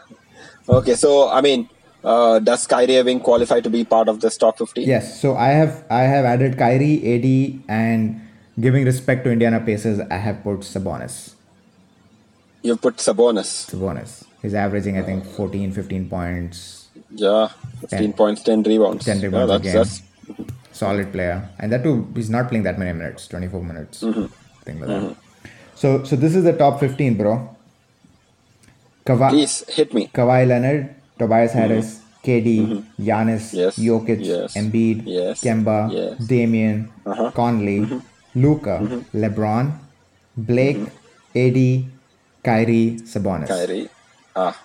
Okay, 0.66 0.94
so 0.94 1.28
I 1.28 1.42
mean, 1.42 1.68
uh, 2.02 2.38
does 2.38 2.66
Kyrie 2.66 2.96
Irving 2.98 3.20
qualify 3.20 3.60
to 3.60 3.68
be 3.68 3.84
part 3.84 4.08
of 4.08 4.20
this 4.20 4.38
top 4.38 4.56
50? 4.56 4.80
Yes, 4.82 5.20
so 5.20 5.36
I 5.36 5.48
have 5.48 5.84
I 5.90 6.00
have 6.02 6.24
added 6.24 6.56
Kyrie, 6.56 6.94
AD, 7.14 7.64
and 7.68 8.20
giving 8.58 8.84
respect 8.86 9.24
to 9.24 9.30
Indiana 9.30 9.60
Pacers, 9.60 10.00
I 10.10 10.16
have 10.16 10.42
put 10.42 10.60
Sabonis. 10.60 11.34
You've 12.62 12.80
put 12.80 12.96
Sabonis. 12.96 13.68
Sabonis. 13.70 14.24
He's 14.40 14.54
averaging 14.54 14.96
I 14.98 15.02
think 15.02 15.26
14, 15.26 15.72
15 15.72 16.08
points, 16.08 16.88
Yeah, 17.10 17.48
fifteen 17.82 18.12
points, 18.14 18.42
ten 18.42 18.62
rebounds. 18.62 19.04
10 19.04 19.20
rebounds 19.20 19.50
yeah, 19.50 19.56
a 19.56 19.60
game. 19.60 19.74
that's, 19.74 20.02
Solid 20.72 21.12
player, 21.12 21.48
and 21.58 21.70
that 21.72 21.82
too, 21.84 22.08
he's 22.16 22.30
not 22.30 22.48
playing 22.48 22.64
that 22.64 22.78
many 22.78 22.92
minutes, 22.92 23.28
twenty 23.28 23.48
four 23.48 23.62
minutes, 23.62 24.02
Mm-hmm. 24.02 24.26
Like 24.66 24.80
that. 24.80 25.16
So 25.74 26.04
so 26.04 26.16
this 26.16 26.34
is 26.34 26.44
the 26.44 26.52
top 26.52 26.80
fifteen, 26.80 27.16
bro. 27.16 27.50
Kawhi, 29.06 29.30
Please 29.30 29.64
hit 29.68 29.92
me. 29.92 30.08
Kawhi 30.14 30.46
Leonard, 30.48 30.94
Tobias 31.18 31.52
Harris, 31.52 32.00
KD, 32.24 32.82
Giannis, 32.98 33.52
Mm-hmm. 33.52 33.56
Yes. 33.60 33.76
Jokic, 33.78 34.20
Yes. 34.24 34.54
Embiid, 34.56 35.02
Yes. 35.04 35.42
Kemba, 35.44 35.92
Yes. 35.92 36.12
Uh-huh. 36.16 36.26
Damian, 36.26 36.88
Conley, 37.34 38.00
Luka, 38.34 38.80
LeBron, 39.12 39.72
Blake, 40.36 40.80
AD, 41.36 41.58
Kyrie, 42.42 42.96
Sabonis. 43.04 43.48
Kyrie. 43.48 43.88
Ah. 44.34 44.56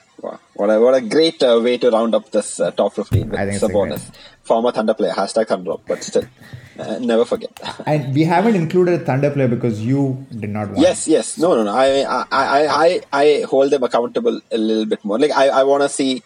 What 0.60 0.70
a, 0.72 0.78
what 0.82 0.94
a 0.94 1.00
great 1.00 1.42
uh, 1.42 1.58
way 1.64 1.78
to 1.78 1.90
round 1.90 2.14
up 2.14 2.32
this 2.32 2.60
uh, 2.60 2.72
top 2.72 2.94
15 2.94 3.30
with 3.30 3.40
I 3.40 3.46
think 3.46 3.56
it's 3.56 3.64
a 3.64 3.68
Sabonis. 3.70 4.14
Former 4.44 4.74
Thunder 4.74 4.94
player, 4.94 5.14
hashtag 5.14 5.48
Thunder 5.48 5.76
but 5.88 6.04
still, 6.04 6.26
uh, 6.78 7.00
never 7.00 7.24
forget. 7.24 7.58
And 7.86 8.14
we 8.14 8.24
haven't 8.26 8.56
included 8.56 9.06
Thunder 9.06 9.32
player 9.32 9.48
because 9.48 9.80
you 9.80 10.28
did 10.38 10.50
not 10.50 10.68
want. 10.68 10.80
yes, 10.80 11.08
yes. 11.08 11.38
No, 11.38 11.56
no, 11.56 11.64
no. 11.64 11.72
I, 11.74 12.02
I, 12.02 12.26
I, 12.30 12.68
I, 12.68 13.02
I 13.14 13.46
hold 13.48 13.72
them 13.72 13.84
accountable 13.84 14.42
a 14.52 14.58
little 14.58 14.86
bit 14.86 15.06
more. 15.06 15.18
Like, 15.18 15.32
I, 15.32 15.48
I 15.48 15.64
want 15.64 15.84
to 15.84 15.88
see 15.88 16.24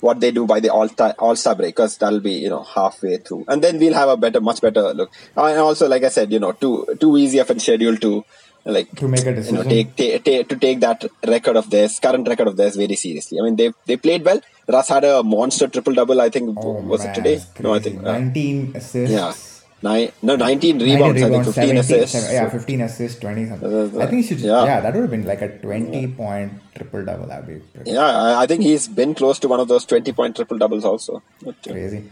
what 0.00 0.18
they 0.18 0.32
do 0.32 0.46
by 0.46 0.58
the 0.58 0.72
all 0.72 0.88
all 1.20 1.36
star 1.36 1.54
break 1.54 1.76
because 1.76 1.96
that'll 1.98 2.20
be 2.20 2.32
you 2.32 2.48
know 2.48 2.64
halfway 2.64 3.18
through, 3.18 3.44
and 3.46 3.62
then 3.62 3.78
we'll 3.78 3.94
have 3.94 4.08
a 4.08 4.16
better, 4.16 4.40
much 4.40 4.60
better 4.60 4.92
look. 4.94 5.12
And 5.36 5.58
also, 5.58 5.88
like 5.88 6.02
I 6.02 6.08
said, 6.08 6.32
you 6.32 6.40
know, 6.40 6.52
too 6.52 6.86
too 7.00 7.16
easy 7.16 7.38
of 7.38 7.50
a 7.50 7.60
schedule 7.60 7.96
to 7.98 8.24
like 8.74 8.88
To 9.00 9.08
make 9.08 9.24
a 9.26 9.34
decision. 9.34 9.56
you 9.56 9.62
know 9.64 9.68
take, 9.70 9.94
take, 9.96 10.24
take 10.24 10.48
to 10.50 10.56
take 10.64 10.78
that 10.86 11.04
record 11.34 11.56
of 11.60 11.66
theirs 11.70 11.98
current 12.04 12.26
record 12.32 12.48
of 12.50 12.56
theirs 12.60 12.76
very 12.84 12.96
seriously 13.04 13.38
i 13.40 13.42
mean 13.46 13.56
they 13.60 13.68
they 13.88 13.96
played 13.96 14.24
well 14.28 14.40
russ 14.74 14.88
had 14.94 15.04
a 15.04 15.22
monster 15.34 15.68
triple 15.74 15.94
double 16.00 16.20
i 16.20 16.30
think 16.36 16.46
Oh, 16.64 16.72
was 16.92 17.02
man, 17.04 17.10
it 17.10 17.14
today 17.18 17.36
no 17.66 17.74
i 17.74 17.80
think 17.84 17.98
uh, 18.00 18.12
19 18.18 18.72
assists. 18.80 19.14
yeah 19.18 19.32
nine 19.88 20.10
no 20.28 20.34
19 20.36 20.78
19 20.78 20.78
rebounds, 20.88 21.16
i 21.16 21.28
think 21.28 21.30
rebounds, 21.32 21.54
15 21.56 21.76
assists 21.82 22.12
seven- 22.18 22.34
yeah, 22.36 22.48
15 22.48 22.80
assists, 22.88 23.20
20 23.20 23.46
something. 23.50 23.72
Uh, 23.72 24.02
I 24.02 24.06
think 24.06 24.22
he 24.22 24.26
should, 24.28 24.40
yeah. 24.40 24.64
yeah. 24.70 24.80
that 24.80 24.94
would 24.94 25.02
have 25.06 25.10
been 25.16 25.26
like 25.32 25.42
a 25.42 25.50
20 25.58 26.06
point 26.20 26.52
triple 26.74 27.04
double. 27.04 27.26
That 27.32 27.46
would 27.46 27.54
be 27.54 27.60
pretty 27.74 27.90
yeah 27.92 28.08
I, 28.26 28.42
I 28.42 28.46
think 28.46 28.62
he's 28.62 28.88
been 29.00 29.14
close 29.14 29.38
to 29.40 29.48
one 29.54 29.60
of 29.64 29.68
those 29.68 29.84
20 29.84 30.12
point 30.20 30.34
triple 30.36 30.58
doubles 30.64 30.84
also 30.92 31.22
but, 31.42 31.56
uh, 31.68 31.72
crazy. 31.72 32.02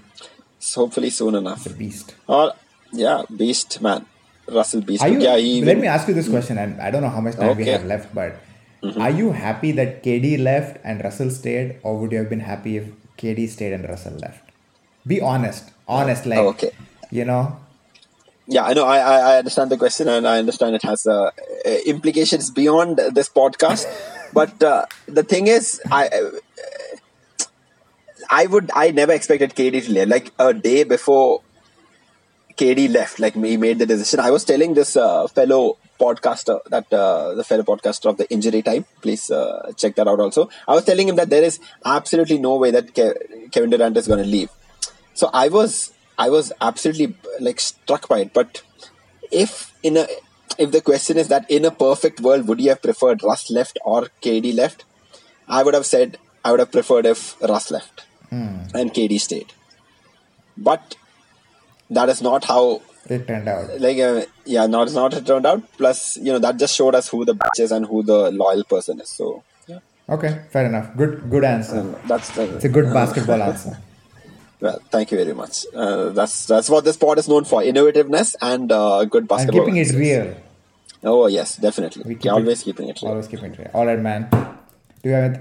so 0.58 0.82
hopefully 0.82 1.10
soon 1.10 1.34
enough 1.42 1.64
It's 1.66 1.74
a 1.74 1.78
beast. 1.84 2.14
or 2.28 2.52
yeah 2.92 3.22
beast 3.42 3.80
man 3.86 4.04
russell 4.48 4.82
beast 4.82 5.04
you, 5.06 5.20
yeah 5.20 5.36
he 5.36 5.62
let 5.62 5.78
me 5.78 5.86
ask 5.86 6.08
you 6.08 6.14
this 6.14 6.28
question, 6.28 6.58
and 6.58 6.80
I 6.80 6.90
don't 6.90 7.02
know 7.02 7.08
how 7.08 7.20
much 7.20 7.36
time 7.36 7.56
we 7.56 7.66
have 7.66 7.84
left, 7.84 8.14
but 8.14 8.40
Mm-hmm. 8.82 9.00
are 9.00 9.10
you 9.10 9.32
happy 9.32 9.72
that 9.72 10.02
KD 10.02 10.36
left 10.36 10.78
and 10.84 11.02
Russell 11.02 11.30
stayed, 11.30 11.80
or 11.82 11.98
would 11.98 12.12
you 12.12 12.18
have 12.18 12.28
been 12.28 12.40
happy 12.40 12.76
if 12.76 12.88
KD 13.16 13.46
stayed 13.46 13.72
and 13.72 13.88
Russell 13.88 14.12
left? 14.14 14.52
Be 15.06 15.20
honest. 15.20 15.70
Honest, 15.88 16.26
like, 16.26 16.40
Oh, 16.40 16.48
okay. 16.48 16.72
you 17.10 17.24
know, 17.24 17.58
Yeah, 18.46 18.64
I 18.64 18.74
know. 18.74 18.84
I, 18.84 18.98
I 18.98 19.16
I 19.34 19.38
understand 19.38 19.70
the 19.70 19.76
question, 19.76 20.08
and 20.08 20.26
I 20.26 20.38
understand 20.38 20.74
it 20.76 20.82
has 20.82 21.06
uh, 21.06 21.30
uh, 21.66 21.70
implications 21.86 22.50
beyond 22.50 22.98
this 23.14 23.28
podcast. 23.28 23.86
but 24.32 24.62
uh, 24.62 24.84
the 25.06 25.22
thing 25.22 25.46
is, 25.46 25.80
I 25.90 26.08
I 28.30 28.46
would 28.46 28.70
I 28.74 28.90
never 28.90 29.12
expected 29.12 29.54
KD 29.54 29.80
to 29.80 29.92
leave. 29.92 30.08
Like 30.08 30.32
a 30.38 30.52
day 30.54 30.84
before 30.84 31.40
KD 32.56 32.92
left, 32.92 33.18
like 33.18 33.34
he 33.34 33.56
made 33.56 33.78
the 33.78 33.86
decision. 33.86 34.20
I 34.20 34.30
was 34.30 34.44
telling 34.44 34.74
this 34.74 34.96
uh, 34.96 35.26
fellow 35.28 35.76
podcaster 36.00 36.58
that 36.70 36.92
uh, 36.92 37.34
the 37.34 37.44
fellow 37.44 37.62
podcaster 37.64 38.08
of 38.10 38.16
the 38.16 38.30
injury 38.30 38.62
time. 38.62 38.84
Please 39.02 39.30
uh, 39.30 39.72
check 39.76 39.94
that 39.96 40.06
out. 40.08 40.20
Also, 40.20 40.48
I 40.68 40.74
was 40.74 40.84
telling 40.84 41.08
him 41.08 41.16
that 41.16 41.30
there 41.30 41.42
is 41.42 41.58
absolutely 41.84 42.38
no 42.38 42.56
way 42.56 42.70
that 42.70 42.92
Ke- 42.94 43.50
Kevin 43.52 43.70
Durant 43.70 43.96
is 43.96 44.06
going 44.06 44.22
to 44.22 44.28
leave. 44.28 44.50
So 45.14 45.30
I 45.32 45.48
was 45.48 45.92
I 46.18 46.30
was 46.30 46.52
absolutely 46.60 47.16
like 47.40 47.58
struck 47.60 48.08
by 48.08 48.20
it. 48.20 48.32
But 48.32 48.62
if 49.32 49.72
in 49.82 49.96
a 49.96 50.06
if 50.58 50.70
the 50.70 50.80
question 50.80 51.16
is 51.18 51.28
that 51.28 51.50
in 51.50 51.64
a 51.64 51.70
perfect 51.72 52.20
world 52.20 52.46
would 52.48 52.60
you 52.60 52.68
have 52.70 52.82
preferred 52.82 53.22
Russ 53.24 53.50
left 53.50 53.78
or 53.84 54.08
KD 54.22 54.54
left, 54.54 54.84
I 55.48 55.62
would 55.64 55.74
have 55.74 55.86
said 55.86 56.18
I 56.44 56.50
would 56.52 56.60
have 56.60 56.70
preferred 56.72 57.06
if 57.06 57.40
Russ 57.42 57.70
left 57.70 58.04
Hmm. 58.30 58.58
and 58.74 58.92
KD 58.94 59.20
stayed. 59.20 59.52
But 60.56 60.94
that 61.94 62.08
is 62.14 62.20
not 62.30 62.44
how 62.52 62.62
It 63.14 63.26
turned 63.28 63.48
out. 63.54 63.80
like 63.86 63.98
uh, 64.08 64.22
yeah 64.54 64.66
not 64.74 64.92
not 64.98 65.14
it 65.18 65.24
turned 65.30 65.46
out 65.50 65.62
plus 65.80 65.98
you 66.26 66.32
know 66.32 66.38
that 66.44 66.56
just 66.62 66.74
showed 66.80 66.94
us 67.00 67.08
who 67.12 67.18
the 67.30 67.34
bitch 67.42 67.58
is 67.64 67.72
and 67.76 67.84
who 67.90 68.02
the 68.12 68.18
loyal 68.42 68.64
person 68.74 69.00
is 69.06 69.10
so 69.20 69.26
yeah 69.72 69.80
Okay, 70.14 70.30
fair 70.54 70.64
enough. 70.70 70.88
Good, 71.00 71.12
good 71.34 71.44
answer. 71.50 71.78
um, 71.80 71.96
that's 72.10 72.28
It's 72.38 72.66
a 72.70 72.72
good 72.76 72.88
basketball 72.96 73.42
answer. 73.50 73.72
well, 74.64 74.78
thank 74.94 75.10
you 75.12 75.18
very 75.22 75.34
much 75.42 75.54
uh, 75.74 76.10
that's 76.18 76.34
that's 76.52 76.68
what 76.74 76.84
this 76.88 76.96
pod 77.04 77.18
is 77.22 77.28
known 77.32 77.44
for 77.52 77.60
innovativeness 77.70 78.34
and 78.50 78.72
uh, 78.80 79.04
good 79.14 79.22
And 79.24 79.28
basketball 79.34 79.64
keeping 79.66 79.76
it 79.84 79.92
real. 80.04 80.26
oh 81.12 81.26
yes 81.38 81.56
definitely 81.68 82.02
We 82.10 82.14
keep 82.14 82.24
Yeah, 82.26 82.32
it- 82.32 82.40
always 82.40 82.62
keeping 82.68 82.88
it 82.92 82.98
real. 83.02 83.10
Always 83.12 83.28
keeping 83.32 83.52
it 83.52 83.58
real. 83.58 83.70
All 83.74 83.86
right, 83.90 83.98
man. 84.08 84.28
Do 85.02 85.08
you 85.10 85.14
have? 85.20 85.32
It? 85.34 85.40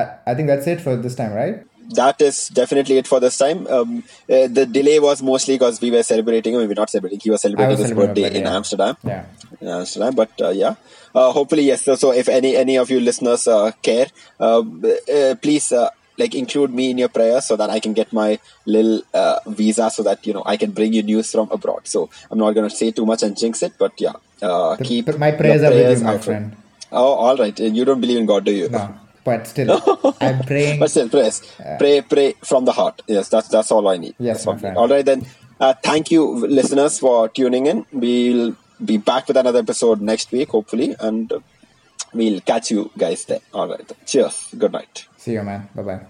I, 0.00 0.02
I 0.30 0.34
think 0.36 0.46
that's 0.52 0.66
it 0.72 0.80
for 0.80 0.94
this 0.96 1.14
time, 1.20 1.32
right? 1.42 1.56
That 1.90 2.20
is 2.20 2.48
definitely 2.48 2.98
it 2.98 3.06
for 3.06 3.20
this 3.20 3.36
time. 3.36 3.66
Um, 3.66 4.04
uh, 4.28 4.46
the 4.48 4.66
delay 4.66 4.98
was 5.00 5.22
mostly 5.22 5.54
because 5.54 5.80
we 5.80 5.90
were 5.90 6.02
celebrating. 6.02 6.54
I 6.54 6.58
we're 6.58 6.74
not 6.74 6.90
celebrating. 6.90 7.20
He 7.20 7.30
was 7.30 7.42
celebrating 7.42 7.78
was 7.78 7.80
his 7.80 7.92
birthday 7.92 8.22
birthday, 8.22 8.38
in 8.38 8.44
yeah. 8.44 8.56
Amsterdam. 8.56 8.96
Yeah. 9.02 9.24
in 9.60 9.68
Amsterdam. 9.68 10.14
But 10.14 10.30
uh, 10.40 10.50
yeah, 10.50 10.74
uh, 11.14 11.32
hopefully 11.32 11.64
yes. 11.64 11.82
So, 11.82 11.94
so 11.96 12.12
if 12.12 12.28
any 12.28 12.56
any 12.56 12.76
of 12.76 12.90
you 12.90 13.00
listeners 13.00 13.46
uh, 13.46 13.72
care, 13.82 14.06
uh, 14.38 14.60
uh, 14.60 15.34
please 15.36 15.72
uh, 15.72 15.90
like 16.18 16.34
include 16.34 16.72
me 16.72 16.90
in 16.90 16.98
your 16.98 17.08
prayers 17.08 17.46
so 17.46 17.56
that 17.56 17.70
I 17.70 17.80
can 17.80 17.92
get 17.92 18.12
my 18.12 18.38
little 18.66 19.02
uh, 19.14 19.40
visa 19.46 19.90
so 19.90 20.02
that 20.04 20.26
you 20.26 20.32
know 20.32 20.42
I 20.46 20.56
can 20.56 20.70
bring 20.70 20.92
you 20.92 21.02
news 21.02 21.30
from 21.32 21.50
abroad. 21.50 21.86
So 21.86 22.10
I'm 22.30 22.38
not 22.38 22.52
gonna 22.52 22.70
say 22.70 22.90
too 22.90 23.06
much 23.06 23.22
and 23.22 23.36
jinx 23.36 23.62
it, 23.62 23.74
but 23.78 23.92
yeah, 24.00 24.14
uh, 24.42 24.76
keep 24.76 25.16
my 25.18 25.30
your 25.30 25.38
prayers 25.38 25.62
are 25.62 25.70
with 25.70 25.98
you, 25.98 26.04
my 26.04 26.18
friend. 26.18 26.56
Oh, 26.92 27.14
all 27.14 27.36
right. 27.36 27.58
You 27.58 27.84
don't 27.84 28.00
believe 28.00 28.18
in 28.18 28.26
God, 28.26 28.44
do 28.44 28.52
you? 28.52 28.68
No, 28.68 28.94
but 29.24 29.46
still, 29.46 30.14
I'm 30.20 30.40
praying. 30.44 30.80
But 30.80 30.90
still, 30.90 31.08
prayers. 31.08 31.42
Pray, 31.78 32.00
pray 32.02 32.34
from 32.42 32.64
the 32.64 32.72
heart. 32.72 33.02
Yes, 33.06 33.28
that's 33.28 33.48
that's 33.48 33.70
all 33.70 33.86
I 33.88 33.96
need. 33.96 34.14
Yes, 34.18 34.46
my 34.46 34.56
friend. 34.56 34.76
All 34.76 34.88
right 34.88 35.04
then. 35.04 35.26
Uh, 35.60 35.74
thank 35.82 36.10
you, 36.10 36.24
listeners, 36.46 36.98
for 36.98 37.28
tuning 37.28 37.66
in. 37.66 37.84
We'll 37.92 38.56
be 38.82 38.96
back 38.96 39.28
with 39.28 39.36
another 39.36 39.58
episode 39.58 40.00
next 40.00 40.32
week, 40.32 40.48
hopefully, 40.50 40.96
and 40.98 41.30
uh, 41.30 41.40
we'll 42.14 42.40
catch 42.40 42.70
you 42.70 42.90
guys 42.96 43.26
there. 43.26 43.40
All 43.52 43.68
right. 43.68 43.92
Cheers. 44.06 44.54
Good 44.56 44.72
night. 44.72 45.06
See 45.18 45.32
you, 45.34 45.42
man. 45.42 45.68
Bye 45.74 45.82
bye. 45.82 46.00